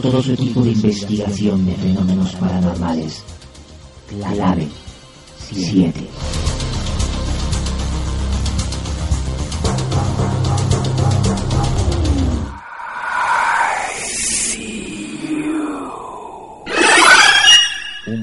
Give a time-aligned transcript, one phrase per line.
[0.00, 3.22] Todo su equipo de investigación de fenómenos paranormales.
[4.08, 4.68] Clave
[5.52, 6.08] 7.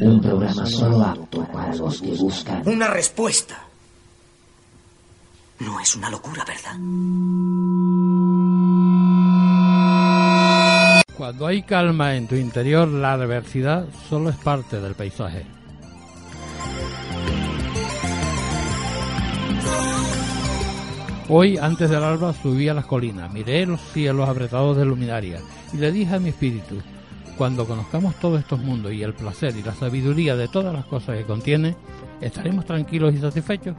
[0.01, 3.65] Un programa solo apto para los que buscan Una respuesta.
[5.59, 6.75] No es una locura, ¿verdad?
[11.43, 15.43] Hay calma en tu interior, la adversidad solo es parte del paisaje.
[21.29, 25.39] Hoy, antes del alba, subí a las colinas, miré los cielos apretados de luminaria
[25.73, 26.75] y le dije a mi espíritu,
[27.37, 31.17] cuando conozcamos todos estos mundos y el placer y la sabiduría de todas las cosas
[31.17, 31.75] que contiene,
[32.19, 33.75] ¿estaremos tranquilos y satisfechos?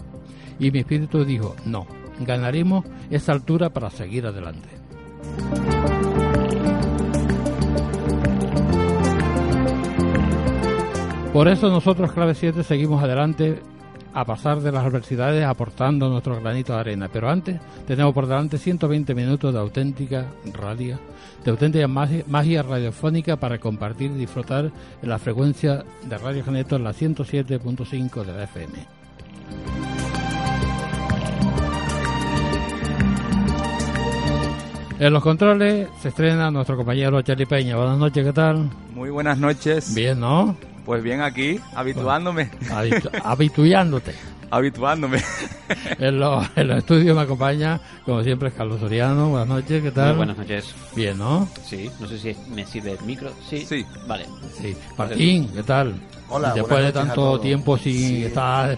[0.58, 1.86] Y mi espíritu dijo, no,
[2.20, 4.68] ganaremos esa altura para seguir adelante.
[11.32, 13.58] Por eso nosotros, Clave 7, seguimos adelante
[14.12, 17.08] a pasar de las adversidades aportando nuestro granito de arena.
[17.10, 20.98] Pero antes tenemos por delante 120 minutos de auténtica radio,
[21.42, 24.70] de auténtica magia, magia radiofónica para compartir y disfrutar
[25.02, 28.72] en la frecuencia de Radio Geneto en la 107.5 de la FM.
[34.98, 37.76] En los controles se estrena nuestro compañero Charlie Peña.
[37.76, 38.68] Buenas noches, ¿qué tal?
[38.94, 39.94] Muy buenas noches.
[39.94, 40.54] Bien, ¿no?
[40.84, 42.50] Pues bien aquí, habituándome.
[42.70, 44.14] Habitu- habituándote.
[44.50, 45.22] habituándome.
[45.98, 49.28] En los, en los estudios me acompaña, como siempre, es Carlos Soriano.
[49.30, 50.08] Buenas noches, ¿qué tal?
[50.08, 50.74] Muy buenas noches.
[50.96, 51.48] Bien, ¿no?
[51.64, 53.30] Sí, no sé si me sirve el micro.
[53.48, 53.64] Sí.
[53.64, 53.86] Sí.
[54.06, 54.26] Vale.
[54.60, 54.76] Sí.
[54.98, 55.94] Martín, ¿qué tal?
[56.28, 58.24] Hola, Después de tanto tiempo sin Sí.
[58.24, 58.76] estar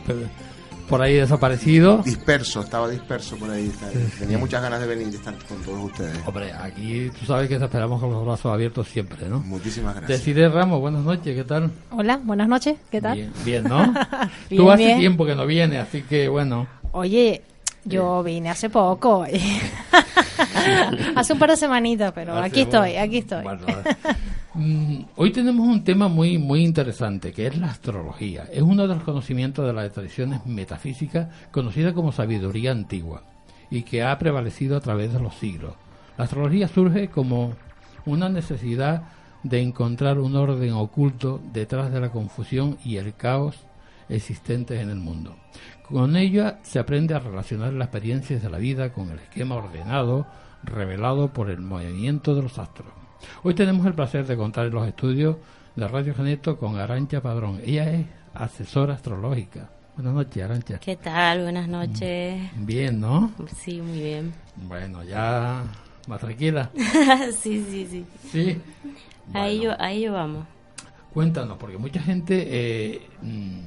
[0.89, 1.99] por ahí desaparecido.
[2.05, 3.71] Disperso, estaba disperso por ahí.
[4.19, 6.17] Tenía muchas ganas de venir y estar con todos ustedes.
[6.27, 9.41] Hombre, aquí tú sabes que te esperamos con los brazos abiertos siempre, ¿no?
[9.41, 10.19] Muchísimas gracias.
[10.21, 11.71] Deciré Ramos, buenas noches, ¿qué tal?
[11.91, 13.17] Hola, buenas noches, ¿qué tal?
[13.17, 13.93] Bien, bien, ¿no?
[14.51, 14.99] Bien, tú hace bien.
[15.01, 16.67] tiempo que no vienes, así que bueno.
[16.93, 17.43] Oye,
[17.85, 19.25] yo vine hace poco.
[21.17, 23.43] hace un par de semanitas, pero Hace- aquí estoy, aquí estoy.
[23.43, 23.67] Bueno,
[25.17, 28.45] Hoy tenemos un tema muy muy interesante que es la astrología.
[28.53, 33.25] Es uno de los conocimientos de las tradiciones metafísicas conocida como sabiduría antigua
[33.69, 35.75] y que ha prevalecido a través de los siglos.
[36.17, 37.55] La astrología surge como
[38.07, 39.03] una necesidad
[39.43, 43.57] de encontrar un orden oculto detrás de la confusión y el caos
[44.09, 45.35] existentes en el mundo.
[45.89, 50.29] Con ella se aprende a relacionar las experiencias de la vida con el esquema ordenado
[50.63, 53.04] revelado por el movimiento de los astros.
[53.43, 55.37] Hoy tenemos el placer de contar en los estudios
[55.77, 57.61] de Radio Geneto con Arancha Padrón.
[57.65, 59.71] Ella es asesora astrológica.
[59.97, 60.79] Buenas noches, Arancha.
[60.79, 61.43] ¿Qué tal?
[61.43, 62.51] Buenas noches.
[62.57, 63.33] Bien, ¿no?
[63.57, 64.35] Sí, muy bien.
[64.57, 65.63] Bueno, ya
[66.09, 66.71] más tranquila.
[67.39, 68.05] sí, sí, sí.
[68.31, 68.61] Sí.
[69.33, 70.47] A, ello, a ello vamos.
[71.13, 73.61] Cuéntanos, porque mucha gente eh, mm,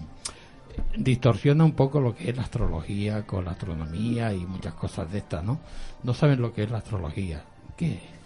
[0.98, 5.20] distorsiona un poco lo que es la astrología con la astronomía y muchas cosas de
[5.20, 5.60] estas, ¿no?
[6.04, 7.44] No saben lo que es la astrología.
[7.78, 8.17] ¿Qué es?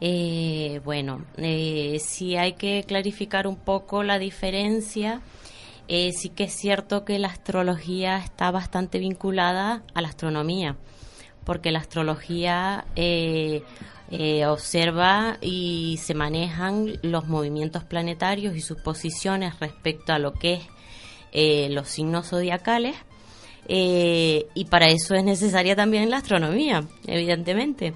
[0.00, 1.98] Eh, bueno, eh,
[2.38, 5.20] hay que clarificar un poco la diferencia.
[5.86, 10.76] Eh, sí que es cierto que la astrología está bastante vinculada a la astronomía,
[11.44, 13.62] porque la astrología eh,
[14.10, 20.54] eh, observa y se manejan los movimientos planetarios y sus posiciones respecto a lo que
[21.32, 22.96] es los signos zodiacales.
[23.66, 27.92] y para eso es necesaria también la astronomía, evidentemente.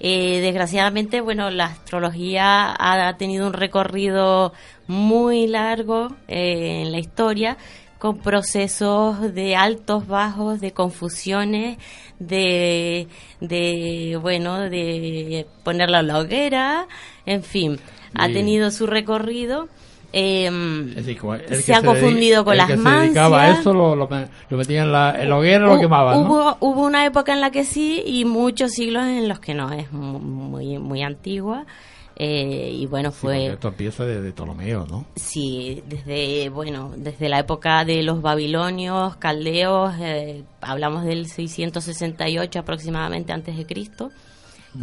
[0.00, 4.52] Eh, desgraciadamente, bueno, la astrología ha tenido un recorrido
[4.86, 7.56] muy largo eh, en la historia,
[7.98, 11.78] con procesos de altos, bajos, de confusiones,
[12.18, 13.08] de,
[13.40, 16.86] de bueno, de ponerla a la hoguera,
[17.24, 17.80] en fin,
[18.14, 19.68] ha tenido su recorrido.
[20.12, 20.50] Eh,
[20.94, 23.94] decir, que se ha dedica- confundido con el las que se dedicaba a eso lo,
[23.96, 26.20] lo, me- lo metía en la, en la hoguera lo Hu- quemaba, ¿no?
[26.22, 29.72] hubo, hubo una época en la que sí y muchos siglos en los que no,
[29.72, 31.66] es mu- muy, muy antigua.
[32.18, 33.46] eh, y bueno, Sí, fue...
[33.48, 35.04] esto empieza de, de Ptolomeo, ¿no?
[35.16, 43.34] Sí, desde bueno, desde la época de los babilonios, caldeos, eh, hablamos del 668 aproximadamente
[43.34, 44.10] antes de Cristo,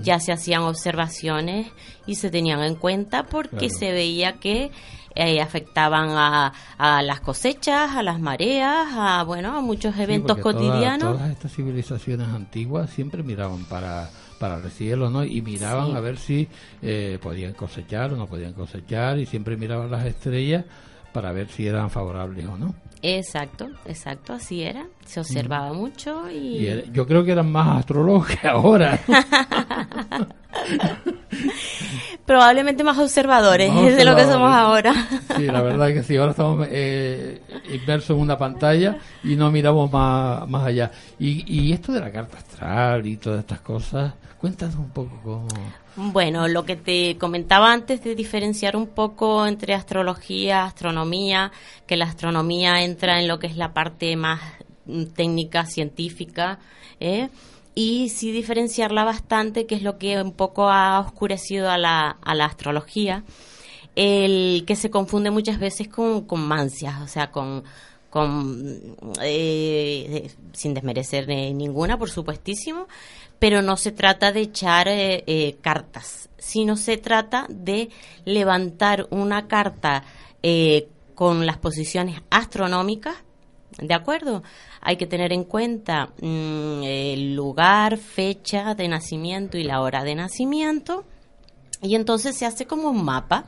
[0.02, 1.68] ya se hacían observaciones
[2.08, 3.74] y se tenían en cuenta porque Claro.
[3.80, 4.72] se veía que
[5.16, 11.18] eh, afectaban a, a las cosechas, a las mareas, a bueno, a muchos eventos cotidianos.
[11.18, 15.24] Todas, estas civilizaciones antiguas siempre miraban para, para el cielo, ¿no?
[15.24, 15.96] Y miraban Sí.
[15.96, 16.48] a ver si
[16.82, 20.66] eh, podían cosechar o no podían cosechar y siempre miraban las estrellas
[21.14, 22.74] para ver si eran favorables o no.
[23.02, 24.86] Exacto, exacto, así era.
[25.06, 29.00] Se observaba mucho y, Y era- yo creo que eran más astrólogos que ahora.
[32.26, 34.94] probablemente más observadores de lo que somos ahora.
[35.36, 37.42] Sí, la verdad que sí, ahora estamos eh,
[37.74, 40.92] inmersos en una pantalla y no miramos más, más allá.
[41.20, 45.48] Y, y esto de la carta astral y todas estas cosas, cuéntanos un poco cómo...
[45.96, 51.52] Bueno, lo que te comentaba antes de diferenciar un poco entre astrología, astronomía,
[51.86, 54.42] que la astronomía entra en lo que es la parte más
[55.16, 56.60] técnica, científica,
[57.00, 57.30] ¿eh?
[57.76, 63.24] y sí diferenciarla bastante, que es lo que un poco ha oscurecido a la, astrología,
[63.96, 67.64] el que se confunde muchas veces con, mancias, o sea, con,
[68.10, 72.88] con eh, sin desmerecer ninguna, por supuestísimo,
[73.40, 77.90] pero no se trata de echar eh, cartas, sino se trata de
[78.26, 80.04] levantar una carta
[81.16, 83.16] con las posiciones astronómicas,
[83.82, 84.44] ¿de acuerdo?
[84.82, 90.16] Hay que tener en cuenta mm, el lugar, fecha de nacimiento y la hora de
[90.16, 91.06] nacimiento,
[91.82, 93.46] y entonces se hace como un mapa.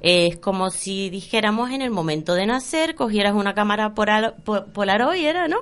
[0.00, 5.24] Es como si dijéramos en el momento de nacer, cogieras una cámara polar- po- Polaroid,
[5.24, 5.58] ¿era, no?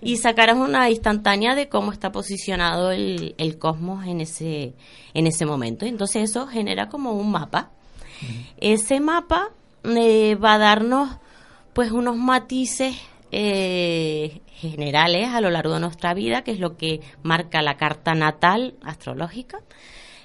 [0.00, 4.74] Y sacaras una instantánea de cómo está posicionado el, el cosmos en ese,
[5.12, 5.84] en ese momento.
[5.84, 7.70] Entonces eso genera como un mapa.
[8.56, 9.50] Ese mapa
[9.84, 11.10] eh, va a darnos
[11.74, 12.96] pues unos matices
[13.36, 18.14] eh, generales a lo largo de nuestra vida, que es lo que marca la carta
[18.14, 19.60] natal astrológica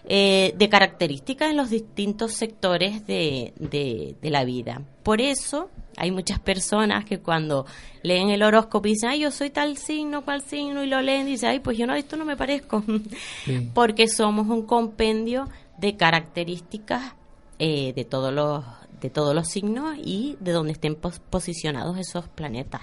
[0.06, 4.82] eh, de características en los distintos sectores de, de- de la vida.
[5.04, 7.66] Por eso hay muchas personas que cuando
[8.04, 11.32] leen el horóscopo dicen, ay, yo soy tal signo, cual signo, y lo leen y
[11.32, 12.84] dicen, ay, pues yo no, esto no me parezco.
[13.46, 13.70] Sí.
[13.74, 17.16] Porque somos un compendio de características
[17.58, 18.64] eh, de todos los
[19.02, 22.82] de todos los signos y de donde estén pos- posicionados esos planetas.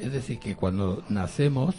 [0.00, 1.74] Es decir, que cuando nacemos,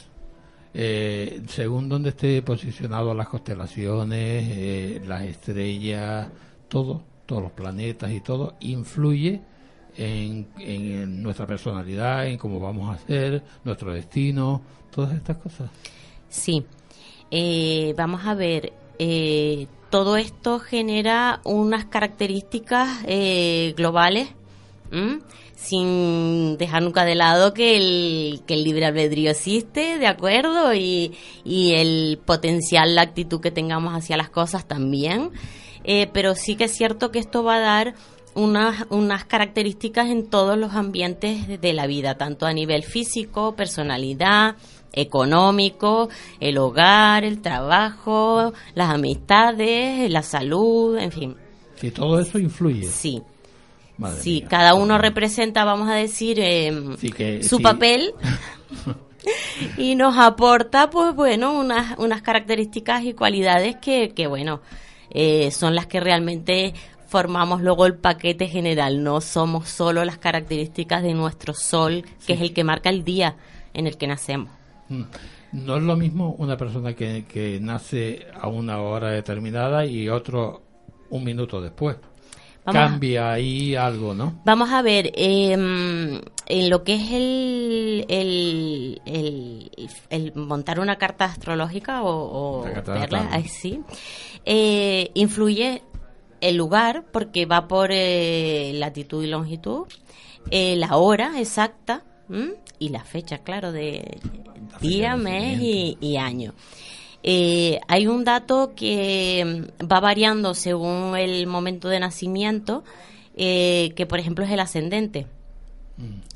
[0.73, 6.27] eh, según donde esté posicionado las constelaciones, eh, las estrellas,
[6.67, 9.41] todo, todos los planetas y todo, influye
[9.97, 14.61] en, nuestra personalidad, en cómo vamos a ser, nuestro destino,
[14.91, 15.69] todas estas cosas.
[16.29, 16.65] Sí,
[17.35, 24.29] Eh, vamos a ver, eh, todo esto genera unas características eh, globales.
[25.63, 30.73] Sin dejar nunca de lado que el, que el libre albedrío existe, ¿de acuerdo?
[30.73, 31.13] Y,
[31.45, 35.31] y el potencial, la actitud que tengamos hacia las cosas también.
[35.83, 37.95] Eh, pero sí que es cierto que esto va a dar
[38.35, 44.55] unas, unas características en todos los ambientes de, la vida, tanto a nivel físico, personalidad,
[44.91, 51.35] económico, el hogar, el trabajo, las amistades, la salud, en fin.
[51.79, 52.85] Que todo eso influye.
[52.85, 53.21] Sí.
[53.97, 54.47] Madre sí, mía.
[54.49, 56.37] cada uno representa, vamos a decir,
[56.97, 57.63] Sí, que- su sí.
[57.63, 58.13] papel
[59.77, 64.61] y nos aporta, pues bueno, unas, unas características y cualidades que, que bueno,
[65.11, 66.73] eh, son las que realmente
[67.07, 69.03] formamos luego el paquete general.
[69.03, 73.35] No somos solo las características de nuestro sol, que es el que marca el día
[73.73, 74.49] en el que nacemos.
[74.89, 75.03] Mm.
[75.53, 80.63] No es lo mismo una persona que, que nace a una hora determinada y otro
[81.11, 81.95] un minuto después.
[82.65, 84.39] Vamos a- cambia ahí algo, ¿no?
[84.45, 89.71] Vamos a ver, eh, en lo que es el, el, el,
[90.09, 93.27] el montar una carta astrológica o, verla, natal.
[93.31, 93.81] ahí sí,
[94.45, 95.81] eh, influye
[96.41, 99.87] el lugar porque va por eh, latitud y longitud,
[100.51, 102.53] eh, la hora exacta ¿m?
[102.79, 104.17] y la fecha, claro, de
[104.81, 106.53] día, mes y, y año.
[107.23, 109.43] Eh, hay un dato que
[109.81, 112.83] mm, va variando según el momento de nacimiento,
[113.35, 115.27] eh, que por ejemplo es el ascendente.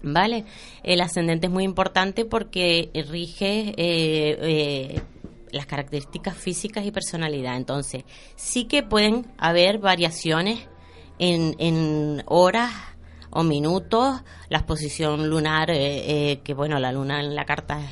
[0.04, 0.46] ¿Vale?
[0.84, 5.02] El ascendente es muy importante porque rige eh, eh,
[5.52, 7.58] las características físicas y personalidad.
[7.58, 8.04] Entonces,
[8.36, 10.60] sí que pueden haber variaciones
[11.18, 12.72] en, en horas
[13.32, 17.92] o minutos, la exposición lunar, eh, que bueno, la luna en la carta es,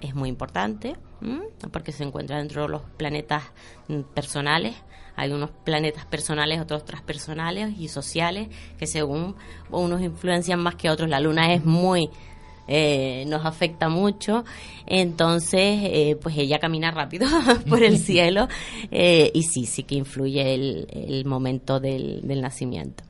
[0.00, 1.42] es muy importante, ¿m?
[1.72, 3.44] porque se encuentra dentro de los planetas
[3.88, 4.74] mm, personales.
[5.16, 9.34] Hay unos planetas personales, otros transpersonales y sociales, que según
[9.70, 11.08] unos influencian más que otros.
[11.08, 12.08] La luna es muy
[12.68, 14.44] eh, nos afecta mucho.
[14.86, 17.26] Entonces, eh, pues ella camina rápido
[17.68, 18.46] por el cielo
[18.90, 23.07] eh, y sí, sí que influye el, el momento del, del nacimiento.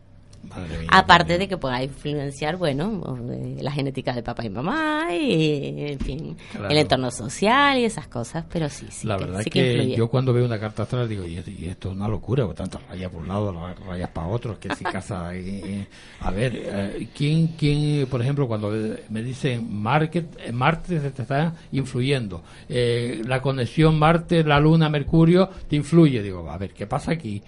[0.57, 5.93] Mía, Aparte de que pueda influenciar, bueno, eh, la genética de papá y mamá y,
[5.93, 6.69] en fin, Claro.
[6.71, 9.07] el entorno social y esas cosas, pero sí, sí.
[9.07, 11.67] La que, verdad sí es que, yo cuando veo una carta astral digo, y, y
[11.69, 14.75] esto es una locura, porque tantas rayas por un lado, ra- rayas para otro, que
[14.75, 15.35] si casa...
[15.35, 15.87] eh, eh,
[16.21, 18.71] a ver, eh, ¿quién, ¿quién, por ejemplo, cuando
[19.11, 25.49] me dicen Market, Marte se te está influyendo, eh, la conexión Marte, la Luna, Mercurio,
[25.69, 26.23] te influye?
[26.23, 27.43] Digo, a ver, ¿qué pasa aquí?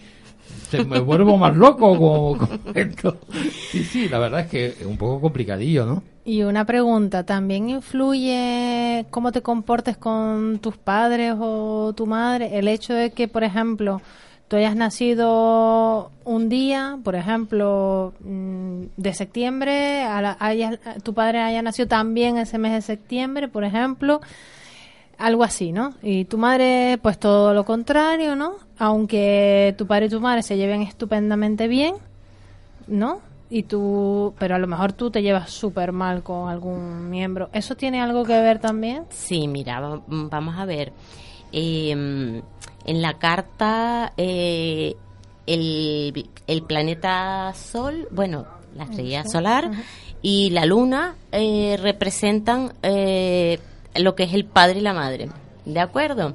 [0.70, 3.18] ¿Se me vuelvo más loco con, con esto?
[3.70, 6.02] Sí, sí, la verdad es que es un poco complicadillo, ¿no?
[6.24, 12.58] Y una pregunta, ¿también influye cómo te comportes con tus padres o tu madre?
[12.58, 14.00] El hecho de que, por ejemplo,
[14.46, 21.40] tú hayas nacido un día, por ejemplo, mm, de septiembre, a la- hayas- tu padre
[21.40, 24.20] haya nacido también ese mes de septiembre, por ejemplo,
[25.20, 25.94] algo así, ¿no?
[26.02, 28.54] Y tu madre, pues todo lo contrario, ¿no?
[28.78, 31.94] Aunque tu padre y tu madre se lleven estupendamente bien,
[32.86, 33.20] ¿no?
[33.50, 37.50] Y tú, pero a lo mejor tú te llevas súper mal con algún miembro.
[37.52, 39.04] ¿Eso tiene algo que ver también?
[39.10, 40.92] Sí, mira, va- vamos a ver.
[41.52, 44.94] Eh, en la carta, eh,
[45.46, 48.46] el, el planeta Sol, bueno,
[48.76, 49.70] la estrella Sol, solar
[50.22, 53.58] y la luna eh, representan eh,
[53.94, 55.28] lo que es el padre y la madre.
[55.64, 56.34] ¿De acuerdo?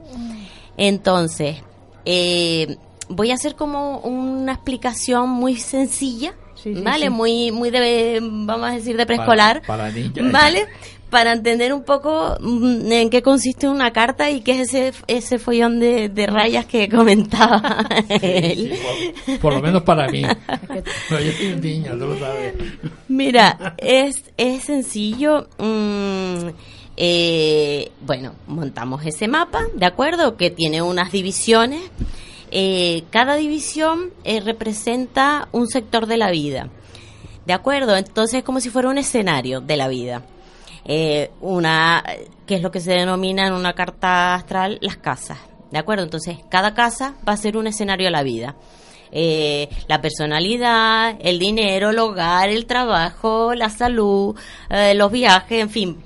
[0.78, 1.58] Entonces,
[2.06, 2.78] eh,
[3.10, 7.06] voy a hacer como una explicación muy sencilla, sí, ¿vale?
[7.06, 7.10] sí.
[7.10, 9.62] Muy, muy de, vamos a decir, de preescolar.
[9.66, 10.32] Para, para.
[10.32, 10.68] ¿Vale?
[11.10, 15.40] Para entender un poco mm, en qué consiste una carta y qué es ese, ese
[15.40, 18.78] follón de, de rayas que comentaba él.
[19.26, 20.24] Por, por lo menos para mí.
[21.10, 22.54] Pero yo soy tú lo sabes.
[23.08, 25.48] Mira, es, es sencillo.
[25.58, 26.50] mm,
[26.98, 30.38] eh, bueno, montamos ese mapa, ¿de acuerdo?
[30.38, 31.82] Que tiene unas divisiones.
[32.52, 36.70] Eh, cada división eh, representa un sector de la vida.
[37.46, 37.96] ¿De acuerdo?
[37.98, 40.24] Entonces es como si fuera un escenario de la vida.
[40.86, 42.04] Eh, una,
[42.46, 45.38] que es lo que se denomina en una carta astral las casas.
[45.72, 46.04] ¿De acuerdo?
[46.04, 48.56] Entonces cada casa va a ser un escenario de la vida.
[49.12, 54.36] Eh, la personalidad, el dinero, el hogar, el trabajo, la salud,
[54.70, 56.05] los viajes, en fin,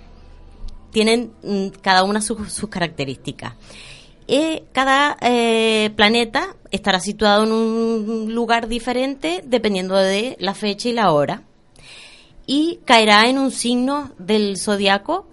[0.92, 3.54] tienen mm, cada una sus, sus características.
[4.28, 10.94] Eh, cada eh, planeta estará situado en un lugar diferente dependiendo de la fecha y
[10.94, 11.44] la hora.
[12.46, 15.28] Y caerá en un signo del zodiaco,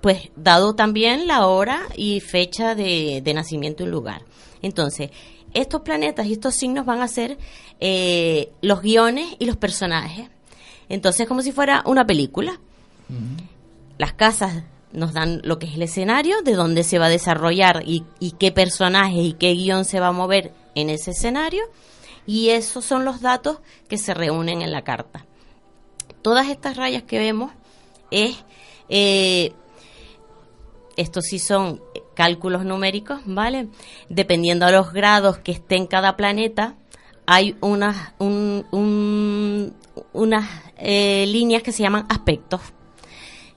[0.00, 4.22] pues dado también la hora y fecha de, de nacimiento y lugar.
[4.62, 5.10] Entonces,
[5.54, 7.38] estos planetas y estos signos van a ser
[7.80, 10.28] eh, los guiones y los personajes.
[10.88, 12.60] Entonces, como si fuera una película.
[13.98, 17.82] Las casas nos dan lo que es el escenario, de dónde se va a desarrollar
[17.86, 18.04] y,
[18.38, 21.62] qué personajes y qué guion se va a mover en ese escenario.
[22.26, 25.26] Y esos son los datos que se reúnen en la carta.
[26.22, 27.52] Todas estas rayas que vemos
[28.10, 28.36] es,
[28.88, 29.52] eh,
[30.96, 31.80] estos sí son
[32.14, 33.68] cálculos numéricos, ¿vale?
[34.08, 36.74] Dependiendo de los grados que esté en cada planeta,
[37.26, 39.74] hay unas, un- un-
[40.12, 42.60] unas eh, líneas que se llaman aspectos.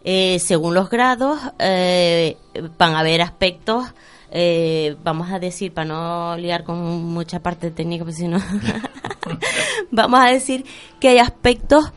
[0.05, 2.35] Eh, según los grados, eh,
[2.77, 3.85] van a haber aspectos,
[4.31, 8.17] eh, vamos a decir, para no liar con mucha parte técnica, pues
[9.91, 10.65] vamos a decir
[10.99, 11.91] que hay aspectos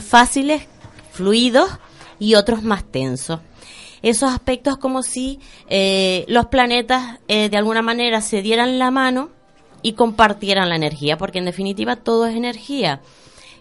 [0.00, 0.62] fáciles,
[1.12, 1.70] fluidos
[2.18, 3.40] y otros más tensos.
[4.00, 5.38] Esos aspectos como si
[6.28, 9.28] los planetas de alguna manera se dieran la mano
[9.82, 13.02] y compartieran la energía, porque en definitiva todo es energía.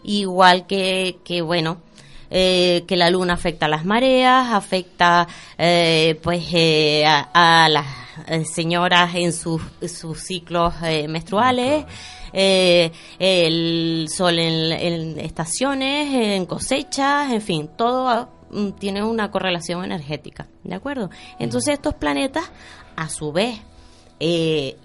[0.03, 1.81] Igual que, que bueno,
[2.29, 7.85] eh, que la luna afecta a las mareas, afecta eh, pues eh, a, las
[8.27, 11.85] eh, señoras en sus, sus ciclos eh, menstruales,
[12.33, 20.47] eh, el sol en, estaciones, en cosechas, en fin, todo mm, tiene una correlación energética,
[20.63, 21.09] ¿de acuerdo?
[21.39, 22.51] Entonces estos planetas,
[22.95, 23.59] a su vez,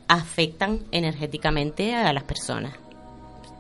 [0.06, 2.74] afectan energéticamente a las personas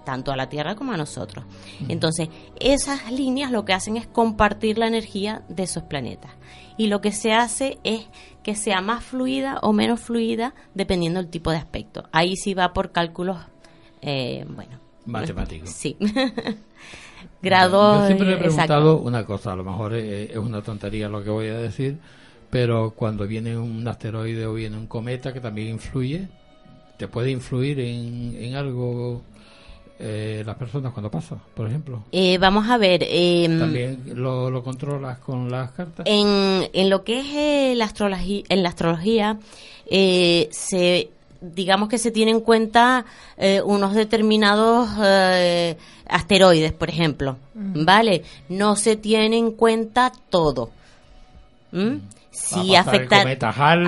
[0.04, 1.44] tanto a la Tierra como a nosotros.
[1.88, 2.28] Entonces,
[2.60, 6.32] esas líneas lo que hacen es compartir la energía de esos planetas.
[6.76, 8.06] Y lo que se hace es
[8.42, 12.04] que sea más fluida o menos fluida dependiendo del tipo de aspecto.
[12.12, 13.38] Ahí sí va por cálculos,
[14.02, 14.78] eh, bueno.
[15.06, 15.70] Matemáticos.
[15.70, 15.96] Sí.
[17.42, 18.00] Grados.
[18.00, 18.54] Yo siempre he exacto.
[18.54, 21.98] preguntado una cosa, a lo mejor es, es una tontería lo que voy a decir,
[22.50, 26.28] pero cuando viene un asteroide o viene un cometa que también influye,
[26.96, 29.22] ¿te puede influir en, en algo
[29.98, 32.02] eh, las personas cuando pasa, por ejemplo?
[32.12, 33.04] Eh, vamos a ver.
[33.08, 36.04] em, ¿También lo, lo controlas con las cartas?
[36.08, 39.38] En, en lo que es eh, la astrología, en la astrología,
[39.90, 41.10] eh, se
[41.40, 43.04] digamos que se tienen en cuenta
[43.36, 45.76] eh, unos determinados eh,
[46.08, 47.84] asteroides, por ejemplo, Mm.
[47.84, 48.22] ¿vale?
[48.48, 50.70] No se tiene en cuenta todo.
[51.70, 51.96] ¿Mm?
[52.34, 53.16] Si Va a pasar el afecta,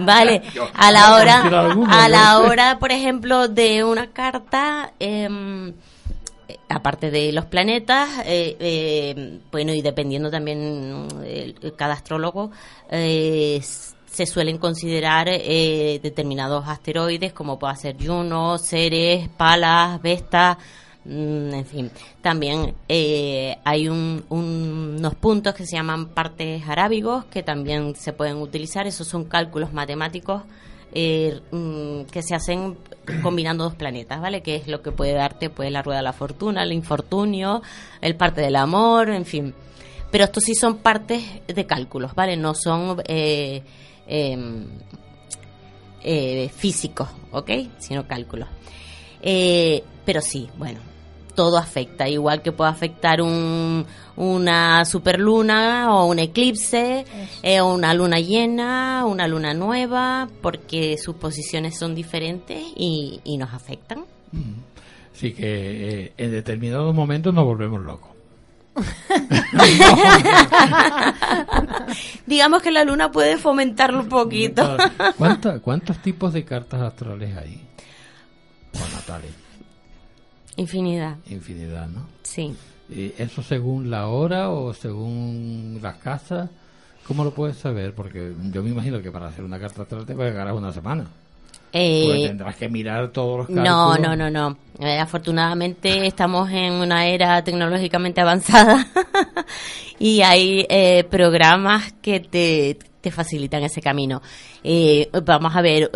[0.04, 0.42] vale,
[0.74, 1.42] a la hora,
[1.88, 5.68] a la hora, por ejemplo, de una carta, em,
[6.48, 12.50] eh, aparte de los planetas, eh, eh, bueno, y dependiendo también el- cada astrólogo,
[12.90, 20.58] eh, se suelen considerar eh, determinados asteroides como puede ser Juno, Ceres, Palas, Vesta,
[21.04, 21.90] mm, en fin.
[22.22, 28.12] También eh, hay un- un- unos puntos que se llaman partes arábigos que también se
[28.12, 28.86] pueden utilizar.
[28.86, 30.42] Esos son cálculos matemáticos
[30.92, 32.76] eh, mm, que se hacen
[33.22, 34.42] combinando dos planetas, ¿vale?
[34.42, 37.62] Que es lo que puede darte pues la rueda de la fortuna, el infortunio,
[38.00, 39.54] el parte del amor, en fin.
[40.10, 42.36] Pero estos sí son partes de cálculos, ¿vale?
[42.36, 43.62] No son eh,
[44.08, 44.66] em,
[46.02, 47.50] eh, físicos, ¿ok?
[47.78, 48.48] Sino cálculos.
[49.22, 50.80] Eh, pero sí, bueno,
[51.40, 57.06] todo afecta, igual que puede afectar un, una superluna o un eclipse,
[57.42, 63.38] eh, o una luna llena, una luna nueva, porque sus posiciones son diferentes y, y
[63.38, 64.04] nos afectan.
[65.14, 68.10] Así que eh, en determinados momentos nos volvemos locos.
[72.26, 74.76] Digamos que la luna puede fomentarlo un poquito.
[75.16, 77.62] ¿Cuánta- ¿Cuántos tipos de cartas astrales hay?
[78.74, 79.30] O natales.
[80.56, 82.06] Infinidad, Infinidad, ¿no?
[82.22, 82.54] sí.
[82.88, 86.50] ¿Y ¿Eso según la hora o según las casas?
[87.06, 87.94] ¿Cómo lo puedes saber?
[87.94, 91.06] Porque yo me imagino que para hacer una carta astral te ganar una semana.
[91.72, 93.64] Eh, Porque tendrás que mirar todos los cálculos.
[93.64, 94.56] No, no, no, no.
[94.80, 98.86] Eh, afortunadamente estamos en una era tecnológicamente avanzada
[99.98, 104.20] y hay eh, programas que te, te facilitan ese camino.
[104.64, 105.90] Eh, vamos a ver,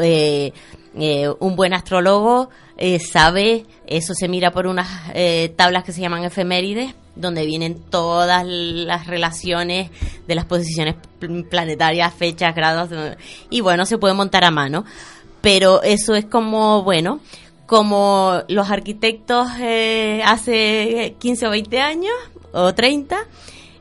[0.99, 6.01] eh, un buen astrólogo eh, sabe, eso se mira por unas eh, tablas que se
[6.01, 9.91] llaman efemérides, donde vienen todas las relaciones
[10.27, 12.91] de las posiciones pl- planetarias, fechas, grados,
[13.51, 14.85] y bueno, se puede montar a mano
[15.41, 17.21] pero eso es como, bueno,
[17.67, 22.15] como los arquitectos eh, hace 15 o 20 años,
[22.53, 23.19] o 30,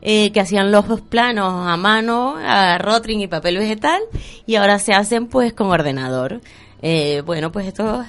[0.01, 4.01] eh, que hacían los planos a mano, a rotring y papel vegetal,
[4.45, 6.41] y ahora se hacen pues con ordenador.
[6.85, 8.03] Eh, bueno, pues esto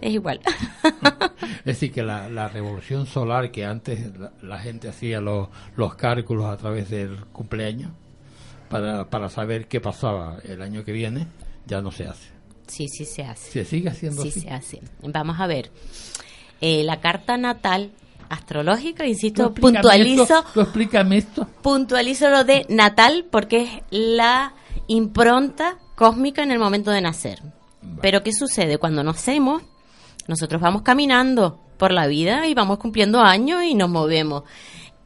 [0.00, 0.40] es igual.
[1.58, 5.94] Es decir, que la, la revolución solar que antes la, la gente hacía los, los
[5.96, 7.90] cálculos a través del cumpleaños
[8.68, 11.26] para, para saber qué pasaba el año que viene,
[11.66, 12.28] ya no se hace.
[12.68, 13.50] Sí, sí se hace.
[13.50, 14.40] ¿Se sigue haciendo Sí así?
[14.42, 14.80] se hace.
[15.02, 15.70] Vamos a ver.
[16.60, 17.90] Eh, la carta natal
[18.28, 21.48] astrológica, insisto, Tú puntualizo, esto, tú explícame esto.
[21.62, 24.52] puntualizo lo de natal porque es la
[24.86, 27.40] impronta cósmica en el momento de nacer.
[28.00, 28.78] Pero ¿qué sucede?
[28.78, 29.62] Cuando nacemos,
[30.26, 34.44] nosotros vamos caminando por la vida y vamos cumpliendo años y nos movemos.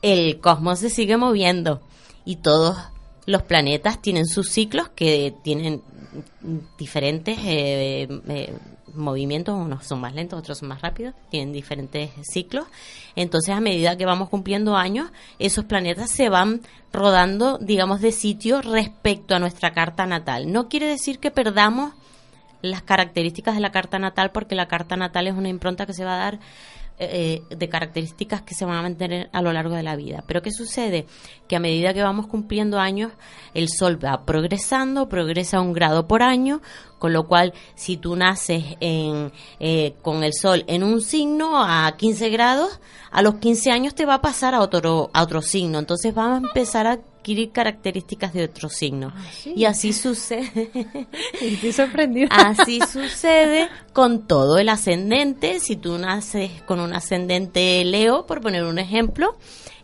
[0.02, 1.80] El cosmos se sigue moviendo
[2.24, 2.76] y todos
[3.26, 5.82] los planetas tienen sus ciclos que tienen
[6.78, 8.54] diferentes eh, eh,
[8.94, 12.66] movimientos, unos son más lentos, otros son más rápidos, tienen diferentes ciclos.
[13.16, 18.62] Entonces, a medida que vamos cumpliendo años, esos planetas se van rodando, digamos, de sitio
[18.62, 20.50] respecto a nuestra carta natal.
[20.52, 21.92] No quiere decir que perdamos
[22.62, 26.04] las características de la carta natal, porque la carta natal es una impronta que se
[26.04, 26.38] va a dar
[27.00, 30.24] eh, de características que se van a mantener a lo largo de la vida.
[30.26, 31.06] Pero ¿qué sucede?
[31.46, 33.12] Que a medida que vamos cumpliendo años,
[33.54, 36.60] el Sol va progresando, progresa un grado por año,
[36.98, 41.96] con lo cual si tú naces en, eh, con el Sol en un signo a
[41.96, 42.80] 15 grados,
[43.12, 45.78] a los 15 años te va a pasar a otro, a otro signo.
[45.78, 49.12] Entonces vamos a empezar a adquirir características de otro signo.
[49.54, 50.70] Y así sucede.
[51.42, 52.28] Estoy sorprendida.
[52.30, 55.60] Así sucede con todo el ascendente.
[55.60, 59.36] Si tú naces con un ascendente Leo, por poner un ejemplo,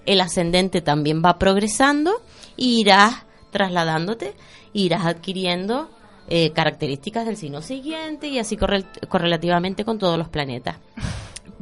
[0.07, 2.23] el ascendente también va progresando
[2.57, 4.35] y irás trasladándote,
[4.73, 5.91] irás adquiriendo
[6.29, 10.77] eh, características del signo siguiente y así correl- correlativamente con todos los planetas.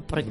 [0.07, 0.31] Porque-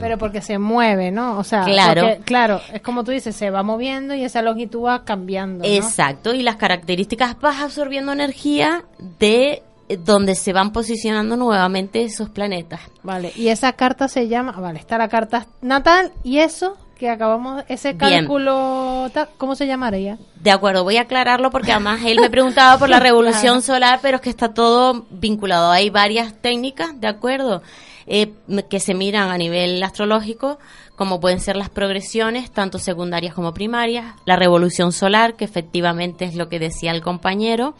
[0.00, 1.38] Pero porque se mueve, ¿no?
[1.38, 2.02] O sea, Claro.
[2.02, 5.64] porque, claro, es como tú dices, se va moviendo y esa longitud va cambiando.
[5.64, 5.70] ¿no?
[5.70, 8.84] Exacto, y las características vas absorbiendo energía
[9.18, 12.80] de eh, donde se van posicionando nuevamente esos planetas.
[13.02, 17.64] Vale, y esa carta se llama, vale, está la carta natal y eso que acabamos,
[17.68, 20.18] ese cálculo, ¿cómo se llamaría?
[20.36, 24.16] De acuerdo, voy a aclararlo porque además él me preguntaba por la revolución solar, pero
[24.16, 25.70] es que está todo vinculado.
[25.70, 27.62] Hay varias técnicas, ¿de acuerdo?
[28.12, 28.32] Eh,
[28.68, 30.58] que se miran a nivel astrológico,
[30.96, 34.16] como pueden ser las progresiones, tanto secundarias como primarias.
[34.24, 37.74] La revolución solar, que efectivamente es lo que decía el compañero,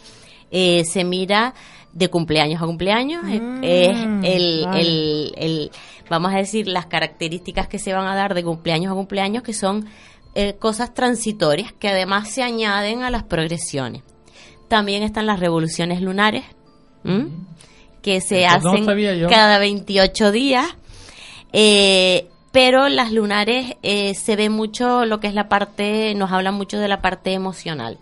[0.53, 1.53] eh, se mira
[1.93, 3.25] de cumpleaños a cumpleaños.
[3.29, 5.71] es- Mm, es el, el- el-
[6.09, 9.53] vamos a decir, las características que se van a dar de cumpleaños a cumpleaños, que
[9.53, 9.87] son
[10.37, 14.05] eh, cosas transitorias que además se añaden a las progresiones.
[14.69, 16.45] También están las revoluciones lunares,
[17.05, 17.31] ¿m?
[18.03, 20.67] Que se Eso no hacen cada 28 días.
[21.53, 26.55] Eh, pero las lunares eh, se ve mucho lo que es la parte, nos hablan
[26.55, 27.99] mucho de la parte emocional.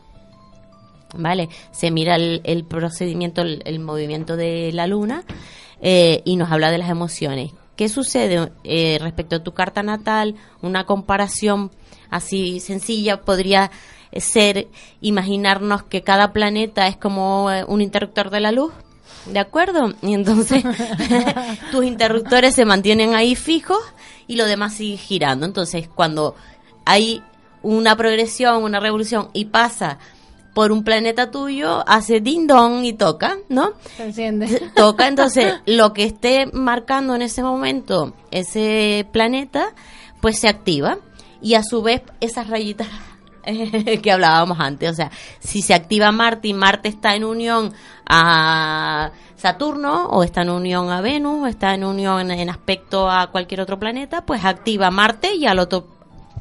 [1.15, 1.49] ¿Vale?
[1.71, 5.25] Se mira el, el procedimiento, el, el movimiento de la luna
[5.81, 7.53] eh, y nos habla de las emociones.
[7.77, 10.35] ¿Qué sucede eh, respecto a tu carta natal?
[10.63, 11.71] Una comparación
[12.11, 13.71] así sencilla podría
[14.17, 14.67] ser
[15.01, 18.73] imaginarnos que cada planeta es como eh, un interruptor de la luz.
[19.27, 19.93] ¿De acuerdo?
[20.03, 20.65] Y entonces
[21.71, 23.79] tus interruptores se mantienen ahí fijos
[24.27, 25.47] y lo demás sigue girando.
[25.47, 26.35] Entonces, cuando
[26.85, 27.23] hay
[27.63, 29.99] una progresión, una revolución y pasa
[30.55, 33.75] por un planeta tuyo, hace ding dong y toca, ¿no?
[33.97, 34.71] Se enciende.
[34.75, 39.75] Toca, entonces lo que esté marcando en ese momento ese planeta,
[40.21, 40.99] pues se activa
[41.41, 42.89] y a su vez esas rayitas
[44.03, 47.73] que hablábamos antes, o sea, si se activa Marte y Marte está en unión
[48.07, 53.29] a Saturno o está en unión a Venus o está en unión en aspecto a
[53.29, 55.87] cualquier otro planeta, pues activa Marte y al otro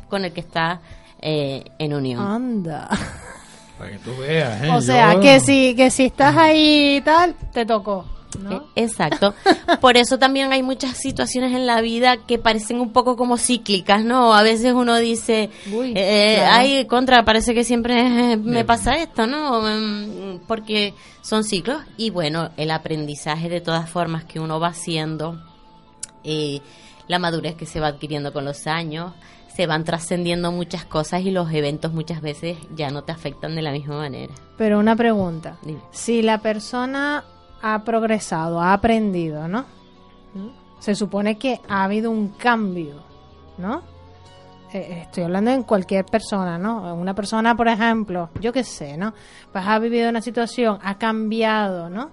[0.10, 0.80] con el que está
[1.22, 2.22] eh, en unión.
[2.26, 2.90] Anda.
[3.78, 4.72] Para que tú veas, ¿eh?
[4.72, 8.06] O sea, Yo- que si, que si estás ahí y tal, te tocó.
[8.40, 8.52] ¿No?
[8.52, 9.34] Eh, Exacto.
[9.82, 14.04] Por eso también hay muchas situaciones en la vida que parecen un poco como cíclicas,
[14.04, 14.34] ¿no?
[14.34, 16.56] A veces uno dice, Uy, eh, claro.
[16.58, 19.62] ay, contra, parece que siempre eh, me pasa esto, ¿no?
[19.62, 21.82] Mm, Porque son ciclos.
[21.98, 25.42] Y bueno, el aprendizaje de todas formas que uno va haciendo,
[26.24, 26.62] eh,
[27.08, 29.14] la madurez que se va adquiriendo con los años,
[29.56, 33.64] se van trascendiendo muchas cosas y los eventos muchas veces ya no te afectan de
[33.64, 34.34] la misma manera.
[34.56, 35.58] Pero una pregunta.
[35.64, 35.80] Dime.
[35.92, 37.24] Si la persona
[37.62, 39.66] ha progresado, ha aprendido, ¿no?
[40.80, 42.96] Se supone que ha habido un cambio,
[43.58, 43.82] ¿no?
[44.74, 46.94] Eh, estoy hablando en cualquier persona, ¿no?
[46.96, 49.14] Una persona, por ejemplo, yo qué sé, ¿no?
[49.52, 52.12] Pues ha vivido una situación, ha cambiado, ¿no?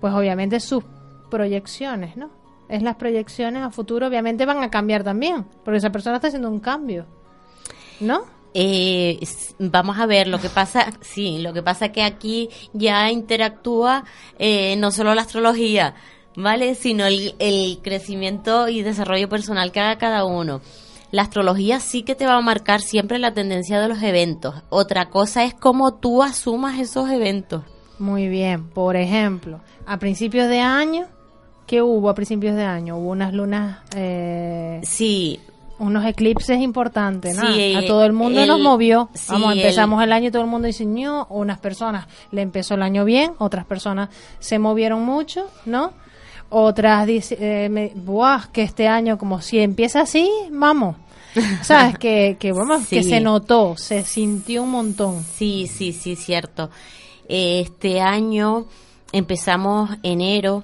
[0.00, 0.84] Pues obviamente sus
[1.30, 2.30] proyecciones, ¿no?
[2.68, 6.50] Es las proyecciones a futuro, obviamente van a cambiar también, porque esa persona está haciendo
[6.50, 7.06] un cambio,
[8.00, 8.22] ¿no?
[8.54, 9.18] Eh,
[9.58, 14.04] vamos a ver, lo que pasa, sí, lo que pasa que aquí ya interactúa
[14.38, 15.94] eh, no solo la astrología,
[16.36, 16.76] ¿vale?
[16.76, 20.60] Sino el, el crecimiento y desarrollo personal que haga cada uno.
[21.10, 24.54] La astrología sí que te va a marcar siempre la tendencia de los eventos.
[24.68, 27.62] Otra cosa es cómo tú asumas esos eventos.
[27.98, 28.68] Muy bien.
[28.70, 31.06] Por ejemplo, a principios de año,
[31.66, 32.96] ¿qué hubo a principios de año?
[32.98, 35.40] Hubo unas lunas, eh, Sí,
[35.78, 37.52] unos eclipses importantes, ¿no?
[37.54, 39.08] Sí, a todo el mundo el- nos movió.
[39.14, 41.26] sí, Vamos, empezamos el- el año y todo el mundo diseñó.
[41.30, 44.08] Unas personas le empezó el año bien, otras personas
[44.38, 45.92] se movieron mucho, ¿no?
[46.50, 50.96] Otras dicen, eh, me- buah, que este año como si empieza así, vamos.
[51.62, 51.98] ¿Sabes?
[51.98, 53.08] que, que, vamos, que Sí.
[53.10, 55.24] se notó, se sintió un montón.
[55.24, 56.70] Sí, sí, sí, cierto.
[57.28, 58.66] Este año
[59.10, 60.62] empezamos enero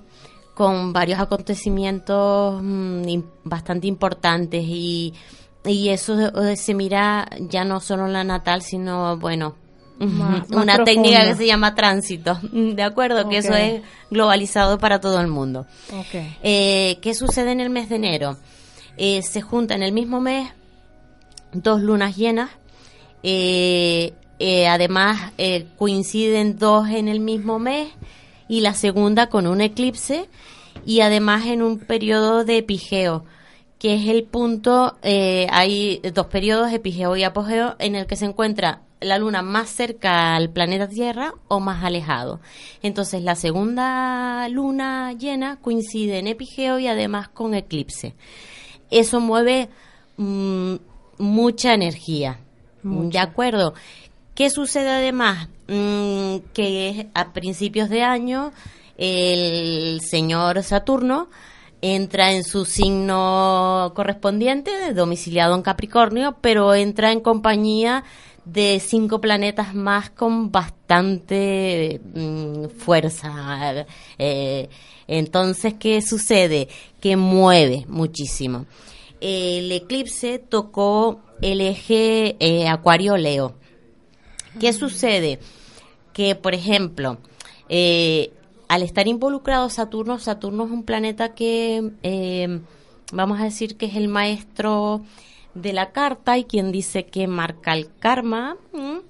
[0.60, 5.14] con varios acontecimientos mm, bastante importantes y,
[5.64, 6.14] y eso
[6.54, 9.56] se mira ya no solo en la natal, sino, bueno,
[9.98, 13.26] Más- más una técnica que se llama tránsito, ¿de acuerdo?
[13.30, 15.64] Que eso es globalizado para todo el mundo.
[16.42, 18.36] Eh, ¿Qué sucede en el mes de enero?
[18.98, 20.50] eh, se junta en el mismo mes
[21.54, 22.50] dos lunas llenas.
[23.22, 24.12] eh,
[24.68, 25.32] además,
[25.78, 27.88] coinciden dos en el mismo mes
[28.50, 30.28] y la segunda con un eclipse
[30.84, 33.24] y además en un periodo de epigeo
[33.78, 38.26] que es el punto, eh, hay dos periodos, epigeo y apogeo, en el que se
[38.26, 42.40] encuentra la luna más cerca al planeta Tierra o más alejado.
[42.82, 48.14] Entonces, la segunda luna llena coincide en epigeo y además con eclipse.
[48.90, 49.70] Eso mueve
[50.18, 50.74] mm,
[51.16, 52.40] mucha energía.
[52.82, 53.74] ¿De acuerdo?
[54.34, 55.48] ¿Qué sucede además?
[55.68, 58.52] Mm, que a principios de año
[58.96, 61.28] el señor Saturno
[61.82, 68.04] entra en su signo correspondiente, domiciliado en Capricornio, pero entra en compañía
[68.44, 73.86] de cinco planetas más con bastante mm, fuerza.
[74.18, 74.68] Eh,
[75.06, 76.68] entonces, ¿qué sucede?
[77.00, 78.66] Que mueve muchísimo.
[79.20, 83.54] El eclipse tocó el eje eh, Acuario-Leo.
[84.60, 85.40] ¿Qué sucede?
[86.12, 87.18] Que, por ejemplo,
[87.68, 88.30] eh,
[88.68, 92.60] al estar involucrado Saturno, Saturno es un planeta que eh,
[93.12, 95.00] vamos a decir que es el maestro
[95.54, 98.56] de la carta y quien dice que marca el karma.
[98.74, 99.00] ¿m?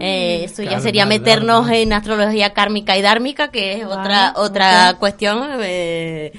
[0.00, 1.76] Eh, eso ya Karma, sería meternos dharma.
[1.78, 5.42] en astrología kármica y dármica, que es otra otra cuestión.
[5.62, 6.32] eh,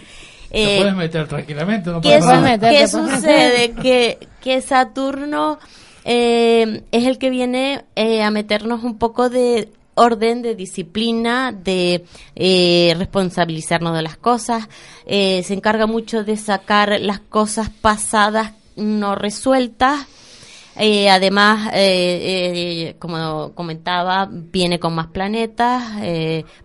[0.49, 1.89] Te eh, puedes meter tranquilamente.
[1.89, 2.69] No ¿Qué, pasa su- nada.
[2.69, 3.71] qué sucede?
[3.81, 5.59] Que, que Saturno
[6.05, 12.05] eh, es el que viene eh, a meternos un poco de orden, de disciplina, de
[12.35, 14.67] eh, responsabilizarnos de las cosas.
[15.05, 20.07] Eh, se encarga mucho de sacar las cosas pasadas no resueltas.
[20.75, 21.69] Además,
[22.97, 25.83] como comentaba, viene con más planetas,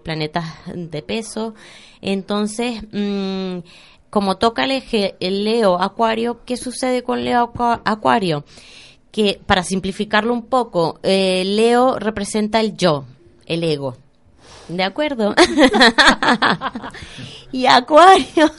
[0.04, 0.44] planetas
[0.74, 1.54] de peso.
[2.00, 3.58] Entonces, mm,
[4.08, 8.44] como toca el eje el Leo Acuario, ¿qué sucede con Leo Acua- Acuario?
[9.16, 13.06] Que para simplificarlo un poco, eh, Leo representa el yo,
[13.46, 13.96] el ego.
[14.68, 15.34] ¿De acuerdo?
[17.52, 18.50] y Acuario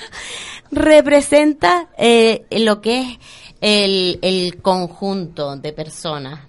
[0.70, 3.18] representa eh, lo que es
[3.60, 6.40] el, el conjunto de personas.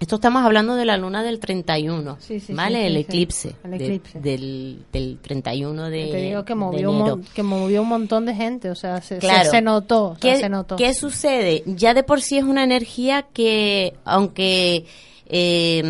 [0.00, 2.78] Esto estamos hablando de la luna del 31, Sí, sí, ¿vale?
[2.80, 3.56] sí, el eclipse.
[3.64, 4.20] El de- eclipse.
[4.20, 7.16] del, del 31 de Te digo que de movió, un enero.
[7.16, 9.50] mon- que movió un montón de gente, o sea, se, se- Claro.
[9.50, 10.76] se, notó, ¿Qué, se notó.
[10.76, 11.64] qué sucede?
[11.66, 14.84] Ya de por sí es una energía que, aunque
[15.26, 15.82] eh,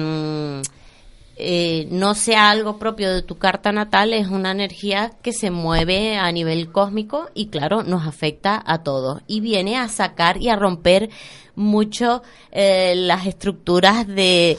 [1.40, 6.16] eh, no sea algo propio de tu carta natal, es una energía que se mueve
[6.16, 9.22] a nivel cósmico y claro, nos afecta a todos.
[9.28, 11.10] Y viene a sacar y a romper
[11.54, 14.58] mucho eh, las estructuras de,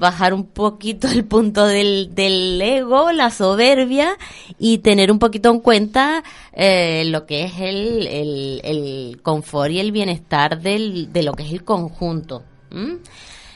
[0.00, 2.10] bajar un poquito el punto del,
[2.62, 4.16] ego, la soberbia
[4.58, 9.92] y tener un poquito en cuenta eh, lo que es el, el, confort y el
[9.92, 12.44] bienestar del, de lo que es el conjunto.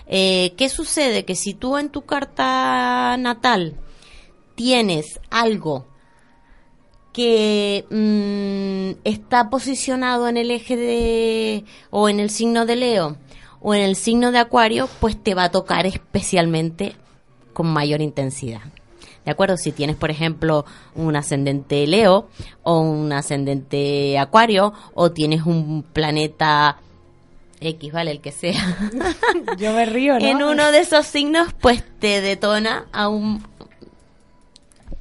[0.07, 1.25] Eh, ¿Qué sucede?
[1.25, 3.77] Que si tú en tu carta natal
[4.55, 5.87] tienes algo
[7.13, 13.17] que mm, está posicionado en el eje de o en el signo de Leo
[13.61, 16.97] o en el signo de Acuario, pues te va a tocar especialmente
[17.53, 18.63] con mayor intensidad.
[19.25, 19.57] ¿De acuerdo?
[19.57, 20.65] Si tienes, por ejemplo,
[20.97, 22.29] un ascendente Leo
[22.65, 26.79] o un ascendente Acuario o tienes un planeta
[27.67, 28.11] X, ¿vale?
[28.11, 28.61] El que sea.
[29.59, 30.27] Yo me río, ¿no?
[30.27, 33.43] en uno de esos signos, pues te detona aún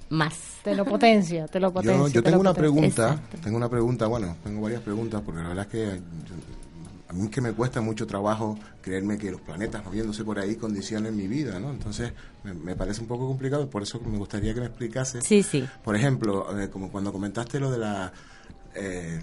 [0.09, 0.35] más.
[0.63, 1.97] Te lo potencia, te lo potencia.
[1.97, 2.71] Yo, yo te tengo una potencia.
[2.71, 5.85] pregunta, tengo una pregunta, bueno, tengo varias preguntas, porque la verdad es que
[6.27, 6.35] yo-
[7.09, 10.55] a mí es que me cuesta mucho trabajo creerme que los planetas moviéndose por ahí
[10.55, 11.71] condicionen mi vida, ¿no?
[11.71, 15.21] Entonces me, me parece un poco complicado, por eso me gustaría que me explicase.
[15.21, 15.67] Sí, sí.
[15.83, 18.13] Por ejemplo, eh, como cuando comentaste lo de la,
[18.75, 19.19] eh,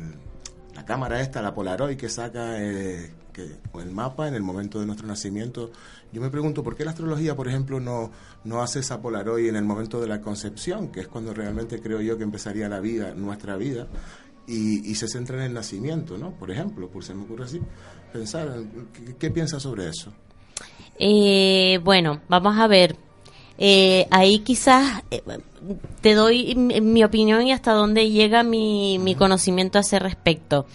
[0.79, 5.09] la cámara esta, la Polaroid que saca eh, el mapa en el momento de nuestro
[5.09, 5.73] nacimiento,
[6.12, 8.12] yo me pregunto por qué la astrología, por ejemplo, no,
[8.45, 12.01] no hace esa Polaroid en el momento de la concepción, que es cuando realmente creo
[12.01, 13.88] yo que empezaría la vida, nuestra vida,
[14.47, 16.31] y, y se centra en el nacimiento, ¿no?
[16.31, 17.61] Por ejemplo, por se me ocurre así,
[18.12, 18.49] pensar,
[18.93, 20.12] ¿qué, qué piensas sobre eso?
[20.97, 22.95] Eh, bueno, vamos a ver.
[23.59, 25.23] Eh, ahí quizás eh,
[26.01, 30.66] te doy mi, mi opinión y hasta dónde llega mi, mi conocimiento a ese respecto.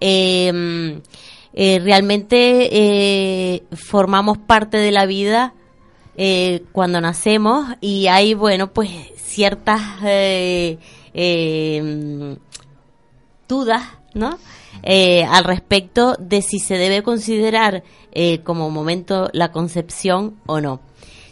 [0.00, 1.00] Eh,
[1.52, 5.54] eh, realmente eh, formamos parte de la vida
[6.16, 10.78] eh, cuando nacemos y hay, bueno, pues ciertas eh,
[13.48, 13.82] dudas,
[14.14, 14.38] ¿no?
[14.82, 20.80] Eh, al respecto de si se debe considerar eh, como momento la concepción o no.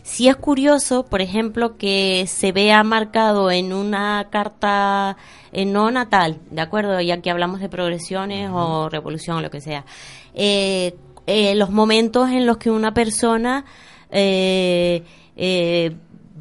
[0.08, 5.18] Sí es curioso, por ejemplo, que se vea marcado en una carta
[5.52, 6.98] eh, no natal, ¿de acuerdo?
[7.02, 9.84] Ya que hablamos de progresiones o revolución o lo que sea.
[10.32, 13.66] Eh, eh, los momentos en los que una persona
[14.10, 15.04] eh,
[15.36, 15.94] eh,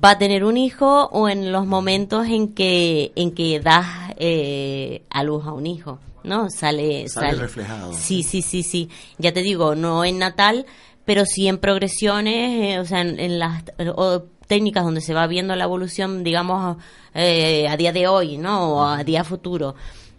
[0.03, 5.03] va a tener un hijo o en los momentos en que en que das eh,
[5.09, 6.49] a luz a un hijo, ¿no?
[6.49, 7.91] Sale, Sale reflejado.
[7.91, 8.89] Sí, sí, sí, sí.
[9.17, 10.65] Ya te digo, no en natal,
[11.07, 13.63] pero sí en progresiones, eh, o sea, en, en las
[13.95, 16.77] o técnicas donde se va viendo la evolución, digamos,
[17.15, 18.75] eh, a día de hoy, ¿no?
[18.75, 19.73] O a día futuro.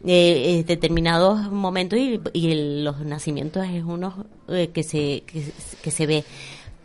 [0.05, 5.42] Eh, eh, determinados momentos y, y el- los nacimientos es uno eh, que se que,
[5.83, 6.24] que se ve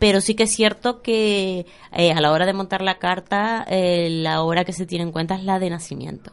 [0.00, 4.08] pero sí que es cierto que eh, a la hora de montar la carta eh,
[4.10, 6.32] la hora que se tiene en cuenta es la de nacimiento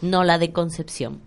[0.00, 1.20] no la de concepción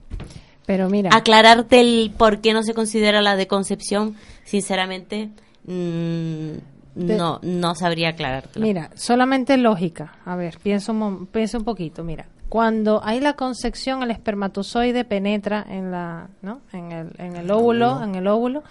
[0.66, 5.30] Pero mira, aclararte el por qué no se considera la de concepción sinceramente
[5.66, 6.52] mm,
[6.96, 10.14] De- no no sabría aclararte Mira, solamente lógica.
[10.26, 12.04] A ver, piensa un, piensa un poquito.
[12.04, 16.62] Mira, cuando hay la concepción, el espermatozoide penetra en la, ¿no?
[16.72, 18.64] En el, en el óvulo, en el óvulo,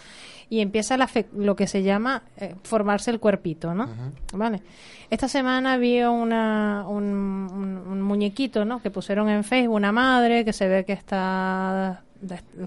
[0.49, 3.89] y empieza la fe- lo que se llama eh, formarse el cuerpito, ¿no?
[4.33, 4.63] Vale.
[5.11, 8.81] Esta semana vi una, un, un- un muñequito, ¿no?
[8.81, 12.03] Que pusieron en Facebook una madre que se ve que está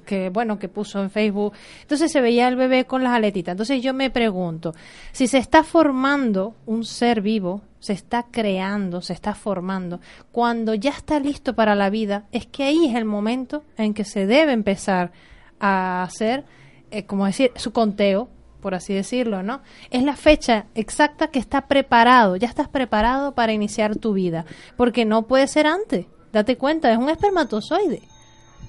[0.05, 3.81] que bueno que puso en Facebook entonces se veía el bebé con las aletitas entonces
[3.81, 4.73] yo me pregunto
[5.11, 9.99] si se está formando un ser vivo se está creando se está formando
[10.31, 14.03] cuando ya está listo para la vida es que ahí es el momento en que
[14.03, 15.11] se debe empezar
[15.59, 16.45] a hacer
[16.91, 18.29] eh, como decir su conteo
[18.61, 19.61] por así decirlo, ¿no?
[19.91, 25.05] Es la fecha exacta que está preparado, ya estás preparado para iniciar tu vida, porque
[25.05, 26.05] no puede ser antes.
[26.33, 28.01] Date cuenta, es un espermatozoide.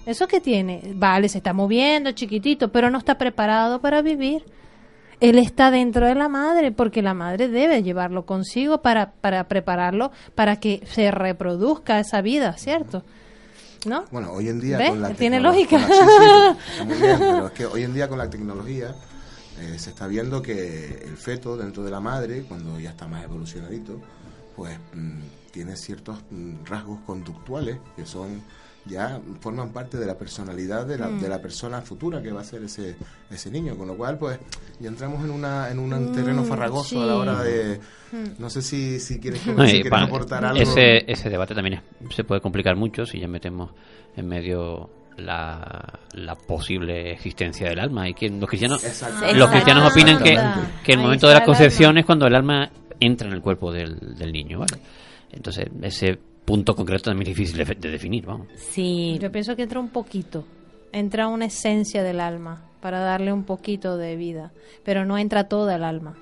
[0.07, 0.93] ¿Eso que tiene?
[0.95, 4.45] Vale, se está moviendo, chiquitito, pero no está preparado para vivir.
[5.21, 10.13] Él está dentro de la madre, porque la madre debe llevarlo consigo para, para prepararlo
[10.35, 13.03] para que se reproduzca esa vida, ¿cierto?
[13.85, 14.05] ¿No?
[14.11, 14.91] Bueno, hoy en día ¿Ves?
[14.91, 15.79] con la Tiene lógica.
[15.79, 18.95] la- sí, sí, está muy bien, pero es que hoy en día con la tecnología
[19.61, 23.25] eh, se está viendo que el feto dentro de la madre, cuando ya está más
[23.25, 24.01] evolucionadito,
[24.57, 28.41] pues mm, tiene ciertos mm, rasgos conductuales que son
[28.89, 31.21] ya forman parte de la personalidad de la, Mm.
[31.21, 32.97] de la persona futura que va a ser ese,
[33.31, 34.39] ese niño, con lo cual pues
[34.81, 37.79] ya entramos en una en un Mm, terreno farragoso a la hora de
[38.13, 38.41] Mm.
[38.41, 40.61] no sé si, si quieres, No, si y quieres aportar algo.
[40.63, 41.75] ese, ese debate también
[42.09, 43.71] es- se puede complicar mucho si ya metemos
[44.17, 48.09] en medio la, la posible existencia del alma.
[48.09, 48.83] Y que los cristianos
[49.35, 50.39] los cristianos opinan que,
[50.85, 52.71] que el momento de la concepción es cuando el alma
[53.01, 54.81] entra en el cuerpo del, del niño ¿vale?
[55.33, 59.63] entonces ese punto concreto también es difícil de, de definir vamos sí Yo pienso que
[59.63, 60.45] entra un poquito,
[60.93, 64.53] entra una esencia del alma para darle un poquito de vida,
[64.85, 66.17] pero no entra toda el alma.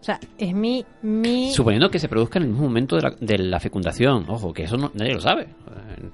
[0.00, 0.84] O sea, es mi...
[1.02, 4.52] mi Suponiendo que se produzca en el mismo momento de la, de la fecundación, ojo,
[4.52, 5.48] que eso no- nadie lo sabe.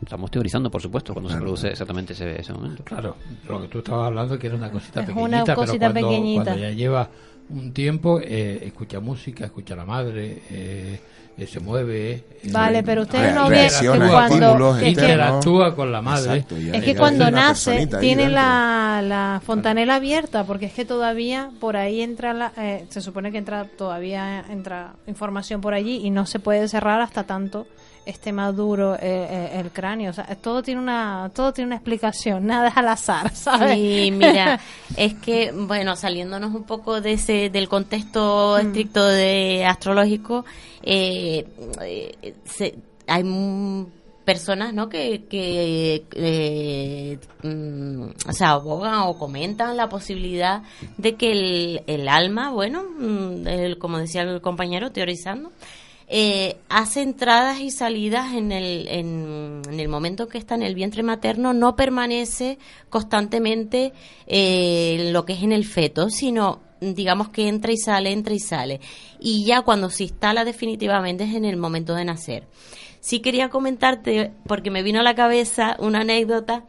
[0.03, 2.83] Estamos teorizando, por supuesto, cuando se produce exactamente ese, ese momento.
[2.83, 3.15] Claro,
[3.49, 6.09] lo que tú estabas hablando que era una cosita Es pequeñita, una pero cosita cuando,
[6.09, 6.45] pequeñita.
[6.45, 7.09] cuando ya lleva
[7.51, 10.99] un tiempo, eh, escucha música, escucha a la madre, eh,
[11.37, 12.11] eh, se mueve.
[12.13, 16.33] eh, Vale, pero ustedes eh, no ven que interactúa cuando- que- interactúa con la madre.
[16.39, 20.85] Exacto, ya- Es que ya cuando nace tiene la, la fontanela abierta, porque es que
[20.85, 26.01] todavía por ahí entra, la, eh, se supone que entra todavía entra información por allí
[26.05, 27.67] y no se puede cerrar hasta tanto
[28.07, 30.11] esté maduro eh, eh, el cráneo.
[30.11, 33.77] O sea, todo tiene una todo tiene una explicación, nada es al azar, ¿sabes?
[33.79, 34.61] Sí, mira,
[34.97, 38.67] es que, bueno, saliéndonos un poco de ese, del contexto Mm.
[38.67, 40.45] estricto de astrológico,
[40.83, 41.47] eh,
[41.83, 42.75] eh, se-
[43.07, 43.23] hay
[44.25, 44.89] personas, ¿no?
[44.89, 50.63] Que, que eh, mm, o sea, abogan o comentan la posibilidad
[50.97, 55.51] de que el, el alma, bueno, mm, el- como decía el compañero, teorizando,
[56.07, 61.03] eh, hace entradas y salidas en el, en, el momento que está en el vientre
[61.03, 62.59] materno, no permanece
[62.91, 63.93] constantemente
[64.27, 68.41] eh, lo que es en el feto, sino digamos que entra y sale, entra y
[68.41, 68.81] sale.
[69.19, 72.47] Y ya cuando se instala definitivamente es en el momento de nacer.
[73.01, 76.65] Sí quería comentarte, porque me vino a la cabeza una anécdota.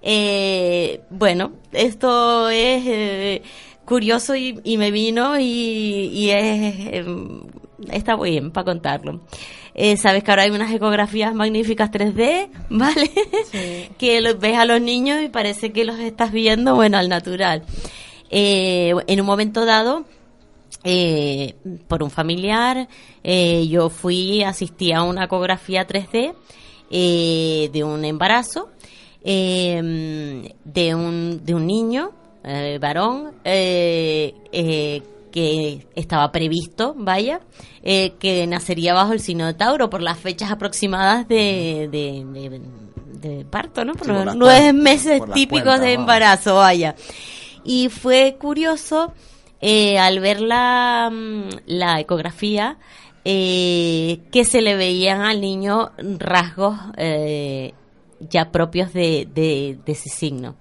[0.00, 3.42] Eh, bueno, esto es eh,
[3.84, 7.42] curioso y, y me vino y, y es, em,
[7.90, 9.20] está muy bien para contarlo.
[9.74, 13.10] Eh, Sabes que ahora hay unas ecografías magníficas 3D, ¿vale?
[13.98, 17.64] que los, ves a los niños y parece que los estás viendo, bueno, al natural.
[18.30, 20.04] Eh, en un momento dado,
[20.84, 21.54] eh,
[21.88, 22.88] por un familiar,
[23.22, 26.34] yo fui, asistí a una ecografía 3D
[26.90, 28.70] eh, de un embarazo
[29.24, 32.10] eh, de, un, de un niño,
[32.44, 35.02] eh, varón, eh, eh,
[35.32, 37.40] que estaba previsto, vaya,
[37.82, 42.60] eh, que nacería bajo el signo de Tauro por las fechas aproximadas de, de, de-
[43.28, 43.94] de parto, ¿no?
[43.94, 46.00] Por Sí, los nueve meses típicos cuentas, de vamos.
[46.02, 46.94] embarazo, vaya.
[47.64, 49.12] Y fue curioso
[49.60, 52.78] eh, al ver la, mm, la ecografía
[53.24, 56.76] eh, que se le veían al niño rasgos
[58.30, 60.56] ya propios de, de ese signo.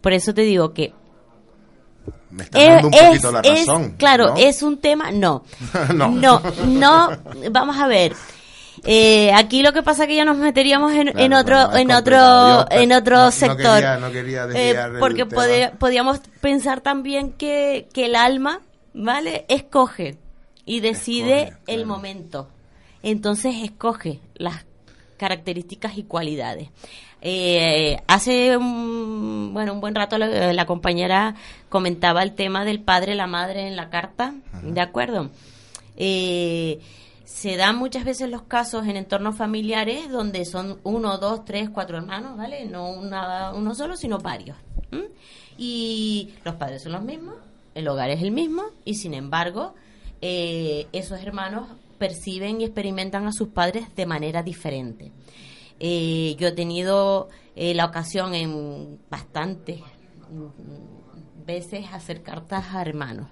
[0.00, 0.92] Por eso te digo que
[2.30, 3.94] Me está dando un es- poquito la es- razón.
[3.98, 4.36] claro, ¿no?
[4.36, 5.10] es un tema.
[5.10, 5.44] No.
[5.94, 6.08] No.
[6.08, 7.10] no, no.
[7.50, 8.14] Vamos a ver.
[8.84, 11.80] Eh, aquí lo que pasa es que ya nos meteríamos en, Claro, en otro, es
[11.80, 13.82] en otro, Yo, en otro no- sector.
[14.00, 18.60] no quería el porque podíamos pensar también que, que el alma,
[18.92, 19.46] ¿vale?
[19.48, 20.18] Escoge
[20.66, 22.48] y decide el momento.
[23.02, 24.64] Entonces escoge las
[25.16, 26.68] características y cualidades.
[27.22, 31.34] Eh, hace un, bueno, un buen rato la, la compañera
[31.68, 35.30] comentaba el tema del padre la madre en la carta, ¿de acuerdo?
[35.96, 36.78] Eh,
[37.24, 41.96] se dan muchas veces los casos en entornos familiares donde son uno, dos, tres, cuatro
[41.98, 42.66] hermanos, ¿vale?
[42.66, 44.56] No una- uno solo, sino varios.
[45.58, 47.34] Y los padres son los mismos,
[47.74, 49.74] el hogar es el mismo, y sin embargo,
[50.20, 51.66] eh, esos hermanos
[51.96, 55.12] perciben y experimentan a sus padres de manera diferente.
[55.78, 59.80] Eh, yo he tenido eh, la ocasión en bastantes
[61.44, 63.28] veces hacer cartas a hermanos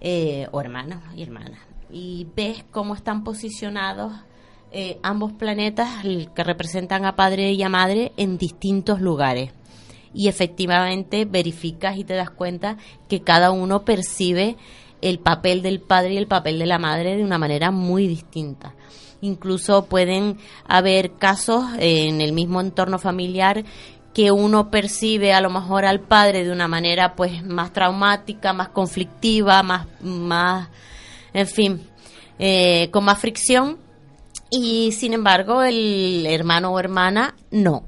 [0.00, 1.60] eh, o hermanos y hermanas
[1.90, 4.12] y ves cómo están posicionados
[5.02, 9.50] ambos planetas que representan a padre y a madre en distintos lugares
[10.14, 12.76] y efectivamente verificas y te das cuenta
[13.08, 14.56] que cada uno percibe
[15.02, 18.74] el papel del padre y el papel de la madre de una manera muy distinta.
[19.20, 23.64] Incluso pueden haber casos en el mismo entorno familiar
[24.14, 28.70] que uno percibe a lo mejor al padre de una manera pues más traumática, más
[28.70, 30.68] conflictiva, más, más
[31.32, 31.80] en fin,
[32.38, 33.78] eh, con más fricción
[34.50, 37.84] y sin embargo el hermano o hermana no.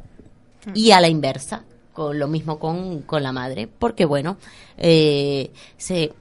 [0.74, 4.36] Y a la inversa, con lo mismo con, con la madre, porque bueno,
[4.78, 6.12] eh, se,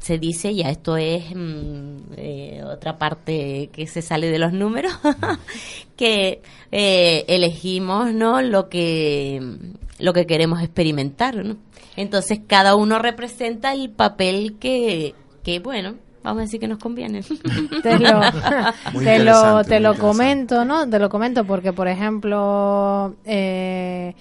[0.00, 4.92] se dice, ya esto es mm, eh, otra parte que se sale de los números,
[5.96, 6.42] que
[6.72, 9.40] eh, elegimos no lo que
[9.98, 11.56] lo que queremos experimentar, ¿no?
[11.96, 17.22] Entonces cada uno representa el papel que, que bueno, vamos a decir que nos conviene.
[17.82, 18.20] te lo,
[19.02, 20.88] te lo, te lo comento, ¿no?
[20.88, 24.14] Te lo comento porque, por ejemplo, eh,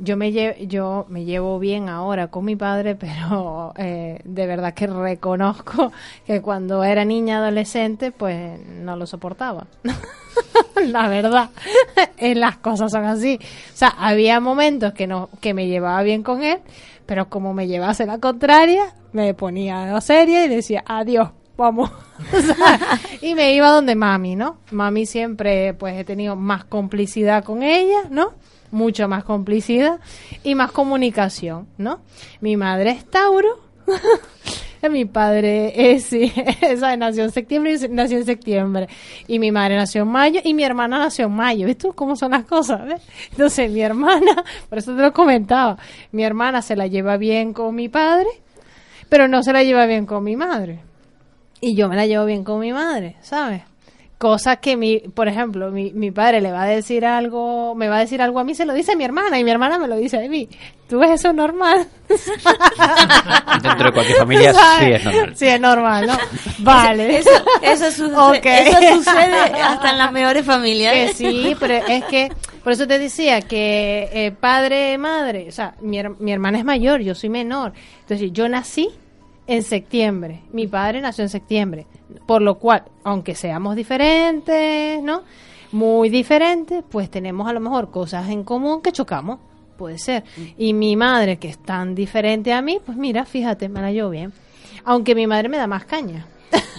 [0.00, 4.74] yo me llevo, yo me llevo bien ahora con mi padre, pero eh, de verdad
[4.74, 5.92] que reconozco
[6.26, 9.66] que cuando era niña adolescente, pues no lo soportaba.
[10.86, 11.50] La verdad,
[12.16, 13.38] eh, las cosas son así.
[13.42, 16.60] O sea, había momentos que no, que me llevaba bien con él,
[17.04, 21.90] pero como me llevase la contraria, me ponía seria y decía adiós, vamos.
[23.20, 24.58] Y me iba donde mami, ¿no?
[24.70, 28.32] Mami siempre, pues he tenido más complicidad con ella, ¿no?
[28.70, 30.00] Mucho más complicidad
[30.44, 32.00] y más comunicación, ¿no?
[32.40, 33.58] Mi madre es Tauro.
[34.88, 38.88] mi padre es, sí, esa nació en septiembre y nació en septiembre.
[39.26, 41.66] Y mi madre nació en mayo y mi hermana nació en mayo.
[41.66, 42.84] ¿Ves tú cómo son las cosas?
[42.86, 43.02] ves?
[43.32, 45.76] Entonces mi hermana, por eso te lo comentaba,
[46.12, 48.28] mi hermana se la lleva bien con mi padre,
[49.08, 50.80] pero no se la lleva bien con mi madre.
[51.60, 53.62] Y yo me la llevo bien con mi madre, ¿sabes?
[54.20, 57.96] Cosas que mi, por ejemplo, mi, mi padre le va a decir algo, me va
[57.96, 59.88] a decir algo a mí, se lo dice a mi hermana y mi hermana me
[59.88, 60.46] lo dice a mí.
[60.90, 61.86] ¿Tú ves eso normal?
[63.62, 65.36] Dentro de cualquier familia sí es normal.
[65.36, 66.18] Sí, es normal, ¿no?
[66.58, 67.16] Vale.
[67.16, 67.30] Eso,
[67.62, 70.92] eso, sucede, eso sucede hasta en las mejores familias.
[70.92, 72.30] Que sí, pero es que,
[72.62, 77.00] por eso te decía que eh, padre, madre, o sea, mi, mi hermana es mayor,
[77.00, 77.72] yo soy menor.
[78.02, 78.90] Entonces, yo nací
[79.50, 81.84] en septiembre, mi padre nació en septiembre.
[82.24, 85.24] Por lo cual, aunque seamos diferentes, ¿no?
[85.72, 89.40] Muy diferentes, pues tenemos a lo mejor cosas en común que chocamos.
[89.76, 90.22] Puede ser.
[90.56, 94.10] Y mi madre, que es tan diferente a mí, pues mira, fíjate, me la llevo
[94.10, 94.32] bien.
[94.84, 96.26] Aunque mi madre me da más caña.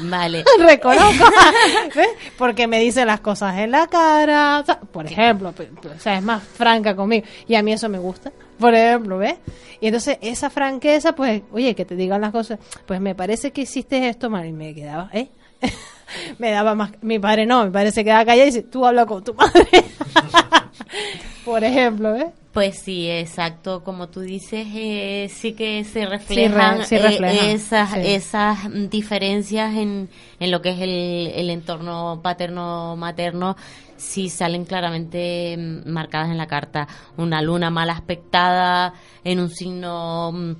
[0.04, 0.46] Vale.
[0.60, 1.26] Reconozco.
[1.96, 2.10] ¿Ves?
[2.38, 4.60] Porque me dice las cosas en la cara.
[4.60, 7.26] o sea, por ejemplo, o sea, es más franca conmigo.
[7.50, 8.32] Y a mí eso me gusta.
[8.62, 9.36] Por ejemplo, ¿ves?
[9.82, 12.60] Y entonces esa franqueza, pues, oye, que te digan las cosas.
[12.86, 14.46] Pues me parece que hiciste esto mal.
[14.46, 15.30] Y me quedaba, ¿eh?
[16.38, 16.92] me daba más.
[17.02, 19.68] Mi padre no, mi padre se quedaba callado y dice, tú habla con tu madre.
[21.46, 22.28] por ejemplo, ¿ves?
[22.54, 27.92] Pues sí, exacto, como tú dices, eh, sí que se reflejan, sí eh, reflejan, esas,
[27.92, 28.00] sí.
[28.04, 33.56] esas diferencias en, en lo que es el, el entorno paterno-materno,
[33.96, 36.90] sí salen claramente mm, marcadas en la carta.
[37.16, 40.52] Una luna mal aspectada en un signo mm,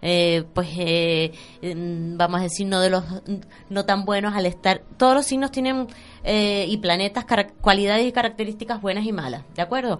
[0.00, 1.32] eh, pues eh,
[1.62, 3.02] mm, vamos a decir no de los
[3.68, 5.88] no tan buenos al estar todos los signos tienen
[6.22, 7.26] eh, y planetas
[7.60, 9.98] cualidades y características buenas y malas de acuerdo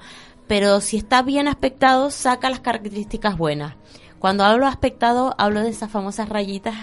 [0.48, 3.74] pero si está bien aspectado saca las características buenas
[4.18, 6.74] cuando hablo aspectado hablo de esas famosas rayitas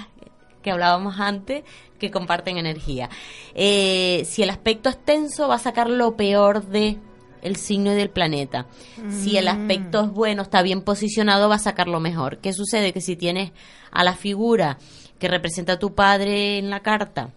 [0.62, 1.64] que hablábamos antes
[2.00, 3.10] que comparten energía
[3.54, 6.98] Eh, si el aspecto es tenso va a sacar lo peor de
[7.46, 8.66] el signo y del planeta.
[9.08, 12.40] Si el aspecto es bueno, está bien posicionado, va a sacar lo mejor.
[12.40, 12.92] ¿Qué sucede?
[12.92, 13.52] Que si tienes
[13.92, 14.80] a la figura
[15.20, 17.30] que representa a tu padre en la carta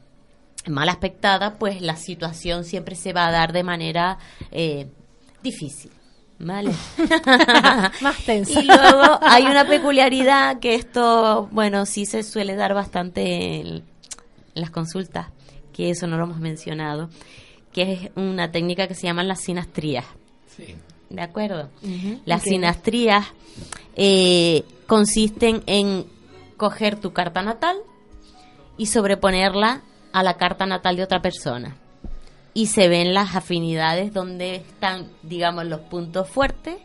[0.66, 4.18] mal aspectada, pues la situación siempre se va a dar de manera
[4.51, 4.87] eh,
[5.43, 5.91] difícil.
[6.39, 6.72] ¿Vale?
[8.01, 8.61] Más tensa.
[8.61, 13.84] Y luego hay una peculiaridad que esto, bueno, sí se suele dar bastante en,
[14.55, 15.28] las consultas,
[15.72, 17.11] que eso no lo hemos mencionado,
[17.72, 20.05] que es una técnica que se llaman las sinastrías.
[20.57, 20.76] Sí.
[21.11, 21.70] ¿De acuerdo?
[22.24, 23.26] Las sinastrías
[23.97, 26.07] eh, consisten en
[26.57, 27.76] coger tu carta natal
[28.76, 29.82] y sobreponerla
[30.12, 31.76] a la carta natal de otra persona.
[32.55, 36.76] Y se ven las afinidades donde están, digamos, los puntos fuertes,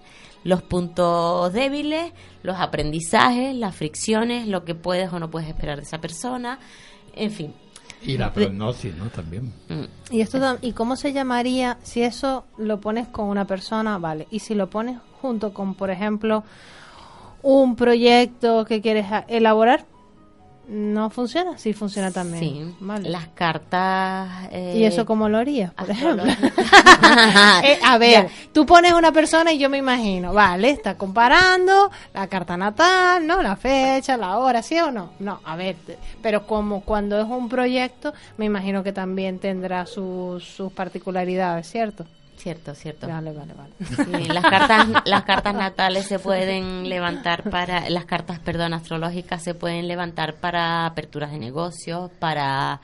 [0.43, 2.11] los puntos débiles,
[2.43, 6.59] los aprendizajes, las fricciones, lo que puedes o no puedes esperar de esa persona,
[7.16, 7.53] en fin.
[8.05, 9.05] Y la prognosis, ¿no?
[9.05, 9.53] También.
[9.70, 9.86] Mm.
[10.11, 13.97] ¿Y, esto, ¿Y cómo se llamaría si eso lo pones con una persona?
[13.97, 14.28] Vale.
[14.30, 16.43] Y si lo pones junto con, por ejemplo,
[17.41, 19.86] un proyecto que quieres elaborar,
[20.68, 21.57] ¿no funciona?
[21.57, 22.39] Sí funciona también.
[22.43, 23.09] Sí, Vale.
[23.09, 24.47] las cartas...
[24.51, 26.24] eh, ¿Y eso cómo lo harías, por ejemplo?
[27.64, 28.28] Eh, a ver, Ya.
[28.53, 33.41] tú pones una persona y yo me imagino, vale, está comparando la carta natal, ¿no?
[33.41, 35.11] La fecha, la hora, ¿sí o no?
[35.20, 35.76] No, a ver,
[36.22, 42.05] pero como cuando es un proyecto, me imagino que también tendrá sus, sus particularidades, ¿cierto?
[42.44, 43.08] Cierto, cierto.
[43.08, 43.74] Vale, vale, vale.
[43.80, 49.54] Sí, las cartas las cartas natales se pueden levantar para las cartas perdón astrológicas se
[49.54, 52.82] pueden levantar para aperturas de negocios para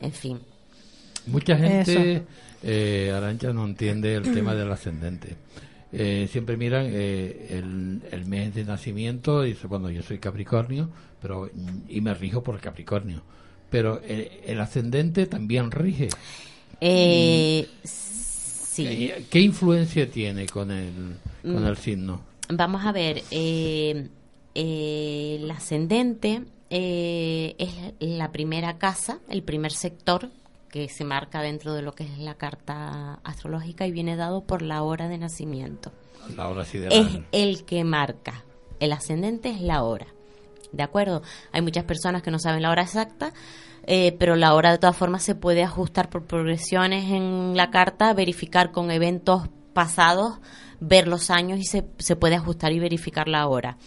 [0.00, 0.40] en fin
[1.26, 2.22] Mucha gente,
[2.62, 5.36] eh, Arancha, no entiende el tema del ascendente.
[5.92, 10.88] Eh, siempre miran eh, el, el mes de nacimiento, dice, bueno, yo soy Capricornio,
[11.20, 11.48] pero
[11.88, 13.22] y me rijo por Capricornio.
[13.70, 16.08] Pero el, el ascendente también rige.
[16.80, 17.68] eh,
[18.72, 21.66] sí ¿Qué influencia tiene con el, con Mm.
[21.66, 22.20] el signo?
[22.48, 24.08] vamos a ver eh,
[24.54, 27.70] eh, el ascendente eh, es
[28.00, 30.30] la primera casa el primer sector
[30.70, 34.62] que se marca dentro de lo que es la carta astrológica y viene dado por
[34.62, 35.92] la hora de nacimiento
[36.36, 37.26] La hora es sideral.
[37.32, 38.44] el que marca.
[38.80, 40.06] El ascendente es la hora.
[40.72, 41.22] ¿De acuerdo?
[41.52, 43.32] Hay muchas personas que no saben la hora exacta,
[43.84, 48.14] eh, pero la hora de todas formas se puede ajustar por progresiones en la carta,
[48.14, 50.38] verificar con eventos pasados,
[50.80, 53.78] ver los años y se, se puede ajustar y verificar la hora.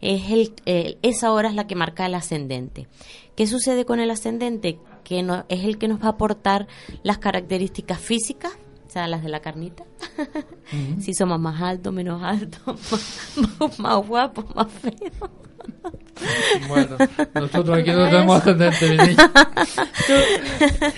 [0.00, 0.54] Es el,
[1.02, 2.88] esa hora es la que marca el ascendente.
[3.36, 4.78] ¿Qué sucede con el ascendente?
[5.02, 6.66] Que no, es el que nos va a aportar
[7.02, 8.52] las características físicas,
[8.86, 9.84] o sea, las de la carnita.
[10.98, 15.30] Si somos más altos, menos altos, más, más, más guapos, más feos.
[16.68, 16.96] Bueno,
[17.34, 19.16] nosotros aquí no tenemos ascendente, mi niña.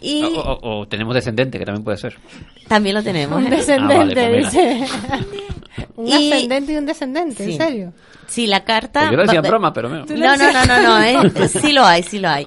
[0.00, 2.16] Y O, o- o tenemos descendente, que también puede ser.
[2.68, 3.38] también lo tenemos.
[3.38, 3.50] Un ¿eh?
[3.50, 3.98] descendente, Ah,
[4.28, 4.86] vale, pues dice.
[5.96, 7.52] un Y- ascendente y un descendente, Sí.
[7.52, 7.92] ¿en serio?
[8.28, 9.00] Sí, la carta...
[9.00, 10.08] Pues yo lo decía en broma, pero menos.
[10.10, 12.46] No, no, no, no, no, eh, sí lo hay, sí lo hay.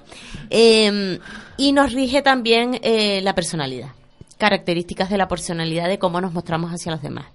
[0.50, 1.20] Eh,
[1.58, 3.90] y nos rige también eh, la personalidad,
[4.38, 7.26] características de la personalidad de cómo nos mostramos hacia los demás.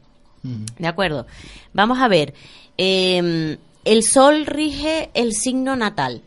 [0.78, 1.26] ¿De acuerdo?
[1.74, 2.32] Vamos a ver,
[2.78, 6.20] eh, el sol rige el signo natal,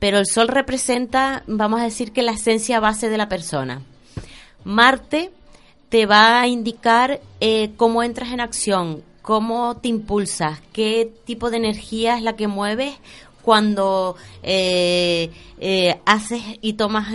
[0.00, 3.82] pero el sol representa, vamos a decir que la esencia base de la persona.
[4.64, 5.30] Marte
[5.90, 11.58] te va a indicar eh, cómo entras en acción, cómo te impulsas, qué tipo de
[11.58, 12.94] energía es la que mueves
[13.42, 17.08] cuando eh, eh, haces y tomas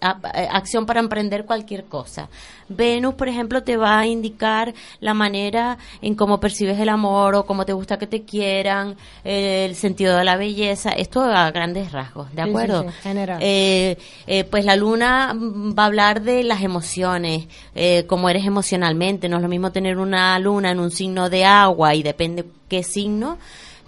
[0.00, 0.18] a-
[0.52, 2.28] acción para emprender cualquier cosa.
[2.68, 7.46] Venus, por ejemplo, te va a indicar la manera en cómo percibes el amor o
[7.46, 11.92] cómo te gusta que te quieran, eh, el sentido de la belleza, esto a grandes
[11.92, 12.82] rasgos, ¿de Sí, sí, acuerdo?
[12.82, 13.38] sí, general.
[13.40, 17.46] Eh, eh, pues la luna va a hablar de las emociones,
[17.76, 19.28] eh, cómo eres emocionalmente.
[19.28, 22.82] No es lo mismo tener una luna en un signo de agua y depende qué
[22.82, 23.38] signo,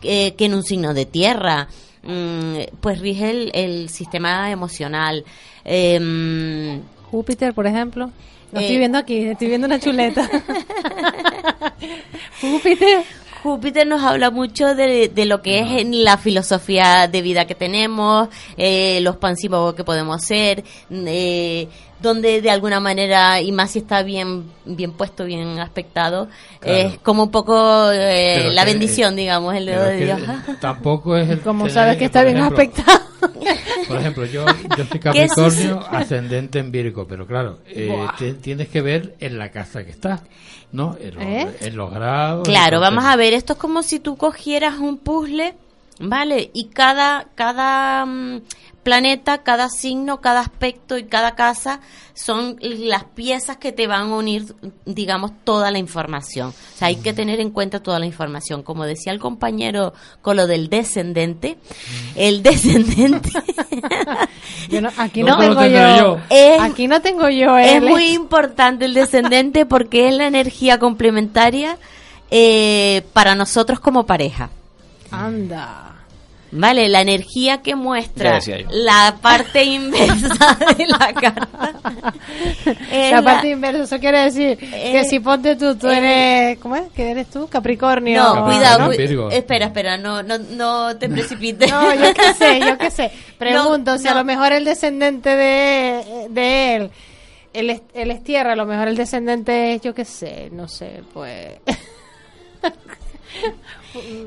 [0.03, 1.69] eh, que en un signo de tierra.
[2.03, 5.25] Mm, pues rige el, el sistema emocional.
[5.65, 6.81] Em,
[7.11, 8.11] Júpiter, por ejemplo.
[8.53, 10.27] Lo Eh, estoy viendo aquí, estoy viendo una chuleta.
[12.41, 13.03] Júpiter.
[13.43, 17.55] Júpiter nos habla mucho de, de lo que es en la filosofía de vida que
[17.55, 21.69] tenemos, eh, los pansivos que podemos ser, eh,
[22.01, 26.29] donde de alguna manera, y más si está bien bien puesto, bien aspectado,
[26.61, 26.79] Claro.
[26.91, 30.21] es como un poco eh, la que, bendición, eh, digamos, el dedo de Dios.
[30.47, 33.01] que tampoco es el Como sabes que está bien ejemplo, aspectado.
[33.89, 34.45] Por ejemplo, yo,
[34.77, 39.39] yo soy ¿Qué Capricornio, ascendente en Virgo, pero claro, eh, te- tienes que ver en
[39.39, 40.23] la casa que está,
[40.73, 40.97] ¿no?
[41.01, 41.57] En los, ¿Eh?
[41.63, 42.47] en los grados.
[42.47, 45.55] Claro, vamos a ver, esto es como si tú cogieras un puzzle,
[46.01, 46.51] ¿vale?
[46.53, 48.41] Y cada, cada mm,
[48.89, 51.81] planeta, cada signo, cada aspecto y cada casa
[52.15, 54.55] son las piezas que te van a unir,
[54.87, 56.49] digamos, toda la información.
[56.49, 58.63] O sea, hay que tener en cuenta toda la información.
[58.63, 61.59] Como decía el compañero con lo del descendente,
[62.17, 63.29] el descendente
[64.71, 65.97] Yo no- aquí No, tengo yo.
[65.99, 66.19] yo.
[66.31, 67.59] Es- aquí no tengo yo.
[67.59, 71.77] es muy importante el descendente porque es la energía complementaria
[72.31, 74.49] eh, para nosotros como pareja.
[75.11, 75.95] Anda.
[76.51, 78.41] Vale, la energía que muestra
[78.71, 81.75] la parte inversa de la carta.
[82.91, 85.99] es La la- parte inversa, eso quiere decir que Eh, si ponte tú, tú eh,
[85.99, 86.85] eres, ¿cómo es?
[86.97, 87.49] ¿Qué eres tú?
[87.49, 88.23] Capricornio.
[88.23, 88.87] No, cuidado, ¿no?
[88.91, 89.31] cu- Virgo.
[89.31, 91.71] espera, espera, no, no, no te precipites.
[91.71, 93.13] No, yo qué sé, yo qué sé.
[93.39, 96.91] Pregunto, No, si a lo mejor el descendente de, de él,
[97.53, 100.67] él es, él es tierra, a lo mejor el descendente es, yo qué sé, no
[100.67, 101.59] sé, pues...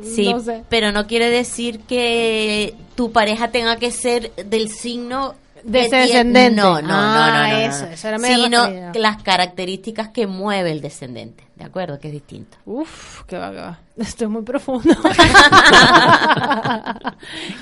[0.04, 0.64] Sí, no sé.
[0.70, 6.60] pero no quiere decir que tu pareja tenga que ser del signo De ese descendente.
[6.62, 7.92] No, no, no, Ah, no, no, no, eso, no.
[7.92, 12.00] eso era mi Sino las características que mueve el descendente, ¿de acuerdo?
[12.00, 12.58] Que es distinto.
[12.66, 13.80] Uf, que va, que va.
[13.98, 14.94] Esto es muy profundo.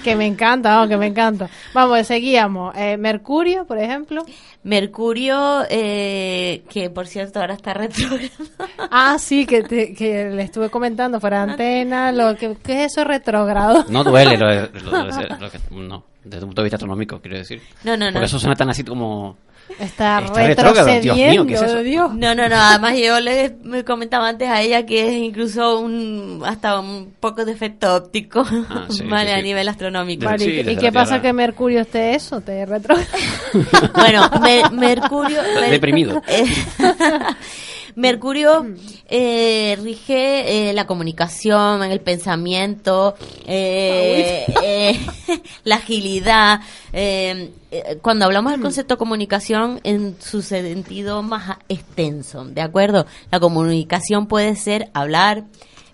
[0.04, 1.50] que me encanta, vamos, que me encanta.
[1.74, 2.76] Vamos, seguíamos.
[2.78, 4.26] Eh, Mercurio, por ejemplo.
[4.64, 8.30] Mercurio, eh, que por cierto ahora está retrógrado.
[8.92, 12.12] Ah, sí, que, te- que le estuve comentando fuera de antena.
[12.12, 13.86] Lo que, ¿Qué es eso retrógrado?
[13.90, 15.04] No duele lo, de- lo
[15.38, 17.62] lo que- no, desde un punto de vista astronómico, quiero decir.
[17.84, 18.14] No, no, no.
[18.14, 19.38] Porque eso suena tan así como...
[19.78, 21.84] Está, Está retrógrado, Dios mío, ¿qué es retrocediendo, eso?
[21.84, 22.14] Dios.
[22.16, 22.56] No, no, no.
[22.56, 27.46] Además, yo le me comentaba antes a ella que es incluso un hasta un poco
[27.46, 29.40] de efecto óptico, Ah, sí, vale, sí, sí.
[29.40, 30.26] a nivel astronómico.
[30.26, 30.46] Vale.
[30.72, 32.42] ¿y qué pasa que Mercurio esté eso?
[32.42, 33.08] ¿Te retrógrado?
[33.94, 35.40] Bueno, me- Mercurio.
[35.60, 36.22] Mer- Deprimido.
[37.96, 38.66] Mercurio
[39.08, 43.16] eh, rige eh, la comunicación, el pensamiento,
[43.46, 45.00] eh, eh,
[45.64, 46.62] la agilidad.
[46.94, 53.06] eh, eh, cuando hablamos del concepto comunicación en su sentido más extenso, ¿de acuerdo?
[53.32, 55.46] La comunicación puede ser hablar,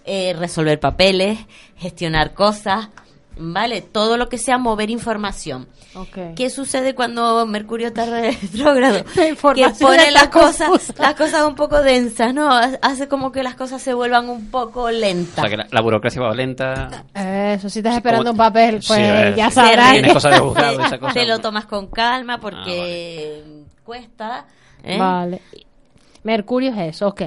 [0.05, 1.39] resolver papeles,
[1.77, 2.89] gestionar cosas,
[3.38, 3.81] ¿vale?
[3.81, 5.67] Todo lo que sea mover información.
[5.95, 6.36] Ok.
[6.36, 8.97] ¿Qué sucede cuando Mercurio está retrógrado?
[8.97, 12.49] La Que pone está las cosas, las cosas un poco densas, ¿no?
[12.81, 15.36] Hace como que las cosas se vuelvan un poco O lentas.
[15.36, 17.05] sea, que la, la burocracia va lenta.
[17.13, 19.91] Eso, si estás Sí, esperando un papel, Sí, pues ya sabrás.
[19.93, 21.13] Tienes que- cosas de juzgado esa te, cosa.
[21.13, 23.43] te lo tomas con calma porque
[23.83, 24.45] cuesta.
[24.83, 24.97] ¿eh?
[24.97, 25.41] Vale.
[26.23, 27.21] Mercurio es eso, ok.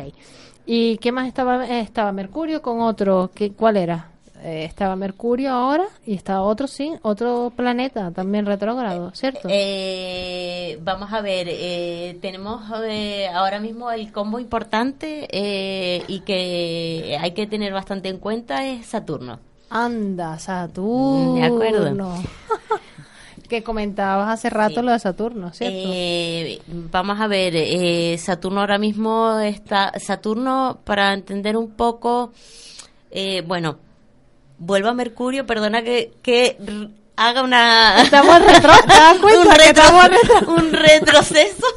[0.66, 1.64] ¿Y qué más estaba?
[1.66, 4.08] Estaba Mercurio con otro, ¿qué, ¿cuál era?
[4.42, 9.48] Eh, estaba Mercurio ahora y estaba otro, sí, otro planeta también retrógrado, ¿cierto?
[9.50, 17.18] Eh, vamos a ver, eh, tenemos eh, ahora mismo el combo importante eh, y que
[17.20, 19.40] hay que tener bastante en cuenta es Saturno.
[19.70, 21.34] Anda, Saturno.
[21.34, 22.14] De acuerdo.
[23.48, 24.82] que comentabas hace rato Sí.
[24.82, 25.88] lo de Saturno, ¿cierto?
[25.92, 29.92] Eh, vamos a ver, eh, Saturno ahora mismo está.
[29.98, 32.32] Saturno, para entender un poco,
[33.10, 33.78] eh, bueno,
[34.58, 36.56] vuelvo a Mercurio, perdona que, que
[37.16, 38.02] haga una.
[38.02, 41.66] Estamos retro, ¿te das cuenta un, retro- estamos retro- un retroceso.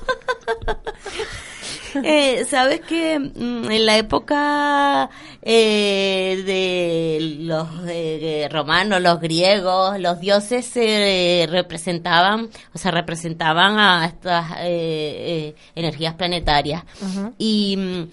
[2.03, 5.09] Eh, Sabes que mm, en la época
[5.41, 14.05] eh, de los eh, romanos, los griegos, los dioses se representaban, o sea, representaban a
[14.05, 16.83] estas eh, eh, energías planetarias.
[17.03, 17.33] Ajá.
[17.37, 18.03] Y mm,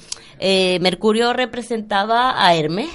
[0.41, 2.91] eh, Mercurio representaba a Hermes.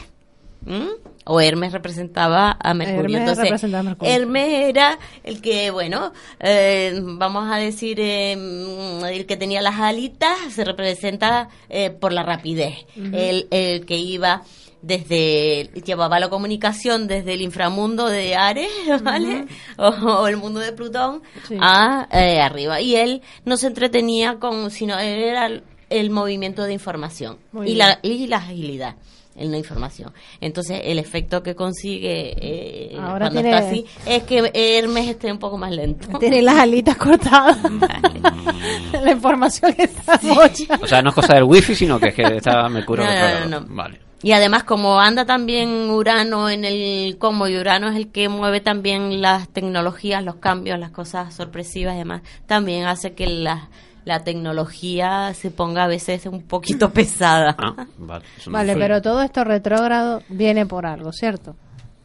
[0.67, 0.89] ¿m?
[1.25, 3.01] O Hermes representaba a Mercurio.
[3.01, 4.13] Hermes Entonces, representaba a Mercurio.
[4.13, 10.37] Hermes era el que, bueno, eh, vamos a decir, eh, el que tenía las alitas,
[10.51, 12.75] se representa eh, por la rapidez.
[12.95, 14.41] el, el que iba
[14.81, 18.69] desde, llevaba la comunicación desde el inframundo de Ares,
[19.01, 19.45] ¿vale?
[19.77, 21.55] o, o el mundo de Plutón Sí.
[21.59, 22.81] a eh, arriba.
[22.81, 27.67] Y él no se entretenía con, sino él era el, el movimiento de información Muy
[27.71, 27.77] y bien.
[27.87, 28.95] la, y la agilidad
[29.35, 30.11] en la información.
[30.41, 35.31] Entonces, el efecto que consigue eh, Ahora cuando tiene- está así es que Hermes esté
[35.31, 36.17] un poco más lento.
[36.19, 37.57] Tiene las alitas cortadas.
[39.03, 40.79] la información está mocha.
[40.81, 43.45] O sea, no es cosa del wifi, sino que es que estaba Mercurio No, no,
[43.47, 43.75] no, no.
[43.75, 43.99] Vale.
[44.21, 48.61] Y además, como anda también Urano en el como y Urano es el que mueve
[48.61, 53.67] también las tecnologías, los cambios, las cosas sorpresivas y demás, también hace que la,
[54.05, 57.55] la tecnología se ponga a veces un poquito pesada.
[57.57, 58.25] Ah, vale.
[58.45, 61.55] No Vale, pero todo esto retrógrado viene por algo, ¿cierto?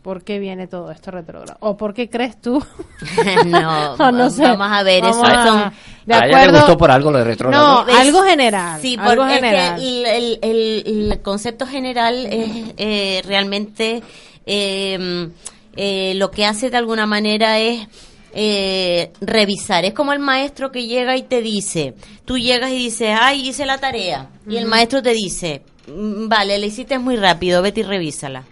[0.03, 1.59] ¿Por qué viene todo esto retrógrado?
[1.61, 2.65] ¿O por qué crees tú?
[3.47, 4.43] no, no sé.
[4.43, 5.73] vamos a ver, Vamos eso a- son...
[6.07, 7.85] de a ella le acuerdo- gustó por algo lo de retrógrado.
[7.85, 8.81] No, algo general.
[8.81, 9.81] Sí, algo porque es que general.
[9.83, 14.03] el, el- el- el concepto general es eh, realmente
[14.47, 15.29] eh,
[15.77, 17.87] eh, lo que hace de alguna manera es
[18.41, 19.85] eh, revisar.
[19.85, 23.67] Es como el maestro que llega y te dice, tú llegas y dices, ay, hice
[23.67, 24.29] la tarea.
[24.49, 28.45] Y el maestro te dice, "Mm, vale, la hiciste muy rápido, vete y revísala.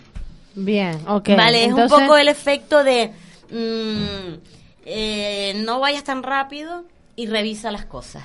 [0.57, 1.29] Bien, ok.
[1.37, 3.13] Vale, es un poco el efecto de
[3.49, 4.35] mm,
[4.87, 6.83] eh, no vayas tan rápido
[7.15, 8.25] y revisa las cosas.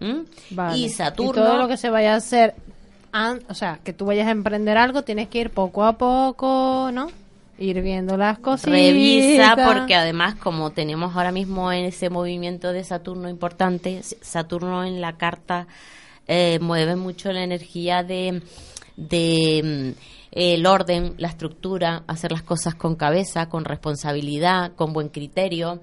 [0.00, 0.22] ¿Mm?
[0.50, 0.76] Vale.
[0.76, 1.32] Y Saturno.
[1.44, 2.54] todo lo que se vaya a hacer,
[3.48, 7.12] o sea, que tú vayas a emprender algo, tienes que ir poco a poco, ¿no?
[7.60, 8.70] Ir viendo las cosas.
[8.70, 15.00] Revisa porque además como tenemos ahora mismo en ese movimiento de Saturno importante, Saturno en
[15.02, 15.66] la carta
[16.26, 18.42] eh, mueve mucho la energía de,
[18.96, 20.00] de mm,
[20.32, 25.80] el orden, la estructura, hacer las cosas con cabeza, con responsabilidad, con buen criterio.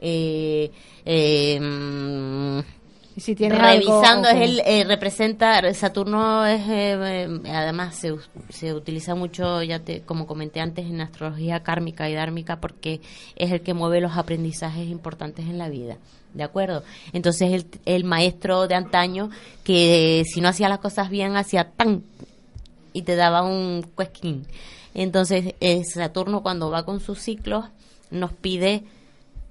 [0.00, 0.72] Eh,
[1.04, 2.81] eh, mm,
[3.16, 8.14] si revisando algo, es el eh, representa Saturno es eh, eh, además se,
[8.48, 13.00] se utiliza mucho ya te como comenté antes en astrología kármica y dármica porque
[13.36, 15.98] es el que mueve los aprendizajes importantes en la vida
[16.32, 16.82] de acuerdo
[17.12, 19.30] entonces el, el maestro de antaño
[19.64, 22.02] que si no hacía las cosas bien hacía tan
[22.92, 24.46] y te daba un cuesquín.
[24.94, 27.64] Entonces eh, Saturno cuando va con sus ciclos
[28.10, 28.84] nos pide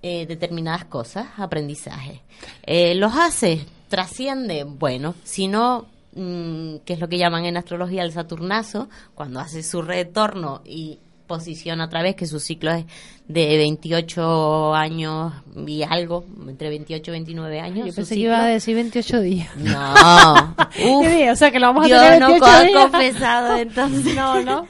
[0.02, 2.22] eh, determinadas cosas, aprendizaje.
[2.64, 3.66] Eh, ¿Los hace?
[3.88, 4.64] ¿Trasciende?
[4.64, 5.86] Bueno, si no,
[6.16, 11.00] mm, que es lo que llaman en astrología el Saturnazo, cuando hace su retorno y
[11.28, 12.86] posiciona otra vez, que su ciclo es
[13.28, 15.34] de 28 años
[15.66, 17.88] y algo, entre 28 y 29 años.
[17.88, 18.24] Yo pensé que ciclo.
[18.34, 19.56] iba a decir 28 días.
[19.56, 20.56] No.
[20.58, 21.04] Uf.
[21.04, 21.32] ¿Qué día?
[21.32, 22.82] O sea, que lo vamos a Dios tener no 28 ha días.
[22.82, 24.16] confesado, entonces.
[24.16, 24.68] No, no.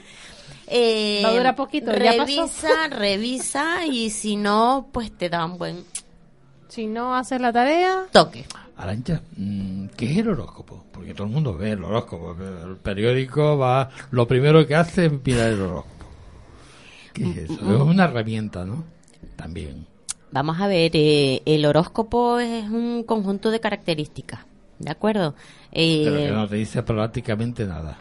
[0.74, 2.26] Eh, Va a durar poquito, ya pasó.
[2.26, 5.84] Revisa, revisa y si no, pues te dan buen
[6.70, 8.46] Si no haces la tarea, toque.
[8.78, 10.86] Arancha, mm, ¿qué es el horóscopo?
[10.94, 12.36] Porque todo el mundo ve el horóscopo.
[12.42, 16.06] El periódico va, lo primero que hace es mirar el horóscopo.
[17.14, 17.54] ¿Qué es eso?
[17.54, 18.86] Es una herramienta, ¿no?
[19.36, 19.86] También.
[20.32, 24.40] Vamos a ver, eh, el horóscopo es un conjunto de características,
[24.80, 25.36] ¿de acuerdo?
[25.74, 28.00] Eh, Pero que no te dice prácticamente nada.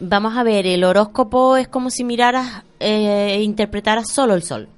[0.00, 4.68] Vamos a ver, el horóscopo es como si miraras eh, e interpretaras solo el sol.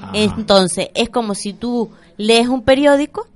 [0.00, 0.10] Ah.
[0.14, 3.26] Entonces, es como si tú lees un periódico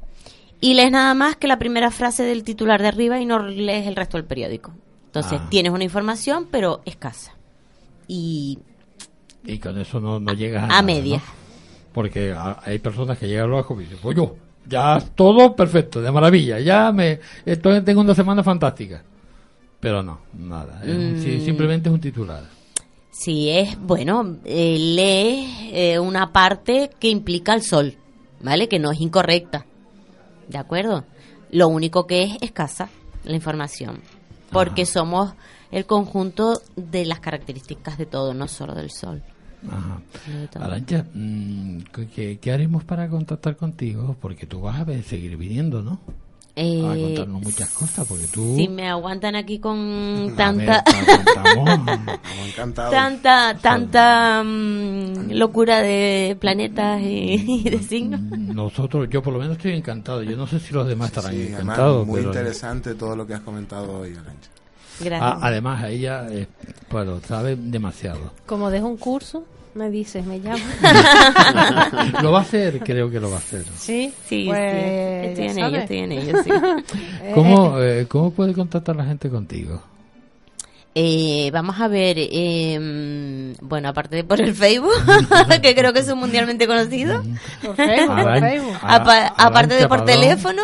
[0.61, 3.87] y lees nada más que la primera frase del titular de arriba y no lees
[3.87, 4.73] el resto del periódico.
[5.07, 5.47] Entonces, Ah.
[5.49, 7.33] tienes una información, pero escasa.
[8.07, 8.59] Y
[9.45, 11.17] Y con eso no, no llegas a, a nada.
[11.17, 11.23] ¿no?
[11.93, 14.37] Porque a- hay personas que llegan al horóscopo y dicen, pues yo,
[14.69, 19.03] ya todo perfecto, de maravilla, ya me estoy, tengo una semana fantástica.
[19.81, 20.81] Pero no, nada.
[20.85, 21.45] es un- sí, Mm.
[21.45, 22.45] simplemente es un titular.
[23.11, 27.95] Sí, es, bueno, eh, lee eh, una parte que implica el sol,
[28.43, 28.69] ¿vale?
[28.69, 29.65] Que no es incorrecta,
[30.49, 31.05] ¿de acuerdo?
[31.51, 32.91] Lo único que es escasa
[33.25, 34.01] la información,
[34.51, 35.33] porque somos
[35.71, 39.23] el conjunto de las características de todo, no solo del sol.
[39.71, 40.01] Ajá.
[40.61, 41.79] Arancha, mm,
[42.15, 44.15] ¿qué, qué haremos para contactar contigo?
[44.21, 45.99] Porque tú vas a seguir viniendo, ¿no?
[46.59, 48.55] Eh, a contarnos muchas cosas, porque tú...
[48.57, 50.83] Si me aguantan aquí con tanta...
[52.57, 58.21] ver, tanta tanta mm, locura de planetas y, y de signos.
[58.21, 60.23] Nosotros, yo por lo menos estoy encantado.
[60.23, 62.07] Yo no sé si los demás estarán Sí, además, encantados.
[62.07, 64.51] muy pero- interesante todo lo que has comentado hoy, Arancha.
[64.99, 65.21] Gracias.
[65.23, 66.47] Ah, además, ella, eh,
[66.91, 68.33] bueno, sabe demasiado.
[68.47, 69.45] como dejo un curso,
[69.77, 70.63] me dices, me llamas.
[72.23, 73.65] lo va a hacer, creo que lo va a hacer.
[73.77, 74.87] Sí, Sí, pues, sí.
[75.29, 76.51] Estoy ya en ello, estoy en ello, sí.
[77.35, 79.83] ¿Cómo, eh, ¿Cómo puede contactar la gente contigo?
[80.99, 84.95] Eh, vamos a ver, eh, bueno, aparte de por el Facebook,
[85.63, 87.23] que creo que es mundialmente conocido,
[87.63, 88.77] Por Facebook, por Facebook.
[88.81, 90.63] Apa- aparte de por teléfono,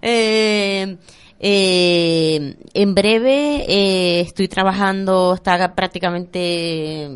[0.00, 0.96] eh,
[1.40, 7.08] eh, en breve eh, estoy trabajando, está prácticamente,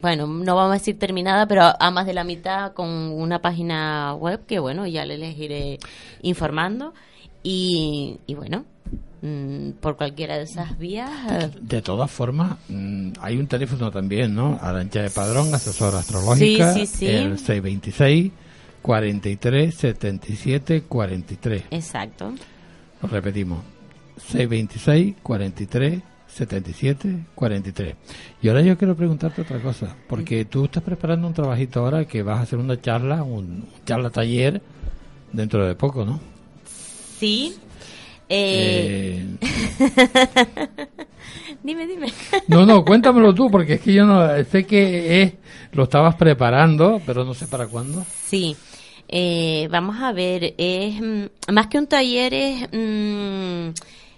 [0.00, 3.40] bueno, no vamos a decir terminada, pero a, a más de la mitad con una
[3.40, 5.78] página web que, bueno, ya les iré
[6.22, 6.94] informando.
[7.42, 8.64] Y, y bueno,
[9.22, 11.10] mm, por cualquiera de esas vías.
[11.30, 14.58] eh, De todas formas, mm, hay un teléfono también, ¿no?
[14.60, 16.72] Arancha de Padrón, asesora astrológica.
[16.74, 17.06] Sí, sí, sí.
[17.06, 18.32] El 626
[18.82, 21.64] 43 77 43.
[21.70, 22.32] Exacto.
[23.02, 23.62] Lo repetimos.
[24.18, 26.02] 626 43
[26.36, 27.94] 77 43.
[28.42, 32.22] Y ahora yo quiero preguntarte otra cosa, porque tú estás preparando un trabajito ahora que
[32.22, 34.60] vas a hacer una charla, un charla taller
[35.32, 36.20] dentro de poco, ¿no?
[37.18, 37.56] Sí.
[38.28, 39.24] Eh...
[41.62, 42.12] dime, dime.
[42.48, 45.32] no, no, cuéntamelo tú, porque es que yo no sé que es,
[45.72, 48.04] lo estabas preparando, pero no sé para cuándo.
[48.26, 48.56] Sí.
[49.08, 53.68] Eh, vamos a ver, es mm, más que un taller, es, mm,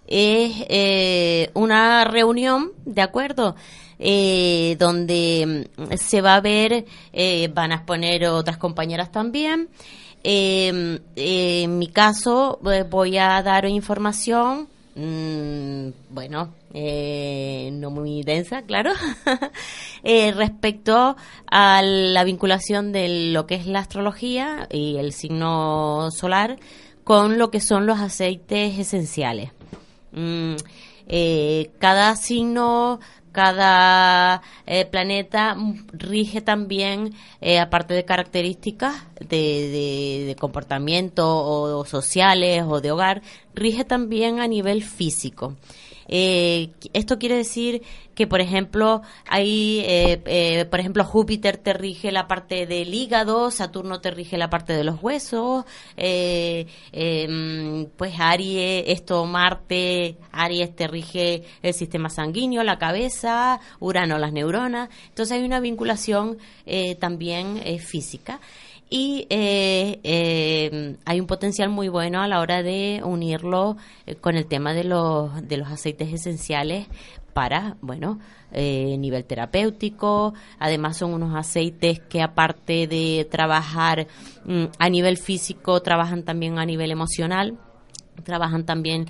[0.07, 3.55] es eh, una reunión, ¿de acuerdo?
[3.99, 9.69] Eh, donde mm, se va a ver, eh, van a exponer otras compañeras también.
[10.25, 14.69] Eh, en mi caso, eh, voy a dar información,
[14.99, 18.93] mm, bueno, eh, no muy densa, claro,
[20.03, 21.17] eh, respecto
[21.51, 26.59] a la vinculación de lo que es la astrología y el signo solar
[27.05, 29.53] con lo que son los aceites esenciales.
[30.13, 30.57] Mm,
[31.07, 33.01] eh, cada signo
[33.39, 35.57] cada eh, planeta
[35.93, 43.23] rige también, eh, aparte de características de, de- comportamiento o sociales o de hogar,
[43.55, 45.55] rige también a nivel físico.
[46.09, 47.83] Eh, esto quiere decir
[48.19, 53.53] que, por ejemplo, hay, eh, eh, por ejemplo, Júpiter te rige la parte del hígado,
[53.53, 55.65] Saturno te rige la parte de los huesos,
[55.97, 64.19] eh, em, pues Aries, esto Marte, Aries te rige el sistema sanguíneo, la cabeza, Urano
[64.19, 64.89] las neuronas.
[65.11, 68.41] Entonces hay una vinculación eh, también física
[68.91, 73.77] y eh, eh, hay un potencial muy bueno a la hora de unirlo
[74.07, 76.87] eh, con el tema de los de los aceites esenciales
[77.35, 78.19] para bueno
[78.51, 80.33] eh, nivel terapéutico.
[80.59, 84.07] Además son unos aceites que aparte de trabajar
[84.47, 87.59] mm, a nivel físico trabajan también a nivel emocional
[88.25, 89.07] trabajan también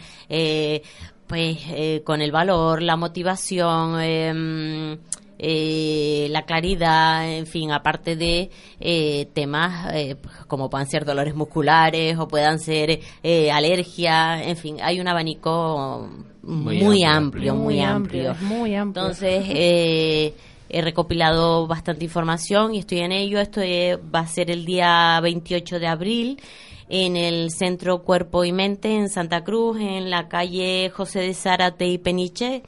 [1.27, 1.59] pues
[2.05, 4.99] con el valor la motivación em,
[5.39, 10.17] eh, la claridad, en fin, aparte de eh, temas eh,
[10.47, 16.09] como puedan ser dolores musculares o puedan ser eh, alergias, en fin, hay un abanico
[16.43, 18.35] muy, Muy amplio, amplio, muy, amplio.
[18.41, 19.03] muy amplio.
[19.03, 20.35] Entonces, eh,
[20.71, 23.39] he recopilado bastante información y estoy en ello.
[23.39, 26.41] Esto eh, va a ser el día 28 de abril
[26.89, 31.87] en el Centro Cuerpo y Mente en Santa Cruz, en la calle José de Zárate
[31.87, 32.63] y Peniche,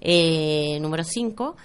[0.00, 1.56] eh, número 5.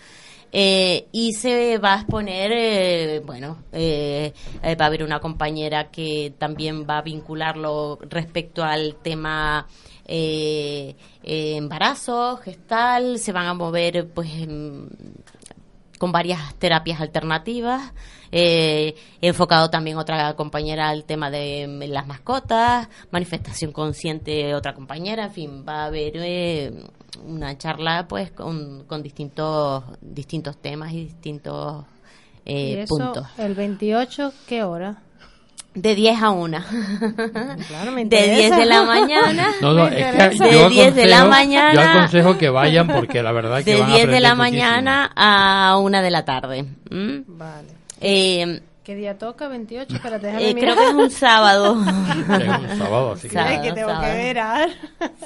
[0.58, 4.32] Eh, y se va a exponer, eh, bueno, eh,
[4.64, 9.68] eh, va a haber una compañera que también va a vincularlo respecto al tema
[10.06, 14.30] eh, eh, embarazo, gestal, se van a mover pues
[16.06, 17.92] con varias terapias alternativas,
[18.32, 24.76] eh, he enfocado también otra compañera al tema de em, las mascotas, manifestación consciente otra
[24.76, 26.72] compañera, en fin, va a haber eh,
[27.26, 31.86] una charla pues con, con distintos distintos temas y distintos
[32.46, 33.28] eh, ¿Y eso, puntos.
[33.40, 35.02] el 28, ¿qué hora?
[35.76, 36.58] De 10 a 1.
[37.68, 38.58] Claro, me de 10 interesa.
[38.58, 39.48] de la mañana.
[39.62, 39.94] No, no, es
[40.38, 43.64] que De yo 10 de la aconsejo- mañana- Yo aconsejo que vayan porque la verdad
[43.64, 44.62] que de van a 10 de la muchísimo.
[44.62, 46.66] mañana a 1 de la tarde.
[46.90, 47.24] ¿m?
[47.28, 47.68] Vale.
[48.02, 49.48] Eh, ¿Qué día toca?
[49.48, 50.76] 28, espérate, déjame eh, mirar.
[50.76, 51.76] creo que es un sábado.
[51.86, 54.06] Es un sábado, así que Sábado, que tengo sábado.
[54.14, 54.40] que ver.
[54.40, 54.68] ah.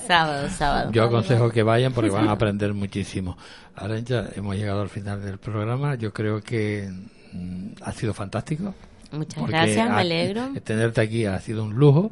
[0.07, 0.91] Sábado, sábado.
[0.93, 3.37] yo aconsejo que vayan porque van a aprender muchísimo.
[3.75, 5.95] Ahora ya hemos llegado al final del programa.
[5.95, 6.89] Yo creo que
[7.33, 8.73] mm, ha sido fantástico.
[9.11, 10.49] Muchas gracias, me alegro.
[10.63, 12.11] Tenerte aquí ha sido un lujo.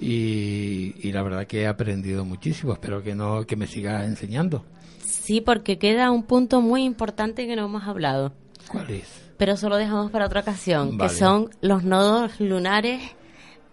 [0.00, 2.72] Y, y la verdad que he aprendido muchísimo.
[2.72, 4.64] Espero que no que me sigas enseñando.
[5.04, 8.32] Sí, porque queda un punto muy importante que no hemos hablado,
[8.68, 9.06] ¿Cuál es?
[9.36, 11.10] pero solo dejamos para otra ocasión, Vale.
[11.12, 13.02] que son los nodos lunares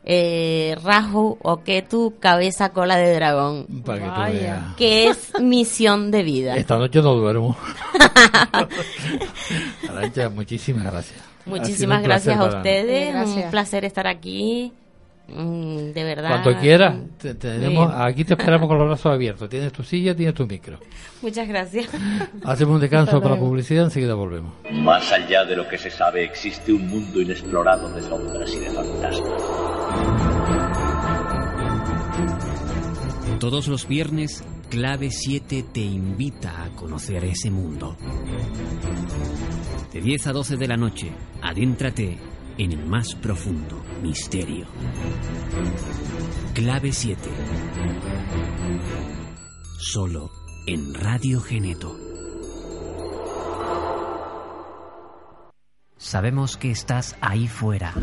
[0.03, 4.39] eh, Rahu o Ketu, cabeza, cola de dragón, Para que tú Vaya.
[4.39, 4.75] veas.
[4.75, 6.55] que es misión de vida.
[6.57, 7.55] Esta noche no duermo.
[9.89, 11.21] Arancha, muchísimas gracias.
[11.45, 13.45] Muchísimas gracias a ustedes, Gracias.
[13.45, 14.71] un placer estar aquí,
[15.27, 16.41] mm, de verdad.
[16.43, 19.47] Cuando quieras, te- tenemos, aquí te esperamos con los brazos abiertos.
[19.49, 20.79] Tienes tu silla, tienes tu micro.
[21.21, 21.87] Muchas gracias.
[22.43, 23.47] Hacemos un descanso para luego.
[23.49, 24.53] publicidad, enseguida volvemos.
[24.71, 28.69] Más allá de lo que se sabe, existe un mundo inexplorado de sombras y de
[28.71, 29.41] fantasmas.
[33.39, 37.95] Todos los viernes, Clave 7 te invita a conocer ese mundo.
[39.91, 41.11] De 10 a 12 de la noche,
[41.41, 42.17] adéntrate
[42.57, 44.65] en el más profundo misterio.
[46.53, 47.21] Clave 7.
[49.77, 50.31] Solo
[50.67, 51.95] en Radio Geneto.
[55.97, 57.93] Sabemos que estás ahí fuera.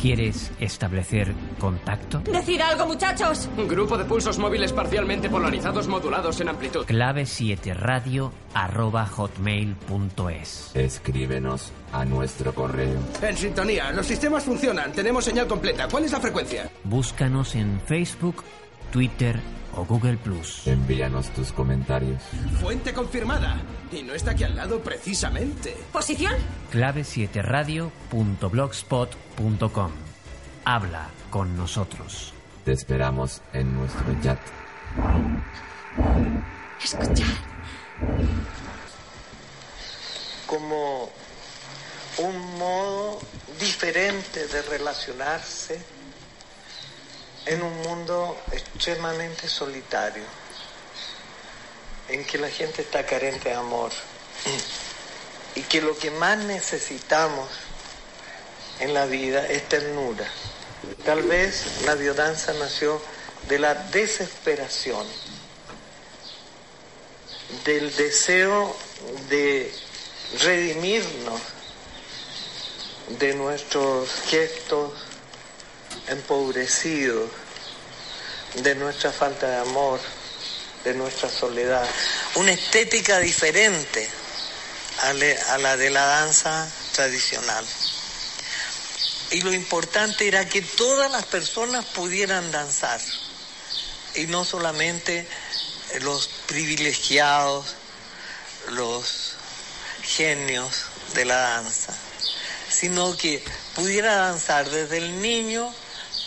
[0.00, 2.20] ¿Quieres establecer contacto?
[2.20, 3.50] ¡Decid algo, muchachos!
[3.68, 6.86] Grupo de pulsos móviles parcialmente polarizados modulados en amplitud.
[6.86, 10.70] Clave 7 radio arroba hotmail.es.
[10.74, 12.98] Escríbenos a nuestro correo.
[13.20, 15.86] En sintonía, los sistemas funcionan, tenemos señal completa.
[15.86, 16.70] ¿Cuál es la frecuencia?
[16.84, 18.42] Búscanos en Facebook,
[18.90, 19.38] Twitter
[19.76, 20.66] o Google Plus.
[20.66, 22.20] Envíanos tus comentarios.
[22.60, 23.60] Fuente confirmada.
[23.92, 25.76] Y no está aquí al lado precisamente.
[25.92, 26.34] ¿Posición?
[26.70, 29.90] Clave 7 radio.blogspot.com.
[30.64, 32.32] Habla con nosotros.
[32.64, 34.40] Te esperamos en nuestro chat.
[36.82, 37.26] Escuchar.
[40.46, 41.10] Como
[42.18, 43.20] un modo
[43.58, 45.82] diferente de relacionarse
[47.46, 50.24] en un mundo extremadamente solitario,
[52.08, 53.90] en que la gente está carente de amor
[55.54, 57.48] y que lo que más necesitamos
[58.80, 60.26] en la vida es ternura.
[61.04, 63.00] Tal vez la biodanza nació
[63.48, 65.06] de la desesperación,
[67.64, 68.74] del deseo
[69.28, 69.72] de
[70.38, 71.40] redimirnos
[73.18, 74.92] de nuestros gestos
[76.10, 77.30] empobrecidos,
[78.56, 80.00] de nuestra falta de amor,
[80.84, 81.88] de nuestra soledad.
[82.34, 84.08] Una estética diferente
[85.02, 87.64] a, la de la danza tradicional.
[89.30, 93.00] Y lo importante era que todas las personas pudieran danzar
[94.14, 95.26] y no solamente
[96.00, 97.76] los privilegiados,
[98.70, 99.34] los
[100.02, 101.94] genios de la danza,
[102.68, 103.42] sino que
[103.74, 105.72] pudiera danzar desde el niño,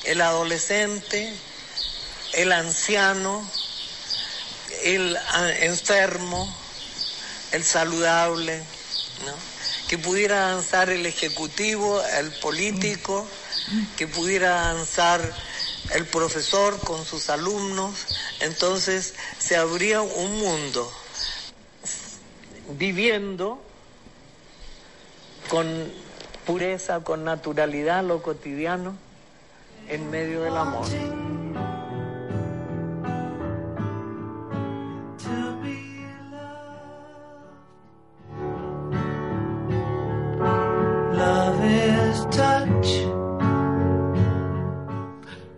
[0.05, 1.33] el adolescente,
[2.33, 3.49] el anciano,
[4.83, 6.53] el ah, enfermo,
[7.51, 8.57] el saludable,
[9.25, 9.33] ¿no?
[9.87, 13.27] que pudiera danzar el ejecutivo, el político,
[13.97, 15.21] que pudiera danzar
[15.93, 17.93] el profesor con sus alumnos,
[18.39, 20.91] entonces se abría un mundo
[22.69, 23.61] viviendo
[25.49, 25.91] con
[26.45, 28.97] pureza, con naturalidad lo cotidiano
[29.89, 30.85] en medio del amor.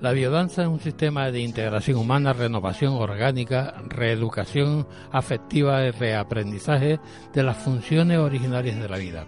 [0.05, 6.99] La biodanza es un sistema de integración humana, renovación orgánica, reeducación afectiva y reaprendizaje
[7.33, 9.25] de las funciones originarias de la vida.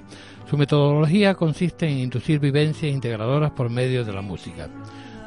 [0.50, 4.70] Su metodología consiste en inducir vivencias integradoras por medio de la música,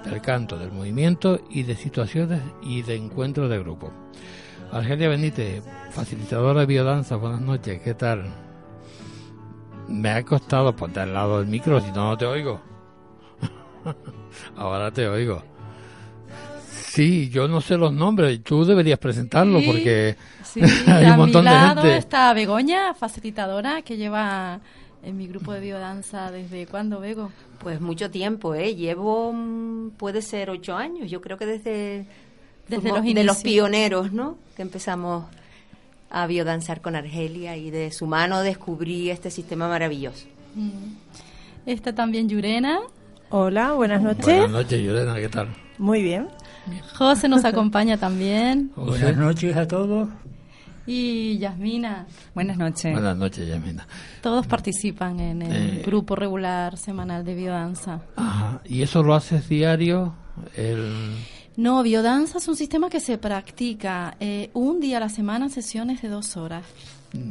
[0.05, 3.93] del canto, del movimiento y de situaciones y de encuentros de grupo.
[4.73, 8.25] Argelia Benítez, facilitadora de biodanza, buenas noches, ¿qué tal?
[9.89, 12.61] Me ha costado ponerte al lado del micro, si no, no te oigo.
[14.57, 15.43] Ahora te oigo.
[16.71, 21.19] Sí, yo no sé los nombres, tú deberías presentarlo Sí, porque Sí, hay a un
[21.19, 21.97] montón mi de lado gente.
[21.99, 24.61] está Begoña, facilitadora, que lleva
[25.03, 27.31] en mi grupo de biodanza desde cuándo, Bego.
[27.59, 28.75] Pues mucho tiempo, ¿eh?
[28.75, 32.07] Llevo, mm, puede ser ocho años, yo creo que desde,
[32.69, 33.43] Desde los de los inicios.
[33.43, 34.37] pioneros, ¿no?
[34.57, 35.25] Que empezamos
[36.11, 40.27] a biodanzar con Argelia y de su mano descubrí este sistema maravilloso.
[40.55, 40.95] Mm.
[41.67, 42.81] Está también Yurena.
[43.31, 44.25] Hola, buenas noches.
[44.25, 45.49] Buenas noches, Yolena, ¿qué tal?
[45.79, 46.29] Muy bien.
[46.99, 48.71] José nos acompaña también.
[48.77, 50.09] Buenas noches a todos.
[50.87, 52.07] Y Yasmina.
[52.35, 52.93] Buenas noches.
[52.93, 53.87] Buenas noches, Yamina.
[54.23, 55.83] Todos participan en el Eh.
[55.85, 58.01] grupo regular semanal de biodanza.
[58.17, 58.61] Ajá.
[58.65, 60.15] ¿Y eso lo haces diario?
[60.57, 61.15] El...
[61.57, 66.01] No, biodanza es un sistema que se practica eh, un día a la semana, sesiones
[66.01, 66.65] de dos horas.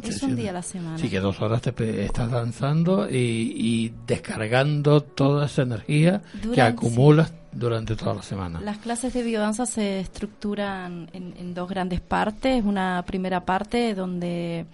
[0.04, 0.98] Es un día a la semana.
[0.98, 3.16] Sí, que dos horas te estás danzando y,
[3.56, 6.22] y descargando toda esa energía
[6.54, 8.62] que acumulas durante toda la semana.
[8.62, 12.64] Las clases de biodanza se estructuran en, en dos grandes partes.
[12.64, 14.66] Una primera parte donde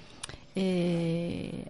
[0.56, 1.70] eh,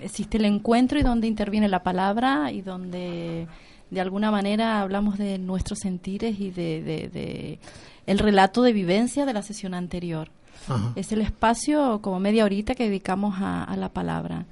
[0.00, 3.46] existe el encuentro y donde interviene la palabra y donde
[3.90, 7.58] de alguna manera hablamos de nuestros sentires y de, de- de
[8.06, 10.28] el relato de vivencia de la sesión anterior.
[10.68, 10.92] Ajá.
[10.96, 14.46] Es el espacio como media horita que dedicamos a, a la palabra.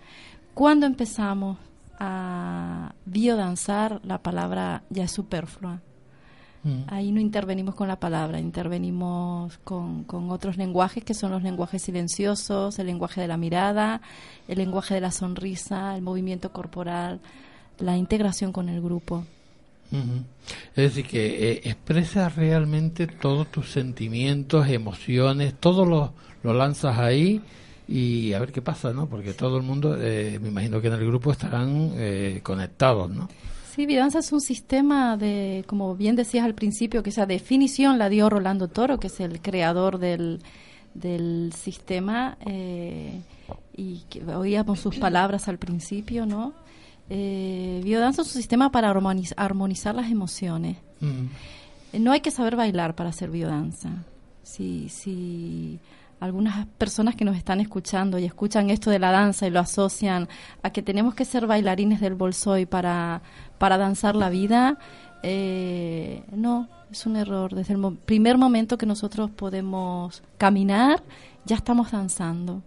[0.54, 1.58] Cuando empezamos
[2.04, 5.80] a biodanzar, la palabra ya es superflua.
[6.64, 6.82] Mm.
[6.88, 11.80] Ahí no intervenimos con la palabra, intervenimos con, con otros lenguajes que son los lenguajes
[11.82, 14.00] silenciosos, el lenguaje de la mirada,
[14.48, 17.20] el lenguaje de la sonrisa, el movimiento corporal,
[17.78, 19.24] la integración con el grupo.
[20.74, 27.42] Es decir, que eh, expresas realmente todos tus sentimientos, emociones, todo lo, lo lanzas ahí
[27.88, 29.08] y a ver qué pasa, ¿no?
[29.08, 33.28] Porque todo el mundo, eh, me imagino que en el grupo estarán eh, conectados, ¿no?
[33.74, 38.08] Sí, biodanza es un sistema de, como bien decías al principio, que esa definición la
[38.10, 40.40] dio Rolando Toro, que es el creador del,
[40.94, 43.20] del sistema, eh,
[43.74, 46.52] y que oíamos sus palabras al principio, ¿no?
[47.08, 50.76] Eh, biodanza es un sistema para armoniz- armonizar las emociones.
[51.92, 53.90] Eh, No hay que saber bailar para hacer biodanza.
[54.42, 55.78] Si, si
[56.24, 60.28] algunas personas que nos están escuchando y escuchan esto de la danza y lo asocian
[60.62, 63.22] a que tenemos que ser bailarines del bolsoy para,
[63.58, 64.78] para danzar la vida,
[65.22, 67.54] eh, no, es un error.
[67.54, 71.02] Desde el mo- primer momento que nosotros podemos caminar,
[71.44, 72.62] ya estamos danzando.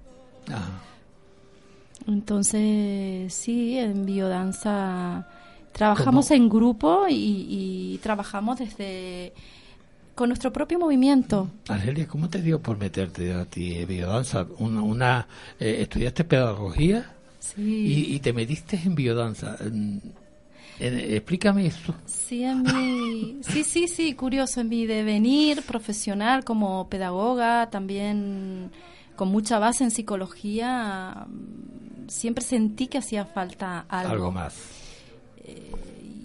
[2.07, 5.27] Entonces, sí, en biodanza
[5.71, 6.35] trabajamos ¿Cómo?
[6.37, 7.47] en grupo y,
[7.95, 9.33] y trabajamos desde
[10.15, 11.49] con nuestro propio movimiento.
[11.67, 14.47] Argelia, ¿cómo te dio por meterte a ti en biodanza?
[14.59, 15.27] Una, una,
[15.59, 17.11] eh, ¿Estudiaste pedagogía?
[17.39, 17.61] Sí.
[17.61, 19.57] Y, y te metiste en biodanza.
[19.69, 19.97] Mm,
[20.79, 21.93] eh, explícame eso.
[22.05, 28.71] Sí, en mi, sí, sí, sí, curioso, en mi devenir profesional como pedagoga, también
[29.17, 34.13] con mucha base en psicología, mm, siempre sentí que hacía falta algo.
[34.13, 34.55] Algo más.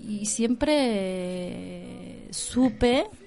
[0.08, 3.19] y siempre eh, supe eh,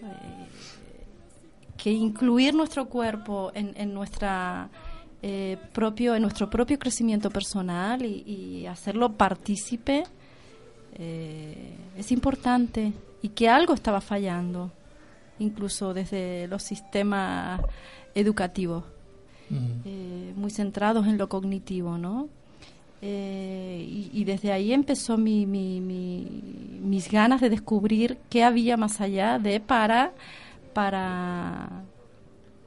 [1.83, 4.69] que incluir nuestro cuerpo en, en nuestra
[5.21, 10.03] eh, propio en nuestro propio crecimiento personal y, y hacerlo partícipe
[10.95, 12.93] eh, es importante.
[13.21, 14.71] Y que algo estaba fallando
[15.39, 17.59] incluso desde los sistemas
[18.15, 18.83] educativos
[19.85, 22.27] eh, muy centrados en lo cognitivo no
[23.01, 29.01] y, y desde ahí empezó mi, mi- mi- mis ganas de descubrir qué había más
[29.01, 30.11] allá de para
[30.73, 31.83] para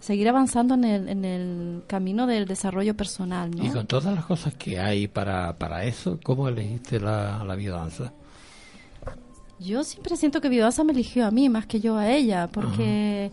[0.00, 3.64] seguir avanzando en el, en el camino del desarrollo personal ¿no?
[3.64, 8.12] Y con todas las cosas que hay para, para eso, ¿cómo elegiste la, la biodanza?
[9.58, 13.32] Yo siempre siento que Biodanza me eligió a mí más que yo a ella, porque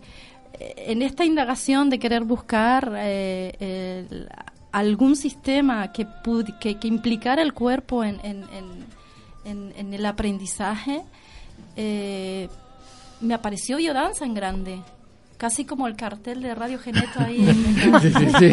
[0.59, 4.30] en esta indagación de querer buscar eh, el-
[4.71, 8.86] algún sistema que, pud- que, que implicara el cuerpo en, en, en-
[9.43, 11.01] en- en el aprendizaje,
[11.76, 12.47] eh,
[13.24, 14.82] me apareció Biodanza en grande.
[15.38, 17.47] Casi como el cartel de Radio Geneto ahí.
[17.49, 18.51] en- Sí, sí, sí.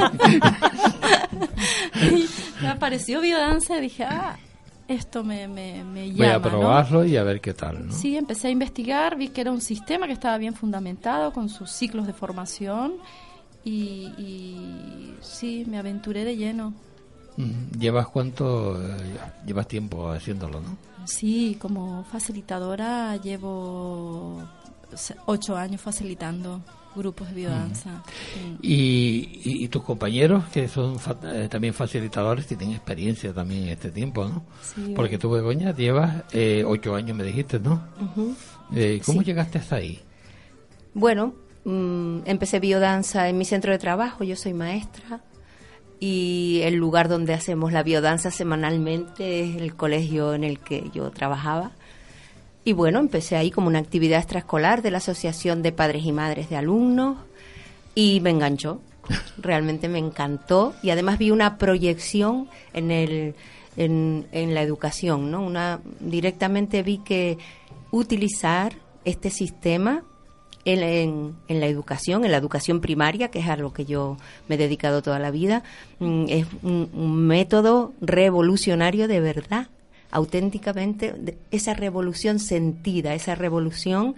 [2.63, 4.37] me apareció Biodanza y dije, ah,
[4.89, 6.17] esto me, me, me llama.
[6.19, 6.43] Voy a ¿no?
[6.43, 7.93] probarlo y a ver qué tal, ¿no?
[7.93, 11.71] Sí, empecé a investigar, vi que era un sistema que estaba bien fundamentado con sus
[11.71, 12.95] ciclos de formación
[13.65, 16.75] y, y sí, me aventuré de lleno.
[17.37, 18.83] Mm, ¿Llevas cuánto?
[18.83, 18.97] eh,
[19.47, 20.77] llevas tiempo haciéndolo, ¿no?
[21.07, 24.43] Sí, como facilitadora llevo
[25.27, 26.61] ocho años facilitando
[26.95, 27.91] grupos de biodanza.
[27.91, 28.55] Mm.
[28.63, 33.69] Y, y, y tus compañeros, que son fa- eh, también facilitadores, tienen experiencia también en
[33.71, 34.45] este tiempo, ¿no?
[34.63, 37.81] Sí, Porque tú, Begoña, llevas eh, ocho años, me dijiste, ¿no?
[38.75, 39.27] Eh, ¿Cómo Sí.
[39.27, 40.01] llegaste hasta ahí?
[40.95, 41.35] Bueno,
[41.65, 45.21] mm, empecé biodanza en mi centro de trabajo, yo soy maestra
[46.01, 51.11] y el lugar donde hacemos la biodanza semanalmente es el colegio en el que yo
[51.11, 51.71] trabajaba.
[52.65, 56.51] Y bueno, empecé ahí como una actividad extraescolar de la Asociación de Padres y Madres
[56.51, 57.17] de Alumnos
[57.95, 58.81] y me enganchó,
[59.39, 63.35] realmente me encantó y además vi una proyección en, el,
[63.77, 65.43] en, en la educación, ¿no?
[65.43, 67.39] Una, directamente vi que
[67.91, 70.05] utilizar este sistema
[70.67, 74.19] en, en- en la educación, en la educación primaria, que es a lo que yo
[74.49, 75.63] me he dedicado toda la vida,
[75.99, 79.69] mm, es un, un método revolucionario de verdad,
[80.11, 84.15] auténticamente, de- esa revolución sentida, esa revolución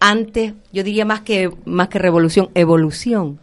[0.00, 3.38] antes, yo diría más que, más que revolución, evolución,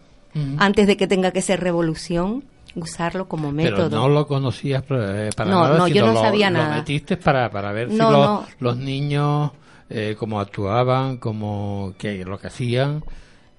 [0.57, 2.43] antes de que tenga que ser revolución,
[2.75, 3.89] usarlo como método.
[3.89, 6.75] Pero no lo conocías eh, para No, nada, no, yo no lo- sabía lo nada.
[6.75, 8.45] metiste para, para ver si No, los, no.
[8.59, 9.51] los niños,
[9.89, 13.03] eh, cómo actuaban, cómo, qué, lo que hacían,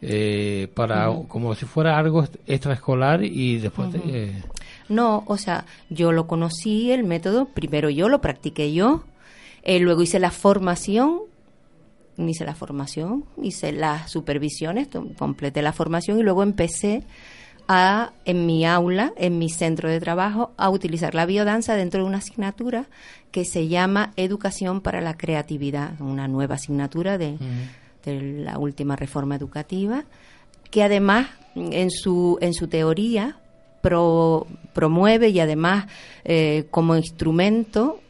[0.01, 3.89] eh, para como si fuera algo extraescolar y después...
[3.95, 4.03] Ujú.
[4.09, 4.43] eh,
[4.91, 9.05] No, o sea, yo lo conocí, el método, primero yo lo practiqué yo,
[9.63, 11.21] eh, luego hice la formación,
[12.19, 17.05] hice la formación, hice las supervisiones, completé la formación y luego empecé
[17.69, 22.09] a, en mi aula, en mi centro de trabajo, a utilizar la biodanza dentro de
[22.09, 22.87] una asignatura
[23.31, 27.39] que se llama Educación para la Creatividad, una nueva asignatura de,
[28.05, 30.03] de la última reforma educativa,
[30.71, 33.37] que además en su, en su teoría
[33.83, 35.87] pro- promueve y además
[36.25, 38.01] eh, como instrumento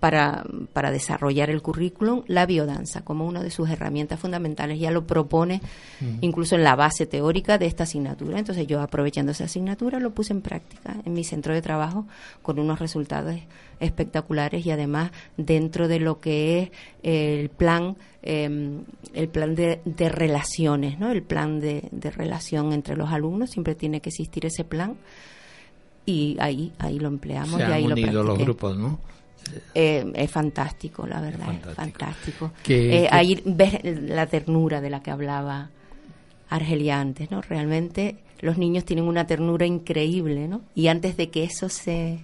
[0.00, 4.78] para, para desarrollar el currículum la biodanza como una de sus herramientas fundamentales.
[4.78, 5.60] Ya lo propone
[6.20, 8.38] incluso en la base teórica de esta asignatura.
[8.38, 12.06] Entonces yo aprovechando esa asignatura lo puse en práctica en mi centro de trabajo
[12.42, 13.36] con unos resultados
[13.80, 16.70] espectaculares y además dentro de lo que es
[17.02, 18.80] el plan eh,
[19.14, 21.10] el plan de, de relaciones, ¿no?
[21.12, 24.96] El plan de, de relación entre los alumnos siempre tiene que existir ese plan
[26.06, 28.44] y ahí ahí lo empleamos Se y han ahí lo unido los practiqué.
[28.44, 28.98] grupos, ¿no?
[29.74, 32.52] Eh, es fantástico, la verdad, es fantástico.
[32.62, 35.70] Que- Eh, que- ahí ves la ternura de la que hablaba
[36.48, 37.42] Argelia antes, ¿no?
[37.42, 40.62] Realmente los niños tienen una ternura increíble, ¿no?
[40.74, 42.20] Y antes de que eso se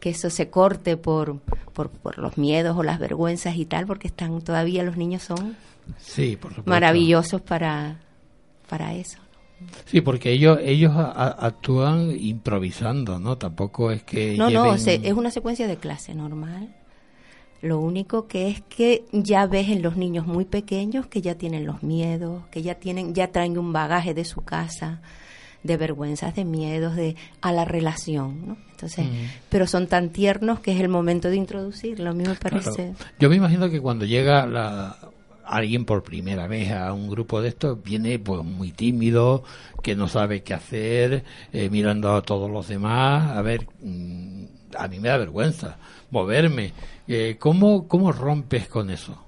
[0.00, 1.38] que eso se corte por,
[1.72, 5.56] por, por los miedos o las vergüenzas y tal, porque están todavía los niños son
[5.98, 8.00] Sí, por maravillosos para,
[8.68, 9.18] para eso.
[9.86, 13.36] Sí, porque ellos ellos a- actúan improvisando, ¿no?
[13.38, 16.74] Tampoco es que No, no, se- es una secuencia de clase normal.
[17.62, 21.64] Lo único que es que ya ves en los niños muy pequeños que ya tienen
[21.64, 25.00] los miedos, que ya tienen, ya traen un bagaje de su casa,
[25.62, 28.56] de vergüenzas, de miedos, de a la relación, ¿no?
[28.72, 29.30] Entonces, Mm.
[29.48, 32.10] pero son tan tiernos que es el momento de introducirlo.
[32.10, 32.60] A mí me Claro.
[32.60, 32.92] parece.
[33.18, 34.98] Yo me imagino que cuando llega la,
[35.46, 39.44] alguien por primera vez a un grupo de estos, viene pues muy tímido,
[39.82, 43.30] que no sabe qué hacer, eh, mirando a todos los demás.
[43.36, 44.44] A ver, mm,
[44.78, 45.76] a mí me da vergüenza
[46.10, 46.72] moverme.
[47.08, 49.24] Eh, ¿cómo, ¿Cómo rompes con eso?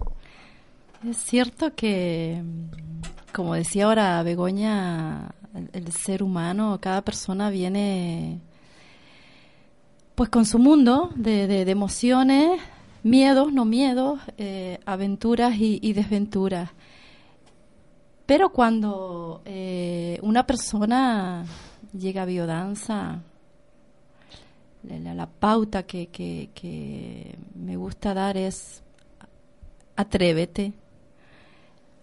[1.09, 2.43] Es cierto que,
[3.33, 8.41] como decía ahora Begoña, el, el ser humano, cada persona viene
[10.15, 12.61] pues con su mundo de, de- de emociones,
[13.07, 16.71] miedos, no miedos, eh, aventuras y, desventuras.
[18.27, 21.45] Pero cuando eh, una persona
[21.97, 23.21] llega a biodanza,
[24.83, 28.83] la, la- pauta que, que- que me gusta dar es
[29.97, 30.73] atrévete.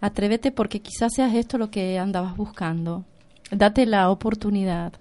[0.00, 3.04] Atrévete porque quizás seas esto lo que andabas buscando.
[3.50, 4.92] Date la oportunidad.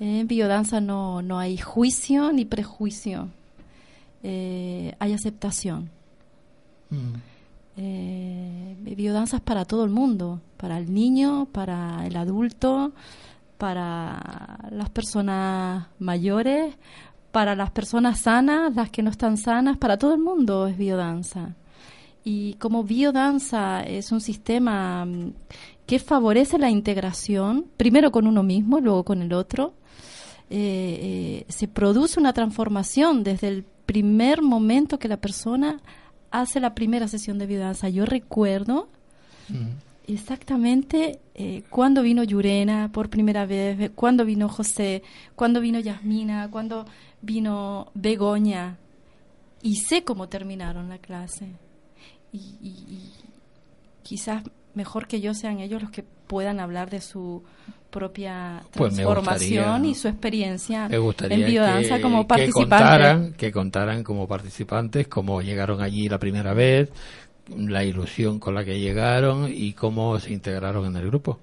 [0.00, 3.28] En biodanza no, no hay juicio ni prejuicio.
[4.22, 5.90] Eh, hay aceptación.
[7.76, 12.92] Eh, biodanza es para todo el mundo, para el niño, para el adulto,
[13.58, 16.74] para las personas mayores,
[17.30, 21.54] para las personas sanas, las que no están sanas, para todo el mundo es biodanza.
[22.24, 25.32] Y como biodanza es un sistema mm,
[25.86, 29.74] que favorece la integración, primero con uno mismo y luego con el otro,
[30.50, 35.80] eh, eh, se produce una transformación desde el primer momento que la persona
[36.30, 37.88] hace la primera sesión de biodanza.
[37.88, 38.88] Yo recuerdo
[40.06, 45.02] exactamente eh, cuando vino Yurena por primera vez, cuando vino José,
[45.34, 46.86] cuando vino Yasmina, cuando
[47.20, 48.78] vino Begoña.
[49.62, 51.46] Y sé cómo terminaron la clase.
[52.32, 53.12] Y, y- y
[54.02, 54.42] quizás
[54.74, 57.42] mejor que yo sean ellos los que puedan hablar de su
[57.92, 62.68] propia Pues transformación gustaría- y su experiencia Me gustaría en biodanza que, como que participante.
[62.68, 66.88] contaran, que contaran como participantes cómo llegaron allí la primera vez,
[67.56, 71.38] la ilusión con la que llegaron y cómo se integraron en el grupo.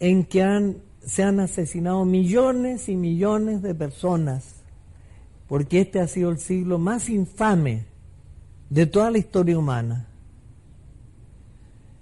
[0.00, 4.56] en que han, se han asesinado millones y millones de personas,
[5.46, 7.84] porque este ha sido el siglo más infame
[8.70, 10.08] de toda la historia humana.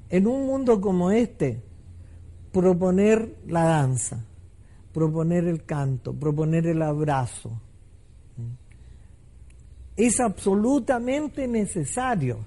[0.08, 1.60] En un mundo como este,
[2.52, 4.24] proponer la danza,
[4.92, 7.60] proponer el canto, proponer el abrazo,
[9.96, 12.38] es absolutamente necesario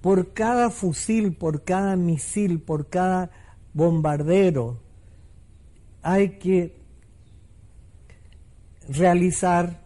[0.00, 3.30] por cada fusil, por cada misil, por cada
[3.72, 4.78] bombardero,
[6.02, 6.76] hay que
[8.88, 9.80] realizar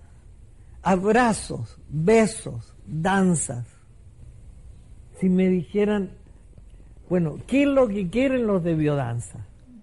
[0.83, 3.67] abrazos, besos, danzas.
[5.19, 6.11] Si me dijeran,
[7.11, 9.39] bueno, ¿qué es lo que quieren los de biodanza?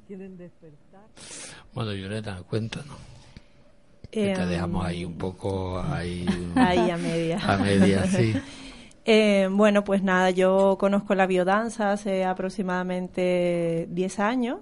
[0.08, 1.02] ¿Quieren despertar?
[1.74, 2.96] Bueno, Violeta, cuéntanos.
[4.10, 6.26] Que Eh, te dejamos ahí un poco ahí,
[6.56, 7.40] Ahí a media.
[7.46, 8.34] A media, sí.
[9.10, 14.60] Eh, bueno, pues nada, yo conozco la biodanza hace aproximadamente 10 años.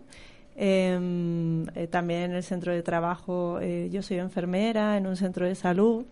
[0.56, 5.48] Eh, eh, también en el centro de trabajo, eh, yo soy enfermera en un centro
[5.48, 6.06] de salud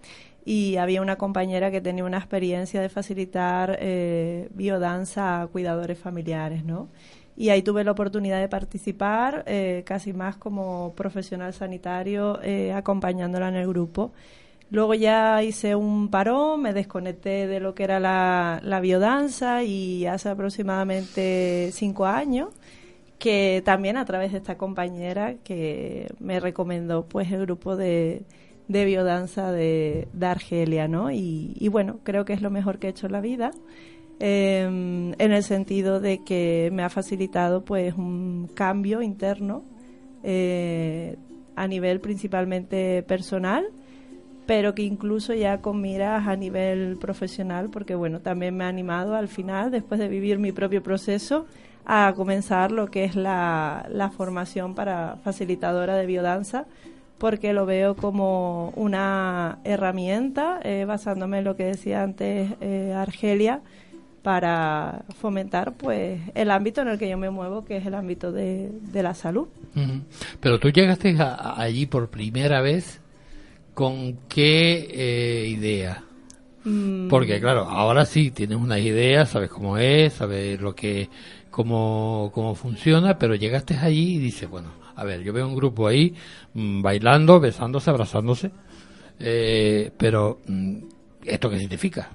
[0.45, 6.65] y había una compañera que tenía una experiencia de facilitar eh, biodanza a cuidadores familiares,
[6.65, 6.89] ¿no?
[7.35, 13.47] Y ahí tuve la oportunidad de participar, eh, casi más como profesional sanitario, eh, acompañándola
[13.49, 14.11] en el grupo.
[14.69, 20.05] Luego ya hice un parón, me desconecté de lo que era la, la biodanza y
[20.05, 22.49] hace aproximadamente cinco años
[23.19, 28.23] que también a través de esta compañera que me recomendó pues el grupo de,
[28.67, 31.11] de biodanza de, de Argelia, ¿no?
[31.11, 33.51] Y, y bueno, creo que es lo mejor que he hecho en la vida.
[34.19, 39.63] eh, en el sentido de que me ha facilitado pues un cambio interno
[40.23, 41.17] eh,
[41.55, 43.65] a nivel principalmente personal
[44.45, 49.15] pero que incluso ya con miras a nivel profesional porque bueno también me ha animado
[49.15, 51.45] al final después de vivir mi propio proceso
[51.85, 56.65] a comenzar lo que es la, la formación para facilitadora de biodanza
[57.17, 63.61] porque lo veo como una herramienta eh, basándome en lo que decía antes eh, Argelia
[64.21, 68.31] para fomentar pues el ámbito en el que yo me muevo que es el ámbito
[68.31, 69.47] de, de la salud.
[70.39, 73.01] Pero tú llegaste a- a- allí por primera vez
[73.73, 76.03] con qué eh, idea.
[76.63, 81.09] Mm, Porque claro, ahora sí tienes una idea, sabes cómo es, sabes lo que,
[81.51, 85.87] cómo, cómo funciona, pero llegaste allí y dices, bueno, a ver, yo veo un grupo
[85.87, 86.13] ahí
[86.53, 88.51] mm, bailando, besándose, abrazándose,
[89.19, 90.77] eh, pero mm,
[91.25, 92.09] ¿esto qué significa?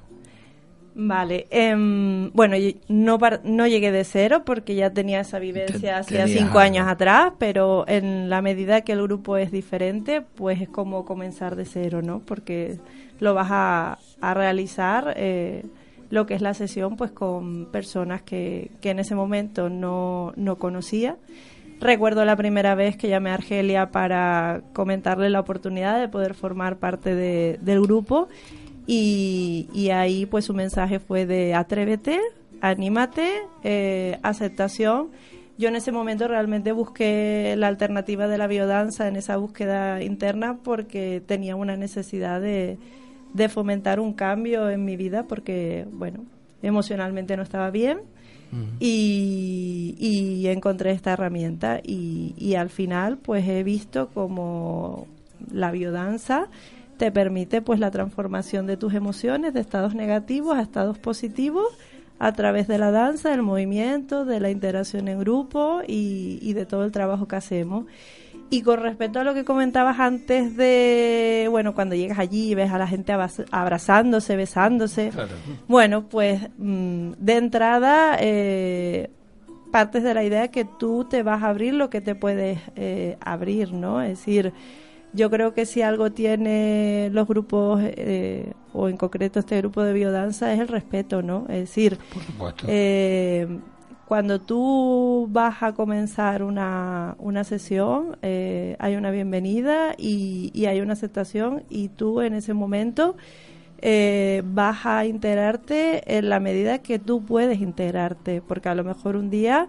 [1.00, 2.56] Vale, em, bueno,
[2.88, 7.34] no, par- no llegué de cero porque ya tenía esa vivencia hacía cinco años atrás,
[7.38, 12.02] pero en la medida que el grupo es diferente, pues es como comenzar de cero,
[12.02, 12.18] ¿no?
[12.20, 12.78] Porque
[13.20, 15.62] lo vas a, a realizar eh,
[16.10, 20.56] lo que es la sesión, pues con personas que, que en ese momento no, no
[20.56, 21.16] conocía.
[21.80, 26.76] Recuerdo la primera vez que llamé a Argelia para comentarle la oportunidad de poder formar
[26.78, 28.28] parte de- del grupo
[28.86, 32.18] y, ahí pues su mensaje fue de atrévete,
[32.60, 33.28] anímate,
[33.62, 35.08] eh, aceptación.
[35.56, 40.58] Yo en ese momento realmente busqué la alternativa de la biodanza en esa búsqueda interna
[40.64, 42.78] porque tenía una necesidad de,
[43.34, 46.24] de fomentar un cambio en mi vida porque, bueno,
[46.62, 47.98] emocionalmente no estaba bien
[48.80, 55.06] y, y encontré esta herramienta y, y al final pues he visto como
[55.52, 56.48] la biodanza
[56.96, 61.66] te permite pues la transformación de tus emociones de estados negativos a estados positivos
[62.18, 66.66] a través de la danza, del movimiento, de la interacción en grupo y, y de
[66.66, 67.86] todo el trabajo que hacemos.
[68.50, 72.72] Y con respecto a lo que comentabas antes de, bueno, cuando llegas allí y ves
[72.72, 73.12] a la gente
[73.50, 75.10] abrazándose, besándose,
[75.66, 79.10] bueno, pues mm, de entrada eh,
[79.70, 83.18] partes de la idea que tú te vas a abrir lo que te puedes eh,
[83.20, 84.00] abrir, ¿no?
[84.00, 84.54] Es decir,
[85.12, 89.92] yo creo que si algo tiene los grupos, eh, o en concreto este grupo de
[89.92, 91.44] biodanza, es el respeto, ¿no?
[91.48, 92.66] Es decir, supuesto.
[94.08, 100.80] Cuando tú vas a comenzar una, una sesión, eh, hay una bienvenida y, y hay
[100.80, 103.16] una aceptación y tú en ese momento
[103.82, 109.14] eh, vas a integrarte en la medida que tú puedes integrarte, porque a lo mejor
[109.14, 109.68] un día,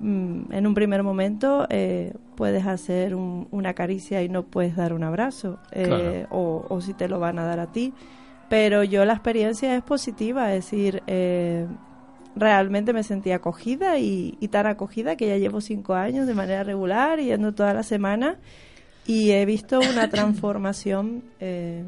[0.00, 4.92] mm, en un primer momento, eh, puedes hacer un- una caricia y no puedes dar
[4.92, 5.58] un abrazo,
[6.30, 7.92] o, o si te lo van a dar a ti.
[8.48, 11.66] Pero yo la experiencia es positiva, es decir, eh,
[12.36, 16.64] realmente me sentí acogida y, y tan acogida que ya llevo cinco años de manera
[16.64, 18.38] regular, yendo toda la semana
[19.06, 21.82] y he visto una transformación eh,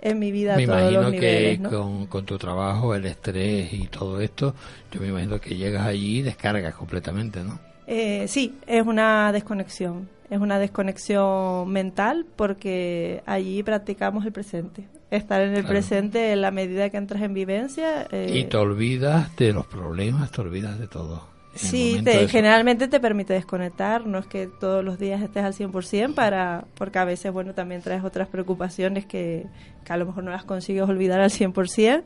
[0.00, 1.58] en mi vida me a todos imagino los niveles.
[1.58, 1.70] que ¿no?
[1.70, 4.54] con, con tu trabajo, el estrés y todo esto,
[4.90, 7.58] yo me imagino que llegas allí y descargas completamente, ¿no?
[7.86, 10.08] Eh, sí, es una desconexión.
[10.30, 14.86] Es una desconexión mental porque allí practicamos el presente.
[15.10, 15.68] Estar en el Claro.
[15.68, 18.06] presente en la medida que entras en vivencia.
[18.10, 21.22] eh, Y te olvidas de los problemas, te olvidas de todo.
[21.54, 26.14] Sí, te- generalmente te permite desconectar, no es que todos los días estés al 100%
[26.14, 29.46] para, porque a veces, bueno, también traes otras preocupaciones que,
[29.84, 32.04] que a lo mejor no las consigues olvidar al 100%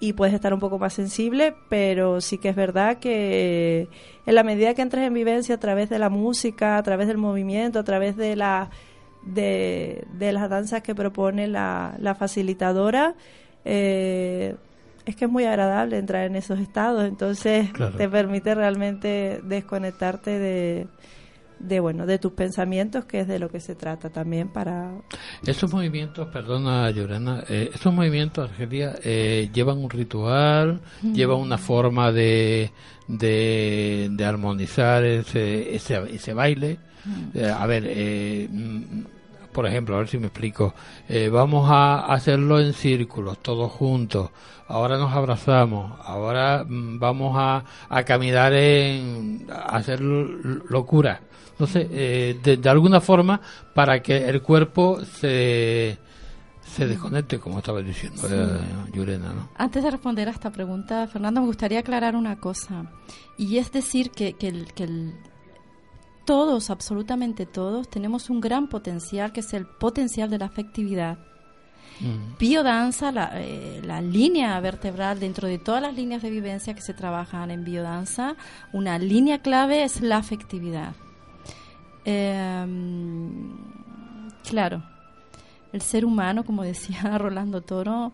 [0.00, 3.88] y puedes estar un poco más sensible, pero sí que es verdad que
[4.24, 7.18] en la medida que entres en vivencia a través de la música, a través del
[7.18, 8.70] movimiento, a través de la
[9.26, 13.14] de, de las danzas que propone la, la facilitadora,
[13.64, 14.54] eh,
[15.04, 17.96] es que es muy agradable entrar en esos estados, entonces Claro.
[17.96, 20.86] te permite realmente desconectarte de,
[21.60, 24.90] de bueno de tus pensamientos, que es de lo que se trata también para
[25.46, 31.12] Esos movimientos, perdona Llorena, eh, esos movimientos, Argelia, eh, llevan un ritual, Mm.
[31.12, 32.70] llevan una forma de,
[33.08, 36.78] de, de armonizar ese, ese, ese baile.
[37.04, 37.38] Mm.
[37.38, 39.04] Eh, a ver, eh, mm,
[39.56, 40.74] por ejemplo, a ver si me explico.
[41.08, 44.30] Eh, vamos a hacerlo en círculos, todos juntos.
[44.68, 45.98] Ahora nos abrazamos.
[46.04, 49.46] Ahora mm, vamos a, a caminar en.
[49.50, 51.20] a hacer locura.
[51.58, 53.40] No sé, eh, de, de alguna forma
[53.74, 55.96] para que el cuerpo se,
[56.62, 58.34] se desconecte, como estaba diciendo Sí.
[58.34, 59.48] eh, Yurena, ¿no?
[59.56, 62.84] Antes de responder a esta pregunta, Fernando, me gustaría aclarar una cosa.
[63.38, 65.14] Y es decir que, que el, que el-
[66.26, 71.18] todos, absolutamente todos, tenemos un gran potencial que es el potencial de la afectividad.
[72.00, 72.36] Mm.
[72.38, 76.92] Biodanza, la, eh, la línea vertebral dentro de todas las líneas de vivencia que se
[76.92, 78.36] trabajan en biodanza,
[78.74, 80.94] una línea clave es la afectividad.
[82.04, 83.56] Em,
[84.48, 84.82] claro,
[85.72, 88.12] el ser humano, como decía Rolando Toro,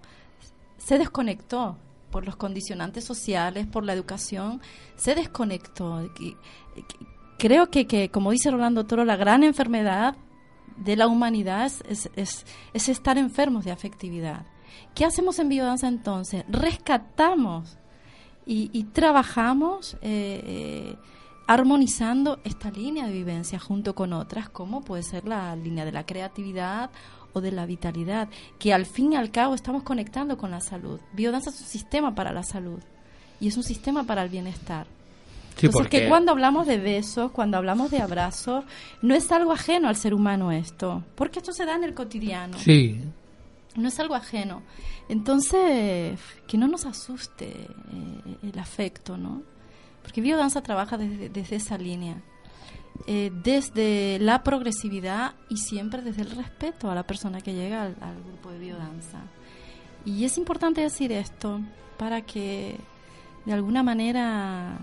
[0.79, 1.77] se desconectó
[2.11, 4.61] por los condicionantes sociales, por la educación,
[4.97, 6.09] se desconectó.
[7.43, 10.15] Creo que, que, como dice Rolando Toro, la gran enfermedad
[10.77, 14.47] de la humanidad es, es, es- es estar enfermos de afectividad.
[14.95, 16.45] ¿Qué hacemos en biodanza entonces?
[16.49, 17.79] Rescatamos
[18.47, 20.97] y, y trabajamos eh, eh,
[21.49, 26.07] armonizando esta línea de vivencia junto con otras, como puede ser la línea de la
[26.07, 26.91] creatividad
[27.33, 28.29] o de la vitalidad,
[28.61, 31.01] que al fin y al cabo estamos conectando con la salud.
[31.13, 32.79] Biodanza es un sistema para la salud
[33.41, 34.87] y es un sistema para el bienestar.
[35.57, 38.65] Sí, Entonces, porque- que cuando hablamos de besos, cuando hablamos de abrazos,
[39.03, 42.59] no es algo ajeno al ser humano esto, porque esto se da en el cotidiano.
[42.59, 43.01] Sí,
[43.75, 44.63] No es algo ajeno.
[45.09, 49.43] Entonces, que no nos asuste eh, el afecto, ¿no?
[50.03, 52.17] Porque biodanza trabaja desde, desde esa línea.
[53.07, 57.97] Eh, desde la progresividad y siempre desde el respeto a la persona que llega al,
[58.03, 59.21] al grupo de biodanza.
[60.05, 61.61] Y es importante decir esto
[61.97, 62.77] para que
[63.47, 64.79] de alguna manera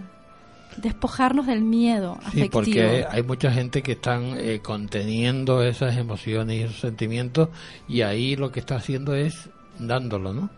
[0.82, 2.42] despojarnos del miedo afectivo.
[2.44, 7.50] Sí, porque hay mucha gente que están eh, conteniendo esas emociones y esos sentimientos
[7.88, 10.50] y ahí lo que está haciendo es dándolo, ¿no?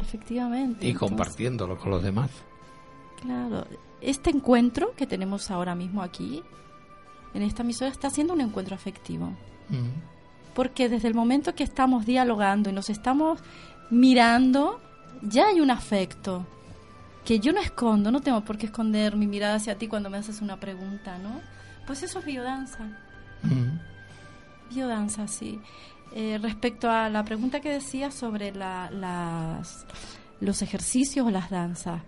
[0.00, 0.86] Efectivamente.
[0.86, 2.30] Y Entonces, compartiéndolo con los demás.
[3.20, 3.66] Claro,
[4.00, 6.42] este encuentro que tenemos ahora mismo aquí,
[7.34, 9.32] en esta emisora, está siendo un encuentro afectivo.
[10.54, 13.40] Porque desde el momento que estamos dialogando y nos estamos
[13.90, 14.80] mirando,
[15.22, 16.46] ya hay un afecto
[17.28, 20.16] que yo no escondo, no tengo por qué esconder mi mirada hacia ti cuando me
[20.16, 21.42] haces una pregunta, ¿no?
[21.86, 22.84] Pues eso es biodanza.
[23.42, 24.74] Mm.
[24.74, 25.60] Biodanza, sí.
[26.14, 29.84] Eh, respecto a la pregunta que decía sobre la- las,
[30.40, 32.00] los ejercicios o las danzas,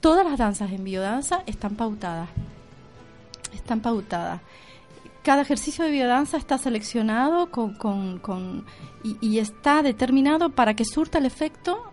[0.00, 2.28] todas las danzas en biodanza están pautadas.
[3.54, 4.42] Están pautadas.
[5.22, 8.66] Cada ejercicio de biodanza está seleccionado con, con- con-
[9.02, 11.91] y, y está determinado para que surta el efecto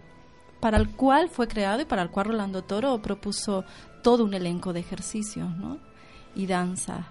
[0.60, 3.64] para el cual fue creado y para el cual Rolando Toro propuso
[4.04, 5.78] todo un elenco de ejercicios ¿no?
[6.36, 7.06] y danzas.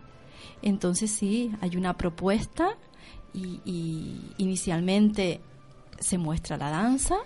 [0.62, 2.76] Entonces sí, hay una propuesta
[3.32, 5.40] y, y inicialmente
[5.98, 7.16] se muestra la danza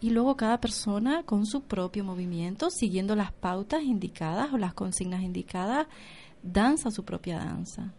[0.00, 5.22] y luego cada persona con su propio movimiento, siguiendo las pautas indicadas o las consignas
[5.22, 5.86] indicadas,
[6.42, 7.92] danza su propia danza.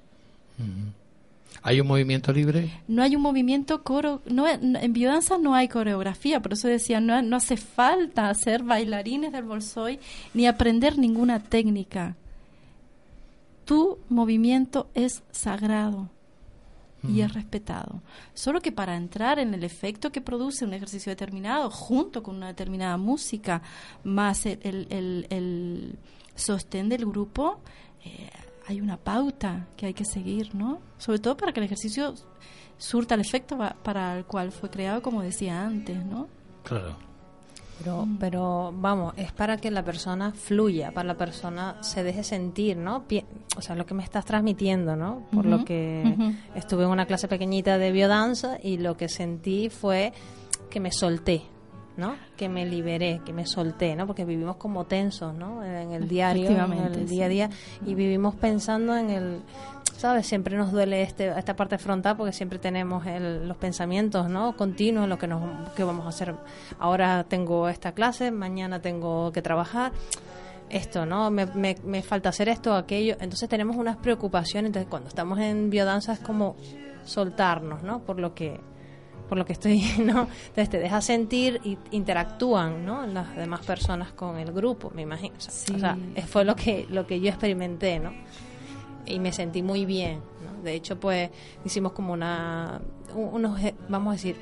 [0.58, 1.03] Mm.
[1.62, 2.72] ¿Hay un movimiento libre?
[2.88, 7.22] No hay un movimiento coro, no, en biodanza no hay coreografía, por eso decía, no,
[7.22, 10.00] no hace falta ser bailarines del bolsoy
[10.34, 12.16] ni aprender ninguna técnica.
[13.66, 16.10] Tu movimiento es sagrado
[17.08, 18.02] y es respetado.
[18.34, 22.48] Solo que para entrar en el efecto que produce un ejercicio determinado, junto con una
[22.48, 23.62] determinada música,
[24.06, 25.96] más el, el, el- el
[26.36, 27.60] sostén del grupo,
[28.06, 28.30] eh,
[28.68, 30.80] hay una pauta que hay que seguir, ¿no?
[30.98, 32.14] Sobre todo para que el ejercicio
[32.78, 36.28] surta el efecto pa- para el cual fue creado, como decía antes, ¿no?
[36.64, 36.96] Claro.
[37.80, 42.78] Pero, pero vamos, es para que la persona fluya, para la persona se deje sentir,
[42.78, 43.04] ¿no?
[43.08, 43.26] Pi-
[43.58, 45.24] o sea, lo que me estás transmitiendo, ¿no?
[45.34, 46.16] Por lo que
[46.56, 50.14] estuve en una clase pequeñita de biodanza y lo que sentí fue
[50.70, 51.42] que me solté,
[51.98, 52.16] ¿no?
[52.38, 54.08] Que me liberé, que me solté, ¿no?
[54.08, 55.64] Porque vivimos como tensos, ¿no?
[55.64, 57.50] En el diario, en el día a día
[57.86, 59.42] y vivimos pensando en el
[59.98, 60.26] ¿sabes?
[60.28, 64.58] Siempre nos duele este, esta parte frontal porque siempre tenemos el- los pensamientos, ¿no?
[64.58, 66.36] Continuos, lo que nos que vamos a hacer.
[66.80, 69.92] Ahora tengo esta clase, mañana tengo que trabajar.
[70.70, 71.30] Esto, ¿no?
[71.30, 73.14] Me, me, me falta hacer esto, aquello.
[73.22, 74.70] Entonces tenemos unas preocupaciones.
[74.70, 76.56] Entonces cuando estamos en biodanza es como
[77.06, 78.00] soltarnos, ¿no?
[78.00, 78.60] Por lo que
[79.34, 80.28] por lo que estoy, ¿no?
[80.50, 83.08] Entonces te deja sentir y interactúan, ¿no?
[83.08, 85.34] Las demás personas con el grupo, me imagino.
[85.38, 85.98] O sea, o sea,
[86.28, 88.12] fue lo que lo que yo experimenté, ¿no?
[89.06, 90.20] y me sentí muy bien.
[90.46, 90.62] ¿no?
[90.64, 91.30] De hecho, pues
[91.66, 92.80] hicimos como una,
[93.16, 94.38] un- unos, e- vamos a decir,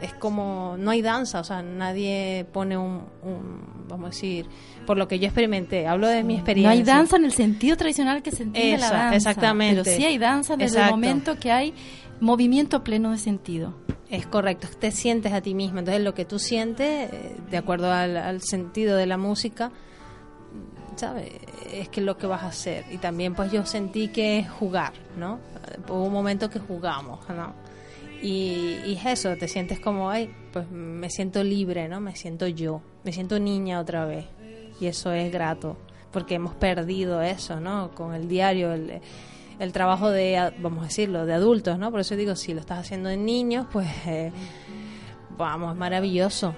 [0.00, 4.46] es como, no hay danza, o sea, nadie pone un, un- vamos a decir,
[4.86, 6.70] por lo que yo experimenté, hablo de mi No experiencia.
[6.72, 9.16] hay danza en el sentido tradicional que se entiende la danza.
[9.16, 9.82] exactamente.
[9.84, 10.94] Pero sí hay danza desde Exacto.
[10.96, 11.74] el momento que hay
[12.20, 13.74] movimiento pleno de sentido.
[14.08, 15.78] Es correcto, te sientes a ti mismo.
[15.78, 19.70] Entonces, lo que tú sientes, eh, de acuerdo al, sentido de la música,
[20.96, 21.32] ¿sabes?
[21.72, 22.84] Es que lo que vas a hacer.
[22.90, 25.38] Y también, pues, yo sentí que es jugar, ¿no?
[25.88, 27.54] Hubo un momento que jugamos, ¿no?
[28.22, 32.00] Y es eso, te sientes como, ay, pues me siento libre, ¿no?
[32.00, 34.26] Me siento yo, me siento niña otra vez.
[34.80, 35.76] Y eso es grato.
[36.10, 37.92] porque hemos perdido eso, ¿no?
[37.94, 39.00] Con el diario, el,
[39.60, 41.90] el trabajo de, vamos a decirlo, de adultos, ¿no?
[41.90, 44.32] Por eso digo, si lo estás haciendo en niños, pues, eh,
[45.36, 46.54] vamos, es maravilloso,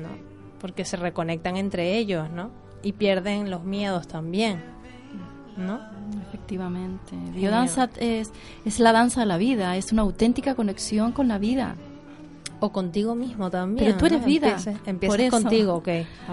[0.00, 0.08] ¿no?
[0.60, 2.50] Porque se reconectan entre ellos, ¿no?
[2.82, 4.62] Y pierden los miedos también,
[5.56, 5.80] ¿no?
[6.28, 7.16] Efectivamente.
[7.32, 8.30] Biodanza es,
[8.66, 11.74] es la danza de la vida, es una auténtica conexión con la vida.
[12.60, 13.86] O contigo mismo también.
[13.86, 14.26] Pero tú eres ¿no?
[14.26, 14.48] vida.
[14.48, 15.42] Empiezas, empiezas por eso.
[15.42, 15.88] contigo, ok.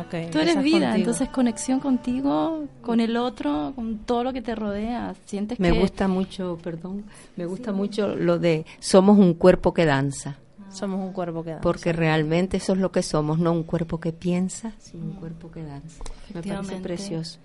[0.05, 0.95] okay Tú eres vida, contigo.
[0.95, 5.15] entonces conexión contigo, con el otro, con todo lo que te rodea.
[5.25, 7.03] Sientes Me que gusta mucho, perdón,
[7.35, 10.37] me gusta mucho lo de somos un cuerpo que danza.
[10.71, 11.61] Somos un cuerpo que danza.
[11.61, 15.51] Porque realmente eso es lo que somos, no un cuerpo que piensa, sino un cuerpo
[15.51, 16.03] que danza.
[16.33, 17.39] Me parece precioso.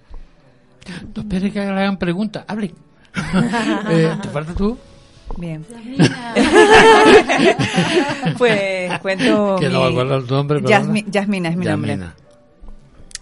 [1.15, 2.73] No esperes que le hagan preguntas, hablen.
[3.91, 4.79] eh, ¿Te falta tú?
[5.37, 5.65] Bien.
[8.39, 9.57] pues cuento.
[9.61, 11.97] Que no me acuerdo el nombre, pero Yasmi- Yasmina es mi Yasmina.
[11.97, 12.17] nombre.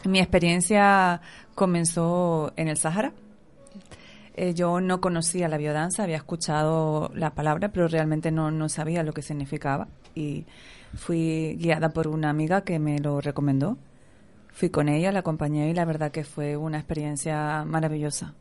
[0.04, 1.20] Mi experiencia
[1.54, 3.12] comenzó en el Sahara.
[4.34, 9.02] Eh, yo no conocía la biodanza, había escuchado la palabra, pero realmente no, no sabía
[9.02, 9.88] lo que significaba.
[10.14, 10.44] Y
[10.94, 13.78] fui guiada por una amiga que me lo recomendó.
[14.52, 18.34] Fui con ella, la acompañé y la verdad que fue una experiencia maravillosa.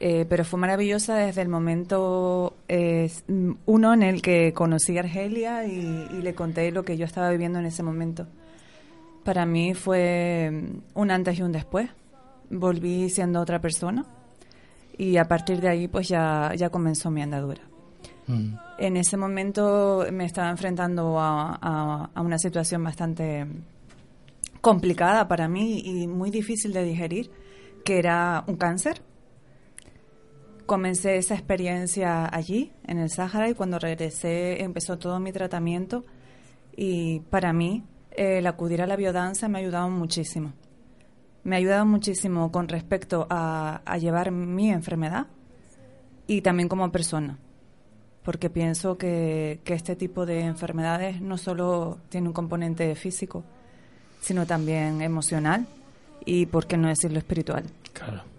[0.00, 3.10] Eh, pero fue maravillosa desde el momento eh,
[3.66, 7.30] uno en el que conocí a Argelia y, y le conté lo que yo estaba
[7.30, 8.26] viviendo en ese momento.
[9.24, 11.90] Para mí fue mm, un antes y un después.
[12.50, 14.06] Volví siendo otra persona
[14.96, 17.62] y a partir de ahí pues ya, ya comenzó mi andadura.
[18.28, 18.54] Mm.
[18.78, 23.46] En ese momento me estaba enfrentando a, a- a una situación bastante
[24.60, 27.30] complicada para mí y muy difícil de digerir,
[27.84, 29.02] que era un cáncer.
[30.68, 36.04] Comencé esa experiencia allí, en el Sáhara, y cuando regresé empezó todo mi tratamiento.
[36.76, 40.52] Y para mí, el acudir a la biodanza me ha ayudado muchísimo.
[41.42, 45.28] Me ha ayudado muchísimo con respecto a, llevar mi enfermedad
[46.26, 47.38] y también como persona
[48.22, 53.42] porque pienso que, que este tipo de enfermedades no solo tiene un componente físico,
[54.20, 55.66] sino también emocional
[56.26, 57.64] y, por qué no decirlo, espiritual.
[57.94, 58.37] Claro.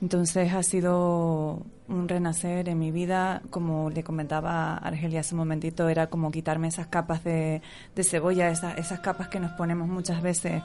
[0.00, 5.40] Entonces ha sido un renacer en mi vida, como le comentaba a Argelia hace un
[5.40, 7.62] momentito, era como quitarme esas capas de,
[7.96, 10.62] de cebolla, esas, esas capas que nos ponemos muchas veces,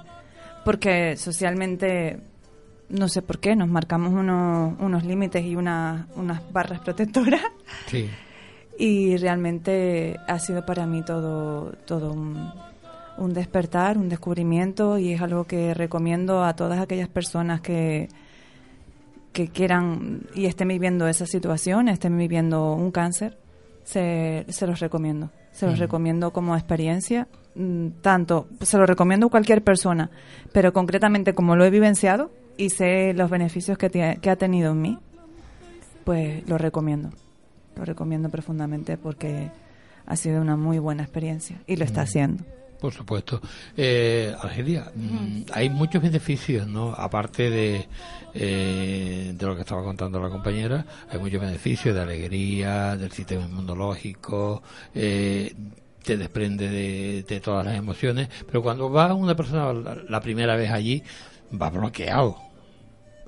[0.65, 2.19] porque socialmente,
[2.89, 7.41] no sé por qué, nos marcamos unos, unos límites y una- unas barras protectoras.
[7.88, 8.10] Sí.
[8.76, 12.51] Y realmente ha sido para mí todo, todo un,
[13.19, 18.10] un despertar, un descubrimiento y es algo que recomiendo a todas aquellas personas que,
[19.34, 23.38] que quieran y estén viviendo esa situación, estén viviendo un cáncer,
[23.84, 25.30] se, se los recomiendo.
[25.51, 30.10] Se los recomiendo como experiencia, mm, tanto, se lo recomiendo a cualquier persona,
[30.51, 34.99] pero concretamente como lo he vivenciado y sé los beneficios que, ha tenido en mí,
[36.03, 37.10] pues lo recomiendo.
[37.76, 39.51] Lo recomiendo profundamente porque
[40.05, 42.43] ha sido una muy buena experiencia y lo está haciendo.
[42.84, 43.39] Por supuesto.
[43.77, 46.93] Eh, Argelia, mm, hay muchos beneficios, ¿no?
[46.93, 47.88] Aparte de,
[48.34, 53.45] eh, de lo que estaba contando la compañera, hay muchos beneficios de alegría, del sistema
[53.45, 54.61] inmunológico,
[54.93, 55.55] eh,
[56.03, 59.72] te desprende de, todas las emociones, pero cuando va una persona
[60.10, 61.03] la, primera vez allí,
[61.53, 62.35] va bloqueado.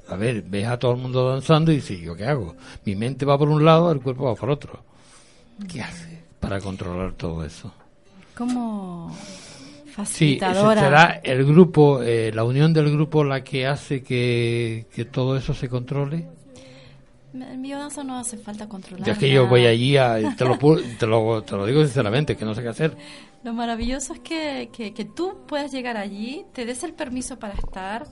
[0.09, 2.57] A ver, ves a todo el mundo danzando y dices, ¿yo qué hago?
[2.83, 4.83] Mi mente va por un lado, el cuerpo va por otro.
[5.65, 7.71] ¿Qué hace para controlar todo eso?
[9.95, 10.81] Como Sí, facilitadora.
[10.81, 15.53] será el grupo, eh, la unión del grupo la que hace que, que todo eso
[15.53, 16.27] se controle.
[17.33, 19.05] En biodanza no hace falta controlar.
[19.05, 20.57] Ya es que yo voy allí, a, te, lo,
[20.99, 22.95] te, lo, te lo digo sinceramente, que no sé qué hacer.
[23.43, 27.53] Lo maravilloso es que, que, que tú puedas llegar allí, te des el permiso para
[27.53, 28.07] estar,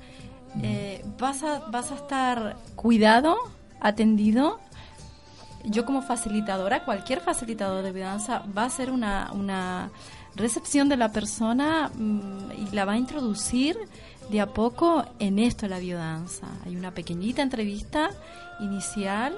[0.61, 3.37] eh, vas, a, vas a estar cuidado,
[3.79, 4.59] atendido.
[5.65, 9.89] Yo como facilitadora, cualquier facilitador de biodanza va a hacer una, una
[10.35, 13.77] recepción de la persona mm, y la va a introducir
[14.29, 16.47] de a poco en esto la biodanza.
[16.65, 18.09] Hay una pequeñita entrevista
[18.59, 19.35] inicial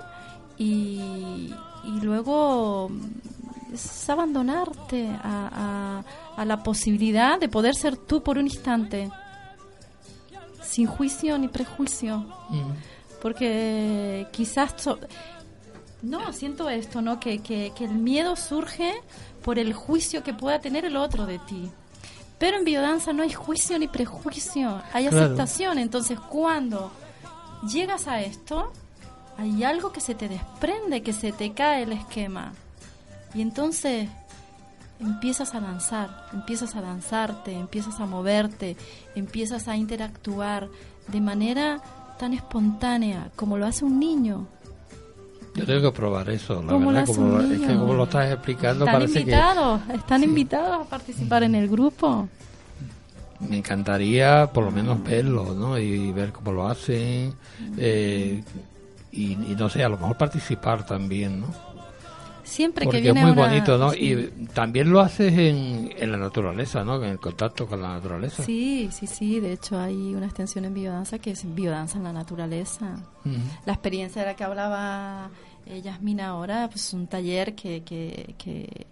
[0.58, 1.52] y,
[1.84, 6.04] y luego mm, es abandonarte a,
[6.36, 9.10] a- a la posibilidad de poder ser tú por un instante,
[10.62, 12.26] sin juicio ni prejuicio.
[13.22, 14.74] Porque quizás...
[14.78, 15.00] so-
[16.02, 17.20] no, siento esto, ¿no?
[17.20, 18.94] Que, que, que el miedo surge
[19.44, 21.70] por el juicio que pueda tener el otro de ti.
[22.38, 25.26] Pero en biodanza no hay juicio ni prejuicio, hay Claro.
[25.26, 25.80] aceptación.
[25.80, 26.92] Entonces, cuando
[27.72, 28.72] llegas a esto,
[29.38, 32.54] hay algo que se te desprende, que se te cae el esquema.
[33.34, 34.10] Y entonces
[35.00, 38.78] empiezas a danzar, empiezas a danzarte, empiezas a moverte,
[39.16, 40.70] empiezas a interactuar
[41.08, 41.82] de manera
[42.20, 44.48] tan espontánea como lo hace un niño.
[45.56, 48.32] Yo tengo que probar eso, la ¿Cómo lo verdad, como, es que como lo estás
[48.32, 52.28] explicando Están parece invitados, están invitados a participar en el grupo.
[53.40, 55.78] que me encantaría por lo menos verlo, ¿no?
[55.80, 57.34] Y, ver cómo lo hacen
[57.78, 58.44] eh,
[59.12, 61.65] y, y no sé, a lo mejor participar también, ¿no?
[62.46, 63.90] Siempre Porque que viene es muy una- bonito, ¿no?
[63.92, 63.98] sí.
[64.40, 66.96] Y también lo haces en, en la naturaleza, ¿no?
[67.04, 68.44] En el contacto con la naturaleza.
[68.44, 69.40] Sí, sí, sí.
[69.40, 72.96] De hecho, hay una extensión en biodanza que es biodanza en la naturaleza.
[73.66, 75.30] La experiencia de la que hablaba
[75.66, 78.86] eh, Yasmina ahora, pues un taller que, que, que,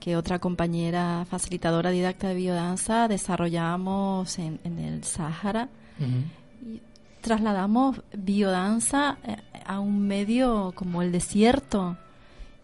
[0.00, 5.68] que otra compañera facilitadora didacta de biodanza desarrollamos en, en el Sáhara.
[6.00, 6.78] Ujú.
[7.20, 9.36] Trasladamos biodanza eh,
[9.66, 11.96] a un medio como el desierto.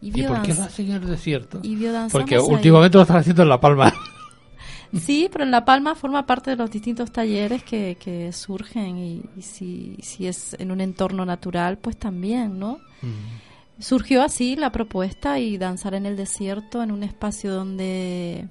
[0.02, 1.60] Y, ¿Y por qué lo hacen en el desierto?
[1.62, 1.76] Y
[2.10, 2.42] Porque ahí.
[2.42, 3.92] últimamente lo estás haciendo en La Palma.
[4.92, 9.22] Sí, pero en La Palma forma parte de los distintos talleres que, que surgen y,
[9.36, 12.80] y si, si es en un entorno natural, pues también, ¿no?
[13.78, 18.48] Surgió así la propuesta y danzar en el desierto, en un espacio donde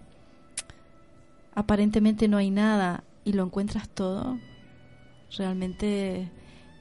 [1.56, 4.40] aparentemente no hay nada y lo encuentras todo,
[5.38, 6.32] realmente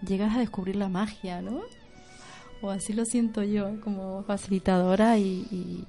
[0.07, 1.62] llegas a descubrir la magia, ¿no?
[2.61, 5.47] O así lo siento yo como facilitadora y...
[5.51, 5.85] y-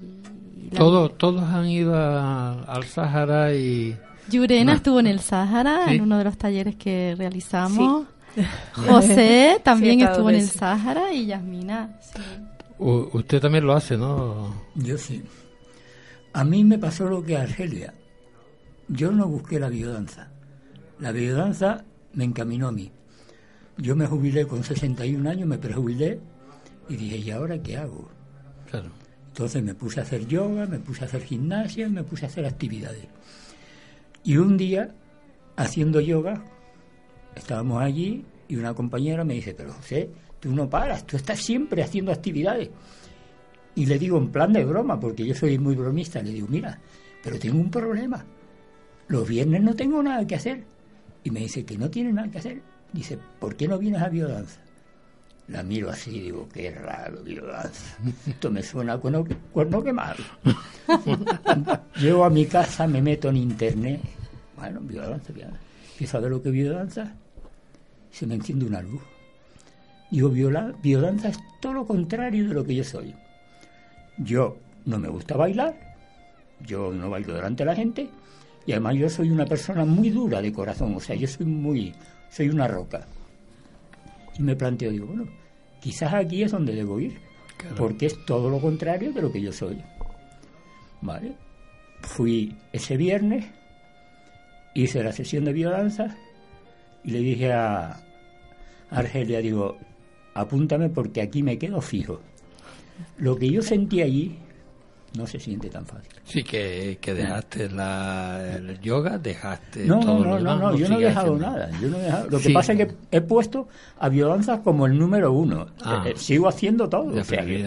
[0.68, 3.98] y la- Todos, todos han ido a- al Sáhara y...
[4.30, 4.78] Yurena No.
[4.78, 5.96] estuvo en el Sáhara, Sí.
[5.96, 8.06] en uno de los talleres que realizamos.
[8.36, 8.42] Sí.
[8.88, 10.48] José también Sí, estuvo en el.
[10.48, 11.98] Sáhara y Yasmina.
[12.02, 12.22] sí.
[12.78, 14.54] U- usted también lo hace, ¿no?
[14.76, 15.24] Yo sí.
[16.34, 17.94] A mí me pasó lo que a Argelia.
[18.88, 20.28] Yo no busqué la biodanza.
[21.00, 21.84] La biodanza
[22.14, 22.92] me encaminó a mí.
[23.78, 26.20] Yo me jubilé con 61 años, me prejubilé
[26.90, 28.10] y dije, ¿y ahora qué hago?
[28.70, 28.90] Claro.
[29.28, 32.46] Entonces me puse a hacer yoga, me puse a hacer gimnasia, me puse a hacer
[32.46, 33.08] actividades.
[34.24, 34.94] Y un día,
[35.56, 36.44] haciendo yoga,
[37.36, 40.10] estábamos allí y una compañera me dice, pero José,
[40.40, 42.70] tú no paras, tú estás siempre haciendo actividades.
[43.76, 46.80] Y le digo en plan de broma, porque yo soy muy bromista, le digo, mira,
[47.24, 48.26] pero tengo un problema.
[49.08, 50.64] Los viernes no tengo nada que hacer.
[51.24, 52.62] Y me dice que no tiene nada que hacer.
[52.92, 54.60] Dice, ¿por qué no vienes a biodanza?
[55.50, 57.98] La miro así y digo, qué raro, biodanza.
[58.28, 60.24] Esto me suena a cuerno, cuerno quemado.
[62.00, 64.00] Llego a mi casa, me meto en internet.
[64.56, 65.60] Bueno, biodanza, biodanza.
[65.92, 67.14] Empiezo a ver lo que es biodanza.
[68.12, 69.02] Se me enciende una luz.
[70.12, 73.16] Digo, viola- biodanza es todo lo contrario de lo que yo soy.
[74.18, 75.76] Yo no me gusta bailar,
[76.66, 78.10] yo no bailo delante de la gente,
[78.66, 81.94] y además yo soy una persona muy dura de corazón, o sea, yo soy muy,
[82.30, 83.06] soy una roca.
[84.38, 85.28] Y me planteo, digo, bueno,
[85.80, 87.20] quizás aquí es donde debo ir,
[87.78, 89.82] porque es todo lo contrario de lo que yo soy.
[91.02, 91.34] ¿Vale?
[92.02, 93.46] Fui ese viernes,
[94.74, 96.16] hice la sesión de biodanza
[97.04, 98.02] y le dije a
[98.90, 99.78] Argelia, digo,
[100.34, 102.22] apúntame porque aquí me quedo fijo.
[103.18, 104.38] Lo que yo sentí allí
[105.18, 106.10] no se siente tan fácil.
[106.24, 110.90] Sí, que, que dejaste la, el yoga, dejaste No, todo no, no, demás, no, yo
[110.90, 111.52] no he dejado haciendo.
[111.58, 111.72] nada.
[111.82, 112.54] Yo no he dejado- Lo que Sí.
[112.54, 113.68] pasa es que he puesto
[114.00, 115.68] a biodanza como el número uno.
[115.84, 116.04] Ah.
[116.06, 117.20] Eh, eh, sigo haciendo todo.
[117.20, 117.66] O sea que-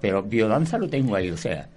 [0.00, 1.30] pero biodanza lo tengo ahí.
[1.30, 1.68] O sea,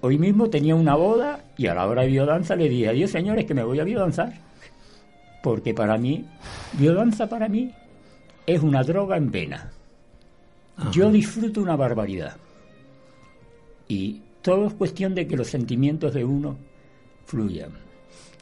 [0.00, 3.44] hoy mismo tenía una boda y a la hora de biodanza le dije, adiós señores,
[3.46, 4.32] que me voy a biodanzar.
[5.42, 6.24] Porque para mí,
[6.74, 7.74] biodanza para mí
[8.46, 9.70] es una droga en vena.
[10.92, 12.36] Yo disfruto una barbaridad.
[13.88, 16.58] Y todo es cuestión de que los sentimientos de uno
[17.24, 17.72] fluyan.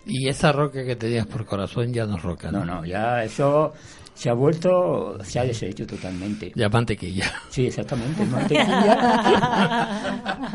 [0.04, 2.64] Y esa roca que tenías por corazón ya no es roca, ¿no?
[2.64, 3.72] No, no, ya eso
[4.12, 6.50] se ha vuelto, se ha deshecho totalmente.
[6.56, 7.32] Ya mantequilla.
[7.50, 8.88] Sí, exactamente, mantequilla.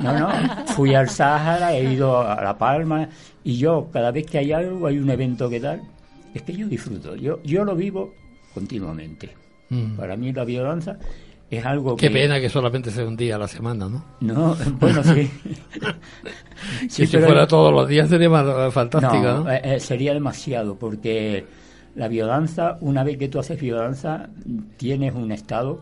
[0.04, 0.30] No, no,
[0.68, 3.08] fui al Sáhara, he ido a La Palma
[3.44, 5.82] y yo, cada vez que hay algo, hay un evento que tal,
[6.34, 8.14] es que yo disfruto, yo, yo lo vivo
[8.54, 9.34] continuamente.
[9.70, 9.96] Mm.
[9.96, 11.00] Para mí la biodanza
[11.50, 12.14] es algo Qué que...
[12.14, 14.04] pena que solamente sea un día a la semana, ¿no?
[14.22, 15.30] No, bueno, sí.
[16.90, 19.44] Si pero- fuera todos los días sería más eh, fantástico, ¿no?
[19.44, 21.46] no, eh, eh, sería demasiado porque
[21.96, 24.30] la biodanza, una vez que tú haces biodanza,
[24.78, 25.82] tienes un estado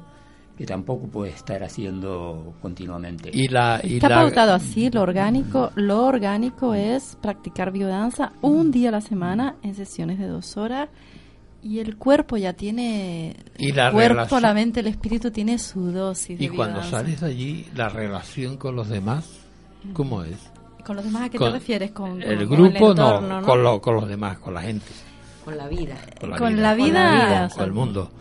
[0.58, 3.30] que tampoco puedes estar haciendo continuamente.
[3.34, 8.72] Y la, y Está la- pautado así, lo orgánico, lo orgánico es practicar biodanza un
[8.72, 10.90] día a la semana en sesiones de dos horas
[11.68, 15.58] y el cuerpo ya tiene, Y la el cuerpo, relación- la mente, el espíritu tiene
[15.58, 16.98] su dosis de Y cuando biodanza.
[17.00, 19.26] sales de allí, la relación con los demás,
[19.94, 20.38] ¿cómo es?
[20.86, 21.92] ¿Con los demás a qué Con te refieres?
[21.92, 24.62] Con, el con- grupo, con el no, entorno, Con, lo- con los demás, con la
[24.62, 24.86] gente.
[25.44, 25.96] Con la vida.
[26.20, 27.50] Con la Con vida, la vida.
[27.56, 28.12] con el mundo.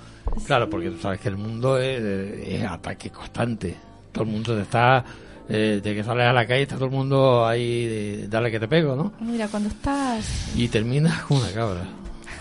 [0.46, 3.76] Claro, porque tú sabes que el mundo es, es ataque constante.
[4.10, 5.04] Todo el mundo te está,
[5.50, 8.58] eh, de que sales a la calle, está todo el mundo ahí, de, dale que
[8.58, 9.12] te pego, ¿no?
[9.20, 11.82] Mira, cuando estás Y terminas con una cabra.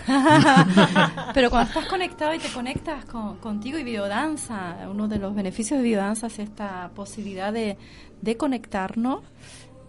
[1.34, 5.78] Pero cuando estás conectado y te conectas con, contigo y biodanza, uno de los beneficios
[5.78, 7.76] de biodanza es esta posibilidad de,
[8.20, 9.20] de conectarnos.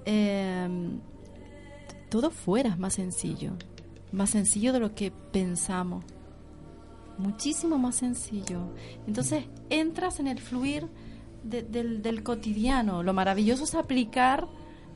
[0.06, 0.68] eh,
[2.10, 3.52] todo fuera es más sencillo,
[4.14, 6.06] más sencillo de lo que pensamos,
[7.18, 8.62] muchísimo más sencillo.
[9.08, 10.88] Entonces entras en el fluir
[11.44, 13.04] de- del, del cotidiano.
[13.04, 14.48] Lo maravilloso es aplicar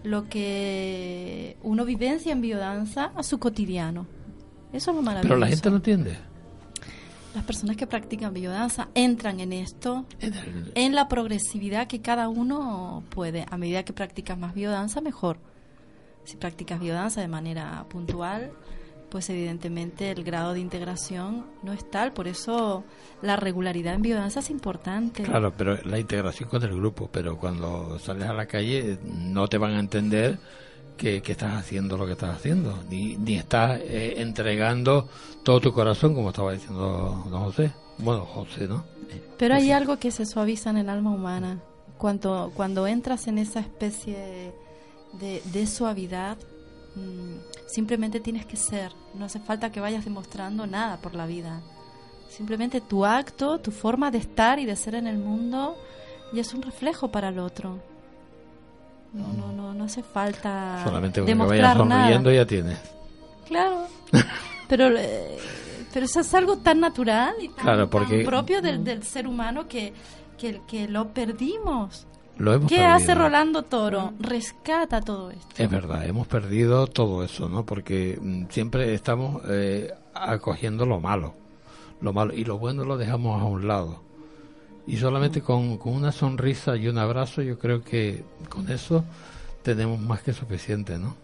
[0.04, 4.06] lo que uno vivencia en biodanza a su cotidiano.
[4.74, 5.28] Eso es lo maravilloso.
[5.28, 6.18] Pero la gente no entiende.
[7.36, 10.06] Las personas que practican biodanza entran en esto,
[10.76, 13.46] en la progresividad que cada uno puede.
[13.50, 15.38] A medida que practicas más biodanza, mejor.
[16.24, 18.52] Si practicas biodanza de manera puntual,
[19.10, 22.14] pues evidentemente el grado de integración no es tal.
[22.14, 22.84] Por eso
[23.22, 25.24] la regularidad en biodanza es importante.
[25.24, 29.58] Claro, pero la integración con el grupo, pero cuando sales a la calle no te
[29.58, 30.40] van a entender
[31.00, 35.08] que, que estás haciendo lo que estás haciendo, ni, ni estás eh, entregando
[35.44, 37.72] todo tu corazón, como estaba diciendo don José.
[37.98, 38.84] Bueno, José, ¿no?
[39.38, 41.60] Pero hay algo que se suaviza en el alma humana.
[41.98, 44.54] Cuando, cuando entras en esa especie
[45.14, 46.38] de, de suavidad,
[46.96, 48.92] mm, simplemente tienes que ser.
[49.16, 51.62] No hace falta que vayas demostrando nada por la vida.
[52.30, 55.76] Simplemente tu acto, tu forma de estar y de ser en el mundo,
[56.34, 57.80] y es un reflejo para el otro.
[59.14, 62.36] No, no, no, no hace falta Solamente con que vayas sonriendo nada.
[62.36, 62.80] ya tienes.
[63.48, 63.88] Claro.
[64.68, 65.38] Pero, eh,
[65.92, 69.26] pero eso es algo tan natural y tan, Claro, porque- tan propio del, del ser
[69.26, 69.92] humano que,
[70.38, 72.06] que, que lo perdimos.
[72.38, 72.94] Lo hemos ¿Qué perdido.
[72.96, 74.14] hace Rolando Toro?
[74.20, 75.48] Rescata todo esto.
[75.58, 77.66] Es verdad, hemos perdido todo eso, ¿no?
[77.66, 81.34] Porque mm, siempre estamos eh, acogiendo lo malo,
[82.00, 84.04] lo malo y lo bueno lo dejamos a un lado.
[84.90, 89.06] Y solamente con, con una sonrisa y un abrazo, yo creo que con eso
[89.62, 91.16] tenemos más que suficiente, ¿no?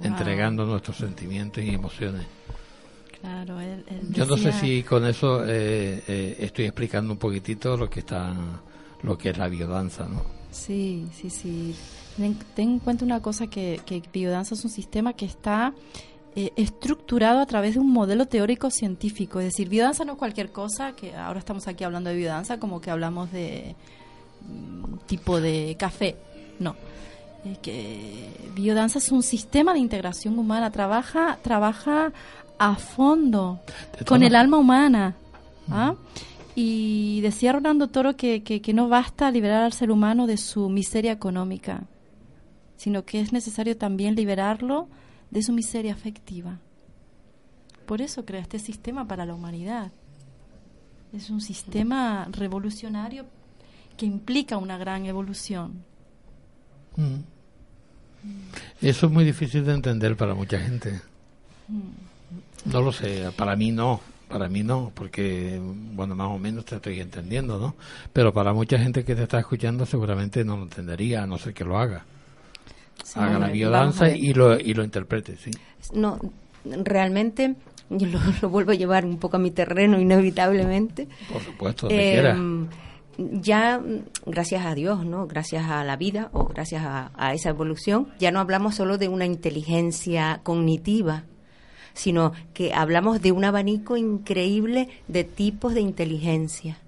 [0.00, 2.24] Entregando nuestros sentimientos y emociones.
[3.20, 7.76] Claro, él, él Yo no sé si con eso eh, eh, estoy explicando un poquitito
[7.76, 8.32] lo que está,
[9.02, 10.22] lo que es la biodanza, ¿no?
[10.52, 11.74] Sí, sí, sí.
[12.16, 15.74] Ten, ten en cuenta una cosa que, que biodanza es un sistema que está
[16.36, 19.40] eh, estructurado a través de un modelo teórico científico.
[19.40, 22.80] Es decir, biodanza no es cualquier cosa, que ahora estamos aquí hablando de biodanza como
[22.80, 23.74] que hablamos de
[24.48, 26.16] mm, tipo de café.
[26.60, 26.76] No.
[27.44, 32.12] Es que biodanza es un sistema de integración humana, trabaja, trabaja
[32.58, 33.58] a fondo
[34.06, 35.16] con el alma humana.
[35.68, 35.94] ¿ah?
[36.54, 40.68] Y decía Rolando Toro que, que, que no basta liberar al ser humano de su
[40.68, 41.84] miseria económica,
[42.76, 44.86] sino que es necesario también liberarlo
[45.30, 46.58] de su miseria afectiva.
[47.86, 49.92] Por eso crea este sistema para la humanidad.
[51.12, 53.26] Es un sistema revolucionario
[53.96, 55.84] que implica una gran evolución.
[56.96, 57.16] Mm.
[58.80, 61.00] Eso es muy difícil de entender para mucha gente.
[61.68, 62.70] Mm.
[62.70, 65.60] No lo sé, para mí no, para mí no, porque,
[65.92, 67.74] bueno, más o menos te estoy entendiendo, ¿no?
[68.12, 71.54] Pero para mucha gente que te está escuchando seguramente no lo entendería, a no ser
[71.54, 72.04] que lo haga.
[73.04, 74.16] Sí, haga la hombre, biodanza vamos a ver.
[74.24, 75.50] y lo, y lo interprete, sí.
[75.94, 76.18] No,
[76.64, 77.54] realmente
[77.90, 81.08] yo lo, lo vuelvo a llevar un poco a mi terreno inevitablemente.
[81.32, 82.36] Por supuesto, donde Eh, quiera.
[83.18, 85.26] ya, mm, gracias a Dios, ¿no?
[85.26, 89.08] Gracias a la vida o gracias a, a esa evolución, ya no hablamos solo de
[89.08, 91.24] una inteligencia cognitiva,
[91.94, 96.78] sino que hablamos de un abanico increíble de tipos de inteligencia.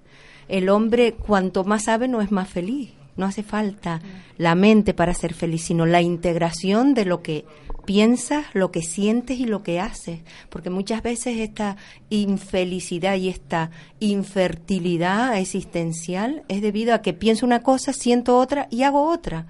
[0.47, 2.91] El hombre, cuanto más sabe, no es más feliz.
[3.15, 4.01] No hace falta
[4.37, 7.45] la mente para ser feliz, sino la integración de lo que
[7.85, 10.21] piensas, lo que sientes y lo que haces.
[10.49, 11.77] Porque muchas veces esta
[12.09, 18.83] infelicidad y esta infertilidad existencial es debido a que pienso una cosa, siento otra y
[18.83, 19.47] hago otra.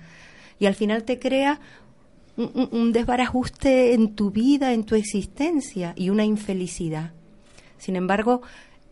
[0.60, 1.60] Y al final te crea
[2.36, 7.12] un, desbarajuste en tu vida, en tu existencia y una infelicidad.
[7.78, 8.42] Sin embargo,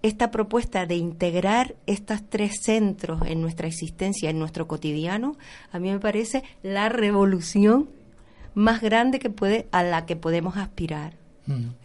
[0.02, 5.38] esta propuesta de integrar estos tres centros en nuestra existencia, en nuestro cotidiano,
[5.72, 7.90] a mí me parece la revolución
[8.53, 11.14] más grande que puede a la que podemos aspirar.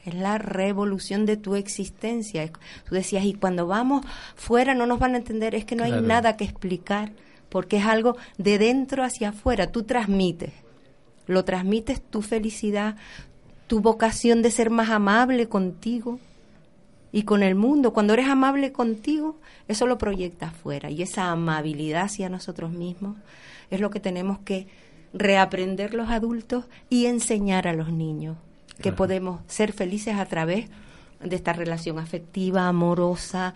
[0.05, 2.49] Es la revolución de tu existencia.
[2.89, 4.07] Tú decías, y cuando vamos
[4.37, 7.13] fuera no nos van a entender, es que no hay nada que explicar,
[7.49, 9.73] porque es algo de dentro hacia afuera.
[9.73, 10.53] Tú transmites,
[11.27, 12.97] lo transmites tu felicidad,
[13.67, 16.21] tu vocación de ser más amable contigo
[17.17, 17.95] y con el mundo.
[17.95, 19.39] Cuando eres amable contigo,
[19.69, 20.91] eso lo proyectas afuera.
[20.91, 23.17] Y esa amabilidad hacia nosotros mismos
[23.71, 24.67] es lo que tenemos que
[25.15, 28.37] reaprender los adultos y enseñar a los niños
[28.83, 30.69] que podemos ser felices a través
[31.25, 33.55] de esta relación afectiva, amorosa,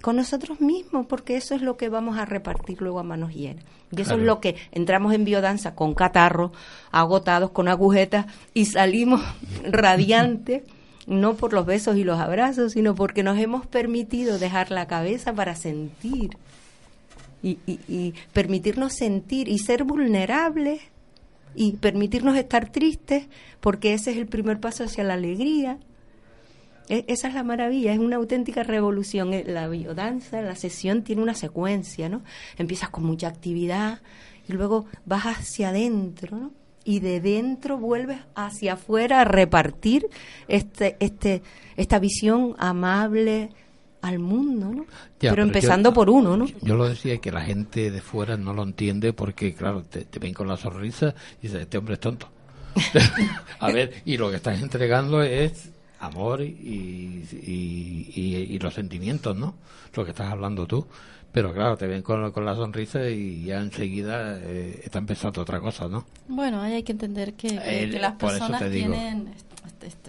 [0.00, 3.64] con nosotros mismos, porque eso es lo que vamos a repartir luego a manos llenas.
[3.90, 4.20] Y eso Claro.
[4.22, 6.52] es lo que entramos en biodanza con catarro,
[6.92, 9.20] agotados, con agujetas, y salimos
[9.64, 10.62] radiantes
[11.06, 15.32] no por los besos y los abrazos, sino porque nos hemos permitido dejar la cabeza
[15.32, 16.36] para sentir
[17.42, 20.80] y, permitirnos sentir y ser vulnerables
[21.54, 23.26] y permitirnos estar tristes,
[23.60, 25.78] porque ese es el primer paso hacia la alegría.
[26.88, 29.34] E- Esa es la maravilla, es una auténtica revolución.
[29.34, 32.22] Eh, La biodanza, la sesión tiene una secuencia, ¿no?
[32.58, 34.00] Empiezas con mucha actividad
[34.48, 36.50] y luego vas hacia adentro, ¿no?
[36.84, 40.06] Y de dentro vuelves hacia afuera a repartir
[40.48, 41.42] este, este,
[41.76, 43.50] esta visión amable
[44.02, 44.86] al mundo, ¿no?
[45.18, 46.46] Ya, pero empezando por uno, ¿no?
[46.60, 50.18] Yo lo decía que la gente de fuera no lo entiende porque, claro, te, te
[50.18, 52.28] ven con la sonrisa y dices, este hombre es tonto.
[53.60, 55.70] a ver, y lo que estás entregando es
[56.00, 59.54] amor y, y, y- y los sentimientos, ¿no?
[59.94, 60.86] Lo que estás hablando tú.
[61.34, 65.58] Pero claro, te ven con, con la sonrisa y ya enseguida eh, está empezando otra
[65.60, 66.06] cosa, ¿no?
[66.28, 69.34] Bueno, ahí hay que entender que, que- Eh, que las personas tienen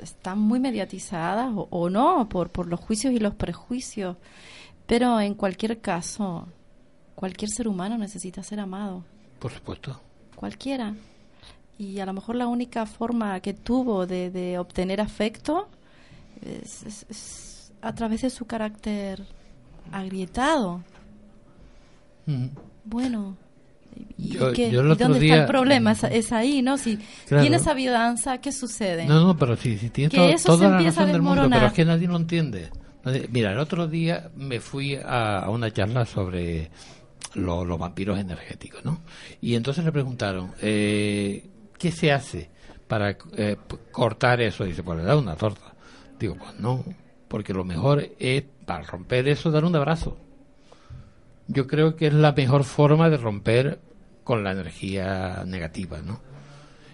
[0.02, 4.18] están muy mediatizadas o, o no por, por los juicios y los prejuicios.
[4.86, 6.48] Pero en cualquier caso,
[7.16, 9.04] cualquier ser humano necesita ser amado,
[9.40, 10.00] Por supuesto.
[10.36, 10.94] cualquiera.
[11.80, 15.68] Y a lo mejor la única forma que tuvo de, de obtener afecto
[16.46, 19.26] es, es- es a través de su carácter
[19.92, 20.82] agrietado.
[22.84, 23.38] Bueno,
[24.18, 24.72] ¿y, Yo- qué?
[24.72, 25.92] yo el ¿Y otro dónde está el problema?
[25.92, 26.78] Es, es ahí, ¿no?
[26.78, 26.98] Si
[27.28, 27.42] Claro.
[27.44, 29.06] tiene esa biodanza, ¿qué sucede?
[29.06, 31.14] No, no, pero sí, sí tienes Que to- eso se toda la empieza a razón
[31.14, 32.70] del mundo, pero es que nadie lo entiende.
[33.32, 36.72] Mira, el otro día me fui a, a una charla sobre
[37.36, 39.02] lo- los vampiros energéticos, ¿no?
[39.42, 41.46] Y entonces le preguntaron, eh,
[41.78, 42.50] ¿qué se hace
[42.88, 43.58] para eh,
[43.92, 44.64] cortar eso?
[44.64, 45.74] Dice, pues le da una torta.
[46.20, 46.84] Digo, pues no,
[47.28, 50.18] porque lo mejor es, para romper eso, dar un abrazo.
[51.48, 53.80] Yo creo que es la mejor forma de romper
[54.24, 56.20] con la energía negativa, ¿no?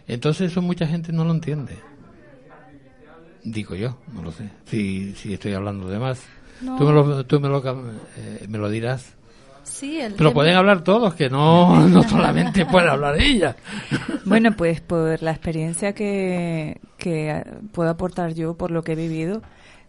[0.07, 1.77] Entonces eso mucha gente no lo entiende.
[3.43, 4.49] Digo yo, no lo sé.
[4.65, 6.21] Si, si estoy hablando de más.
[6.61, 6.77] No.
[6.77, 7.63] Tú, me lo, tú me, lo,
[8.17, 9.15] eh, me lo dirás.
[9.63, 13.55] Sí, el Pero tema- pueden hablar todos, que no, no solamente puede hablar ella.
[14.25, 19.41] Bueno, pues por la experiencia que, que puedo aportar yo, por lo que he vivido,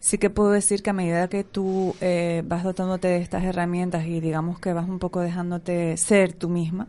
[0.02, 4.04] sí que puedo decir que a medida que tú eh, vas dotándote de estas herramientas
[4.04, 6.88] y digamos que vas un poco dejándote ser tú misma,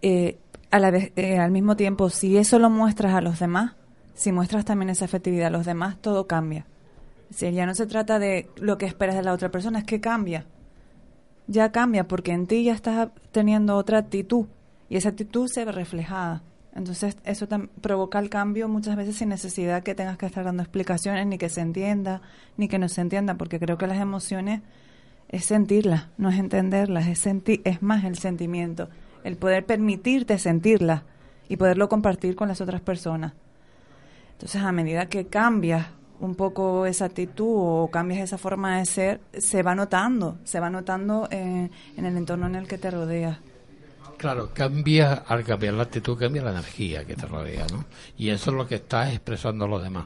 [0.00, 0.38] eh,
[0.70, 3.74] a la eh, al mismo tiempo, si eso lo muestras a los demás,
[4.14, 6.64] si muestras también esa afectividad a los demás, todo cambia.
[7.28, 10.00] Decir, ya no se trata de lo que esperas de la otra persona, es que
[10.00, 10.46] cambia.
[11.48, 14.46] Ya cambia porque en ti ya estás teniendo otra actitud
[14.88, 16.42] y esa actitud se ve reflejada.
[16.74, 17.46] Entonces eso
[17.80, 21.48] provoca el cambio muchas veces sin necesidad que tengas que estar dando explicaciones, ni que
[21.48, 22.22] se entienda,
[22.56, 24.62] ni que no se entienda, porque creo que las emociones
[25.28, 28.88] es sentirlas, no es entenderlas, es sentir, es más el sentimiento,
[29.24, 31.02] el poder permitirte sentirlas
[31.48, 33.34] y poderlo compartir con las otras personas.
[34.32, 35.86] Entonces, a medida que cambias
[36.20, 40.70] un poco esa actitud o cambias esa forma de ser, se va notando, se va
[40.70, 43.38] notando en, en el entorno en el que te rodeas.
[44.22, 47.84] Claro, cambia, al cambiar la actitud, cambia la energía que te rodea, ¿no?
[48.16, 50.04] Y eso es lo que estás expresando a los demás.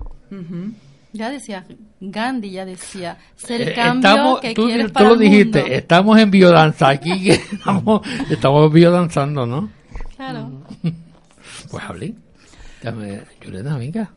[1.12, 1.66] Ya decía
[2.01, 5.20] Gandhi, ya decía, ser el Eh, cambio estamos- que tú, quieres tú para lo el
[5.20, 5.74] dijiste, mundo.
[5.76, 9.70] estamos en biodanza aquí, estamos, estamos biodanzando, ¿no?
[10.16, 10.62] Claro.
[11.70, 12.14] Pues hablé.
[12.82, 14.10] Dame, Yurena, venga.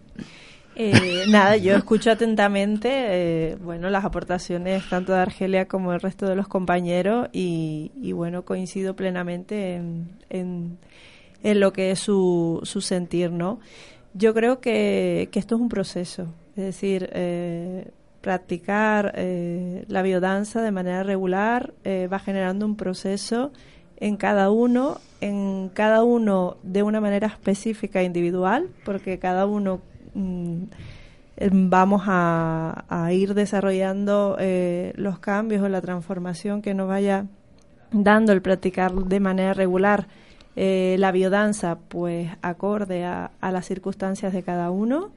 [0.82, 6.26] Eh, nada, yo escucho atentamente, eh, bueno, las aportaciones tanto de Argelia como del resto
[6.26, 12.80] de los compañeros y, y, bueno, coincido plenamente en, en, lo que es su, su
[12.80, 13.60] sentir, ¿no?
[14.14, 17.92] Yo creo que, que esto es un proceso, es decir, eh,
[18.22, 23.52] practicar eh, la biodanza de manera regular eh, va generando un proceso
[23.98, 29.82] en cada uno, en cada uno de una manera específica e individual, porque cada uno
[30.14, 30.64] mm,
[31.38, 37.26] em, vamos a, a ir desarrollando eh, los cambios o la transformación que nos vaya
[37.92, 40.08] dando el practicar de manera regular
[40.56, 45.12] eh, la biodanza, pues acorde a, a las circunstancias de cada uno.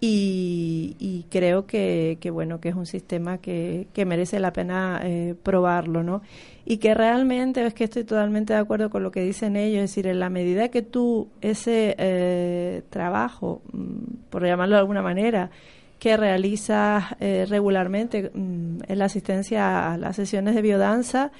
[0.00, 5.00] Y, y creo que, que, bueno que es un sistema que, que merece la pena
[5.02, 6.22] eh, probarlo no
[6.64, 9.90] y que realmente es que estoy totalmente de acuerdo con lo que dicen ellos es
[9.90, 15.50] decir en la medida que tú ese eh, trabajo mm, por llamarlo de alguna manera
[15.98, 21.32] que realizas eh, regularmente mm, en la asistencia a las sesiones de biodanza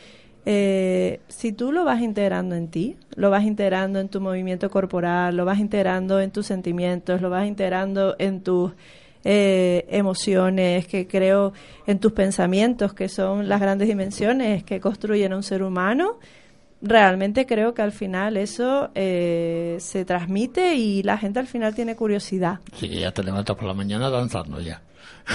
[0.46, 5.36] eh, si tú lo vas integrando en ti, lo vas integrando en tu movimiento corporal,
[5.36, 8.72] lo vas integrando en tus sentimientos, lo vas integrando en tus
[9.24, 11.52] eh, emociones, que creo
[11.86, 16.18] en tus pensamientos, que son las grandes dimensiones que construyen a un ser humano,
[16.80, 21.96] realmente creo que al final eso eh, se transmite y la gente al final tiene
[21.96, 22.60] curiosidad.
[22.74, 24.80] Sí, ya te levantas por la mañana danzando ya.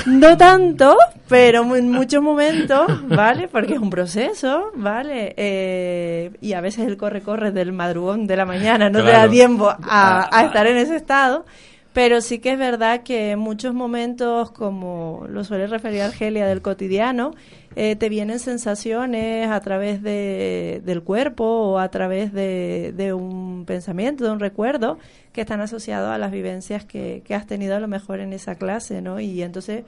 [0.07, 0.97] No tanto,
[1.29, 3.47] pero en muchos momentos, ¿vale?
[3.47, 5.35] Porque es un proceso, ¿vale?
[5.37, 9.69] Eh, y a veces el corre-corre del madrugón de la mañana no te da tiempo
[9.69, 11.45] a, a estar en ese estado.
[11.93, 16.63] Pero sí que es verdad que en muchos momentos, como lo suele referir Argelia del
[16.63, 17.35] cotidiano,
[17.75, 23.65] eh, te vienen sensaciones a través de, del cuerpo o a través de, de un
[23.65, 24.97] pensamiento, de un recuerdo,
[25.33, 28.55] que están asociados a las vivencias que, que has tenido a lo mejor en esa
[28.55, 29.19] clase, ¿no?
[29.19, 29.83] Y entonces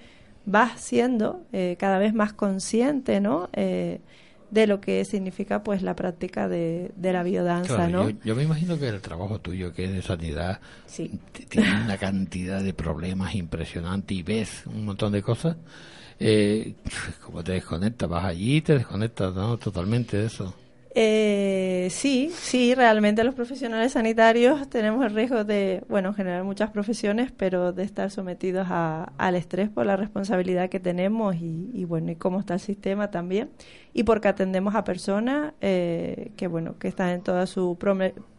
[0.46, 3.50] vas siendo eh, cada vez más consciente, ¿no?
[3.54, 4.00] Eh,
[4.52, 8.10] de lo que significa pues la práctica de, de la biodanza, Claro, ¿no?
[8.10, 10.60] yo, yo me imagino que el trabajo tuyo, que es de sanidad,
[11.34, 15.58] t- tiene una cantidad de problemas impresionante y ves un montón de cosas.
[16.20, 16.76] Eh,
[17.26, 19.58] como te desconectas, vas allí y te desconectas ¿no?
[19.58, 20.54] totalmente de eso.
[20.98, 26.70] Eh, sí, sí, realmente los profesionales sanitarios tenemos el riesgo de, bueno, en general muchas
[26.72, 31.84] profesiones, pero de estar sometidos a- al estrés por la responsabilidad que tenemos y, y,
[31.84, 33.50] bueno, y cómo está el sistema también.
[33.96, 37.76] Y porque atendemos a personas eh, que, bueno, que están en toda su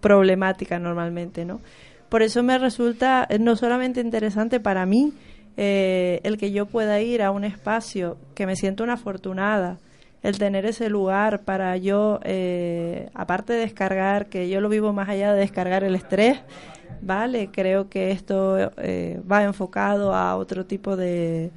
[0.01, 1.61] problemática normalmente, ¿no?
[2.09, 5.13] Por eso me resulta eh, no solamente interesante para mí
[5.57, 9.79] eh, el que yo pueda ir a un espacio que me siento una afortunada,
[10.23, 15.09] el tener ese lugar para yo, eh, aparte de descargar, que yo lo vivo más
[15.09, 16.41] allá de descargar el estrés,
[17.01, 17.49] ¿vale?
[17.51, 21.53] Creo que esto eh, va enfocado a otro tipo de,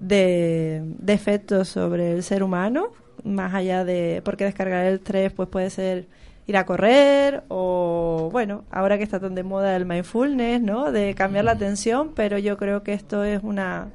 [0.00, 2.88] de, de efectos sobre el ser humano,
[3.24, 6.06] más allá de, porque descargar el estrés pues puede ser
[6.46, 10.90] ir a correr o, bueno, ahora que está tan de moda el mindfulness, ¿no?
[10.90, 13.88] De cambiar la atención, pero yo creo que esto es una,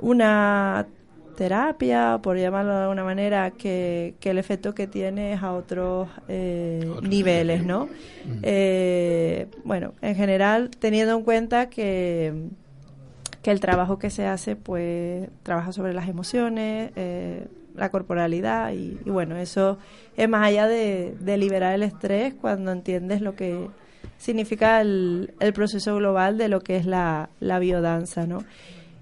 [0.00, 0.86] una
[1.36, 6.08] terapia, por llamarlo de alguna manera, que, que el efecto que tiene es a otros
[6.28, 7.88] eh, niveles, ¿no?
[8.42, 12.32] Eh, bueno, en general, teniendo en cuenta que,
[13.42, 18.98] que el trabajo que se hace, pues, trabaja sobre las emociones, eh, la corporalidad y,
[19.04, 19.78] bueno, eso
[20.16, 23.68] es más allá de, de liberar el estrés cuando entiendes lo que
[24.18, 28.44] significa el, el proceso global de lo que es la, la biodanza, ¿no?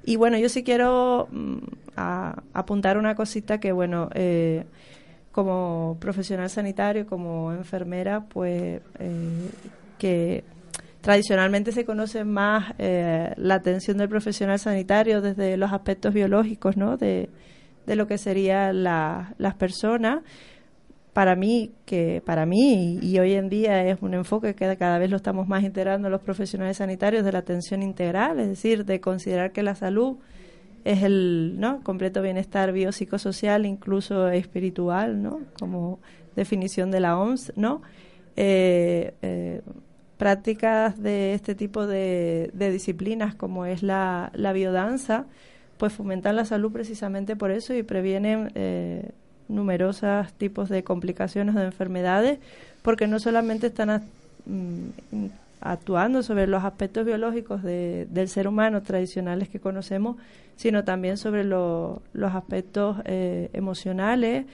[0.04, 1.58] Y bueno, yo sí quiero mm,
[1.96, 4.64] a- apuntar una cosita que, bueno, eh,
[5.30, 9.50] como profesional sanitario, como enfermera, pues eh,
[9.98, 10.44] que
[11.00, 16.96] tradicionalmente se conoce más eh, la atención del profesional sanitario desde los aspectos biológicos, ¿no?
[16.96, 17.28] De,
[17.86, 20.20] de lo que serían la- las personas.
[21.12, 25.10] Para mí, que para mí, y hoy en día es un enfoque que cada vez
[25.10, 29.52] lo estamos más integrando los profesionales sanitarios de la atención integral, es decir, de considerar
[29.52, 30.16] que la salud
[30.84, 31.82] es el ¿no?
[31.82, 35.40] completo bienestar biopsicosocial, incluso espiritual, ¿no?
[35.58, 36.00] como
[36.34, 37.82] definición de la OMS, ¿no?
[38.36, 39.60] Eh, eh,
[40.16, 45.26] prácticas de este tipo de, de disciplinas como es la, la biodanza,
[45.82, 49.10] pues fomentan la salud precisamente por eso y previenen eh,
[49.48, 52.38] numerosos tipos de complicaciones de enfermedades,
[52.82, 54.04] porque no solamente están
[54.46, 55.26] mm,
[55.60, 60.18] actuando sobre los aspectos biológicos de- del ser humano tradicionales que conocemos,
[60.54, 64.46] sino también sobre lo- los aspectos eh, emocionales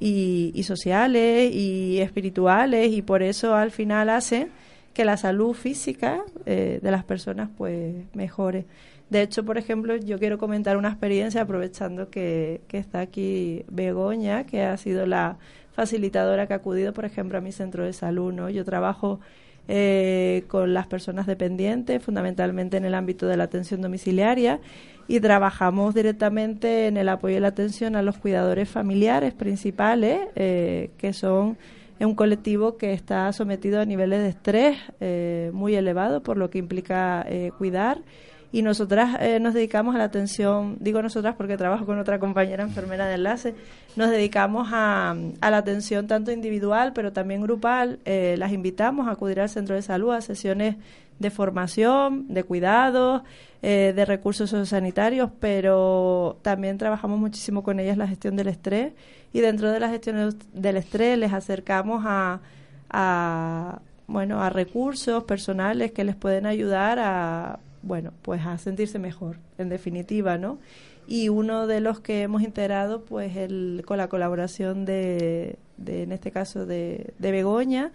[0.00, 4.48] y, y sociales y espirituales, y por eso al final hace
[4.94, 8.64] que la salud física eh, de las personas pues mejore.
[9.12, 14.62] De hecho, por ejemplo, yo quiero comentar una experiencia aprovechando que, está aquí Begoña, que
[14.62, 15.36] ha sido la
[15.72, 18.32] facilitadora que ha acudido, por ejemplo, a mi centro de salud.
[18.32, 18.48] ¿no?
[18.48, 19.20] Yo trabajo
[19.68, 24.60] eh, con las personas dependientes, fundamentalmente en el ámbito de la atención domiciliaria,
[25.06, 30.88] y trabajamos directamente en el apoyo y la atención a los cuidadores familiares principales, eh,
[30.96, 31.58] que son
[32.04, 36.58] un colectivo que está sometido a niveles de estrés eh, muy elevados, por lo que
[36.58, 37.98] implica eh, cuidar.
[38.52, 42.62] Y nosotras eh, nos dedicamos a la atención, digo nosotras porque trabajo con otra compañera
[42.62, 43.54] enfermera de enlace,
[43.96, 47.98] nos dedicamos a, a la atención tanto individual, pero también grupal.
[48.04, 50.76] Eh, las invitamos a acudir al centro de salud a sesiones
[51.18, 53.22] de formación, de cuidados,
[53.62, 58.92] eh, de recursos sociosanitarios, pero también trabajamos muchísimo con ellas la gestión del estrés
[59.32, 62.40] y dentro de la gestión del estrés les acercamos a,
[62.90, 69.38] a bueno a recursos personales que les pueden ayudar a bueno pues a sentirse mejor
[69.58, 70.58] en definitiva no
[71.06, 76.12] y uno de los que hemos integrado pues el, con la colaboración de, de, en
[76.12, 77.92] este caso de, de Begoña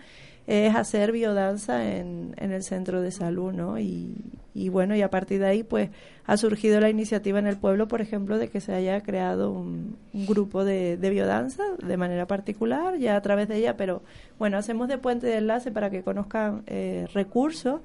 [0.48, 3.80] es hacer biodanza en, en el centro de salud, ¿no?
[3.80, 4.16] Y,
[4.54, 5.90] y bueno, y a partir de ahí, pues
[6.26, 9.98] ha surgido la iniciativa en el pueblo, por ejemplo, de que se haya creado un,
[10.14, 14.04] un grupo de, de, biodanza de manera particular, ya a través de ella, pero
[14.40, 17.82] bueno, hacemos de puente de enlace para que conozcan eh, recursos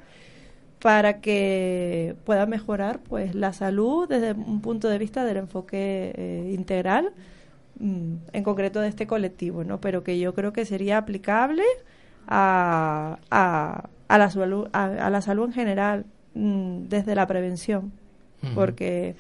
[0.83, 6.51] para que pueda mejorar pues la salud desde un punto de vista del enfoque eh,
[6.53, 7.13] integral
[7.79, 11.63] mm, en concreto de este colectivo no pero que yo creo que sería aplicable
[12.27, 16.05] a, a, a la salud a, a, la salud en general
[16.35, 17.93] mm, desde la prevención
[18.43, 18.55] uh -huh.
[18.55, 19.15] porque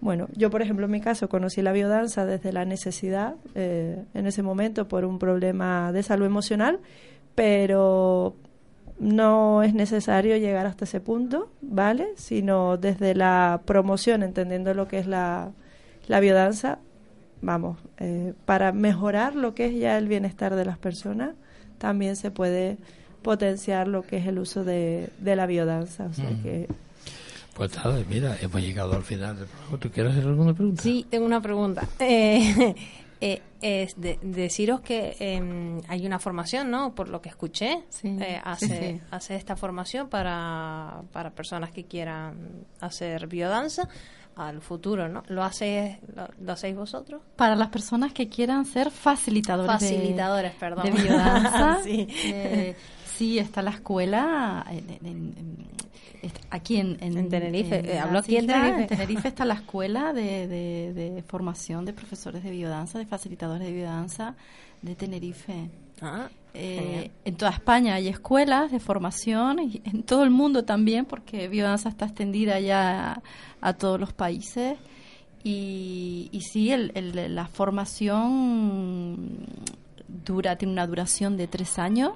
[0.00, 4.26] bueno, yo por ejemplo en mi caso conocí la biodanza desde la necesidad eh, en
[4.26, 6.80] ese momento por un problema de salud emocional,
[7.34, 8.34] pero
[9.00, 12.06] no es necesario llegar hasta ese punto, ¿vale?
[12.16, 15.50] Sino desde la promoción, entendiendo lo que es la,
[16.06, 16.78] la biodanza,
[17.40, 21.30] vamos, eh, para mejorar lo que es ya el bienestar de las personas,
[21.78, 22.76] también se puede
[23.22, 26.04] potenciar lo que es el uso de, de la biodanza.
[26.04, 26.42] O sea Mm.
[26.42, 26.66] que
[27.54, 29.78] Pues nada, mira, hemos llegado al final del programa.
[29.78, 30.82] ¿Tú quieres hacer alguna pregunta?
[30.82, 31.86] Sí, tengo una pregunta.
[32.00, 32.74] Eh,
[33.20, 36.94] eh, es de, deciros que eh, hay una formación, ¿no?
[36.94, 42.64] Por lo que escuché, eh, hace, sí, hace esta formación para, para personas que quieran
[42.80, 43.88] hacer biodanza
[44.36, 45.22] al futuro, ¿no?
[45.28, 47.20] ¿Lo, hace, lo, lo hacéis vosotros?
[47.36, 50.84] Para las personas que quieran ser facilitadores, Facilitadores, de, perdón.
[50.84, 51.78] de biodanza.
[51.84, 52.08] sí.
[53.20, 55.66] Sí, está la escuela en, en,
[56.22, 57.80] en, aquí en, en Tenerife.
[57.80, 58.80] En, eh, ¿Habló aquí en Tenerife?
[58.80, 63.66] En Tenerife está la escuela de, de, de, formación de profesores de biodanza, de facilitadores
[63.66, 64.36] de biodanza
[64.80, 65.68] de Tenerife.
[66.00, 71.04] Ah, eh, en toda España hay escuelas de formación y en todo el mundo también,
[71.04, 73.22] porque biodanza está extendida ya a,
[73.60, 74.78] a todos los países.
[75.44, 79.46] Y, y sí, el, el, la formación
[80.24, 82.12] dura, tiene una duración de tres años,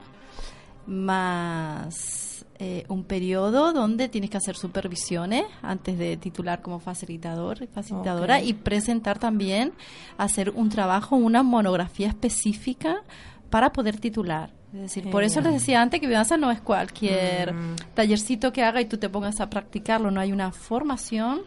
[0.86, 8.36] más eh, un periodo donde tienes que hacer supervisiones antes de titular como facilitador, facilitadora
[8.36, 8.50] Okay.
[8.50, 9.72] y presentar también,
[10.18, 13.02] hacer un trabajo, una monografía específica
[13.50, 14.50] para poder titular.
[14.72, 17.76] Es decir, por eso les decía antes que biodanza no es cualquier Mm.
[17.94, 21.42] tallercito que haga y tú te pongas a practicarlo, no hay una formación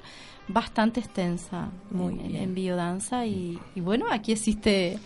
[0.49, 4.97] bastante extensa Muy en, en biodanza y, y bueno, aquí existe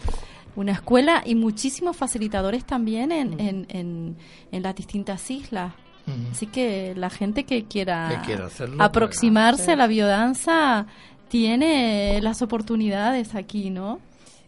[0.56, 3.12] una escuela y muchísimos facilitadores también Mm.
[3.14, 4.16] en, en, en,
[4.52, 5.74] en las distintas islas.
[6.32, 10.86] Así que la gente que quiera, Que quiera hacerlo, pues, aproximarse a la biodanza
[11.30, 14.00] tiene las oportunidades aquí, ¿no?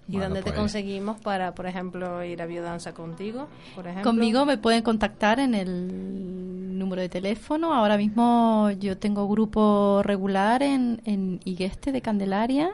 [0.10, 0.60] ¿Y Bueno, dónde te pues.
[0.60, 3.48] conseguimos para, por ejemplo, ir a biodanza contigo?
[3.76, 4.12] Por ejemplo?
[4.12, 7.74] Conmigo me pueden contactar en el número de teléfono.
[7.74, 12.74] Ahora mismo yo tengo grupo regular en, en Igueste de Candelaria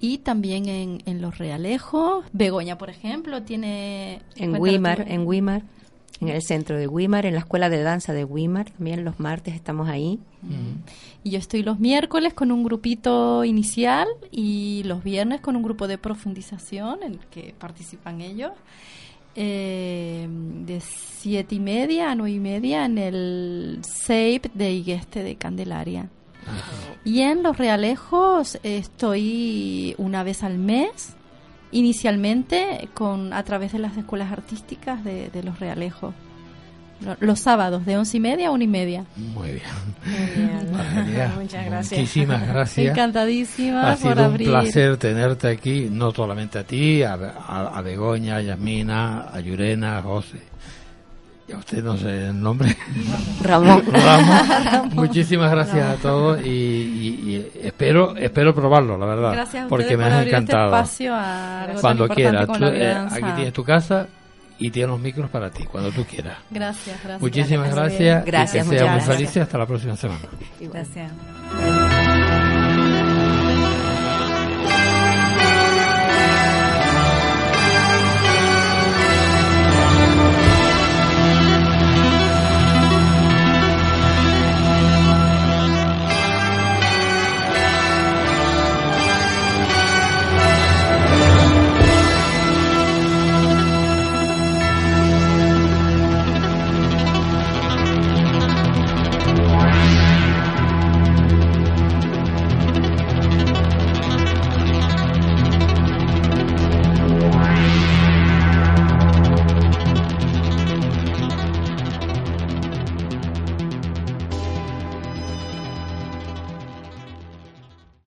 [0.00, 2.24] y también en, en Los Realejos.
[2.32, 4.20] Begoña, por ejemplo, tiene...
[4.36, 5.62] En Wimar, en Wimar,
[6.20, 9.54] en el centro de Wimar, en la escuela de danza de Wimar, también los martes
[9.54, 10.18] estamos ahí.
[11.22, 15.86] Y yo estoy los miércoles con un grupito inicial y los viernes con un grupo
[15.86, 18.52] de profundización en el que participan ellos.
[19.34, 25.36] eh, de siete y media a nueve y media en el SAPE de Igueste de
[25.36, 26.08] Candelaria.
[27.04, 31.14] Y en Los Realejos estoy una vez al mes,
[31.72, 36.14] inicialmente con a través de las escuelas artísticas de, de Los Realejos.
[37.04, 39.06] Lo- Los sábados de once y media a una y media.
[39.16, 39.62] Muy bien.
[41.40, 41.98] Muchas gracias.
[42.00, 42.88] Muchísimas gracias.
[42.88, 44.48] Encantadísima Ha por sido un abrir.
[44.50, 49.98] placer tenerte aquí, no solamente a ti, a, a- a Begoña, a Yasmina, a Yurena,
[49.98, 50.49] a José.
[51.52, 52.76] A usted no sé el nombre.
[53.42, 53.82] Ramón.
[54.94, 59.32] Muchísimas gracias a todos y, y- y espero espero probarlo, la verdad.
[59.32, 60.66] Gracias a porque me por ha abrir este encantado.
[60.66, 62.46] a Cuando quieras.
[62.72, 64.06] eh, aquí tienes tu casa
[64.58, 66.36] y tienes los micros para ti, cuando tú quieras.
[66.50, 67.20] Gracias, gracias.
[67.20, 68.24] Muchísimas Gracias.
[68.24, 68.26] gracias.
[68.26, 70.20] Gracias, y que sean muy felices hasta la próxima semana.
[70.60, 71.10] Gracias.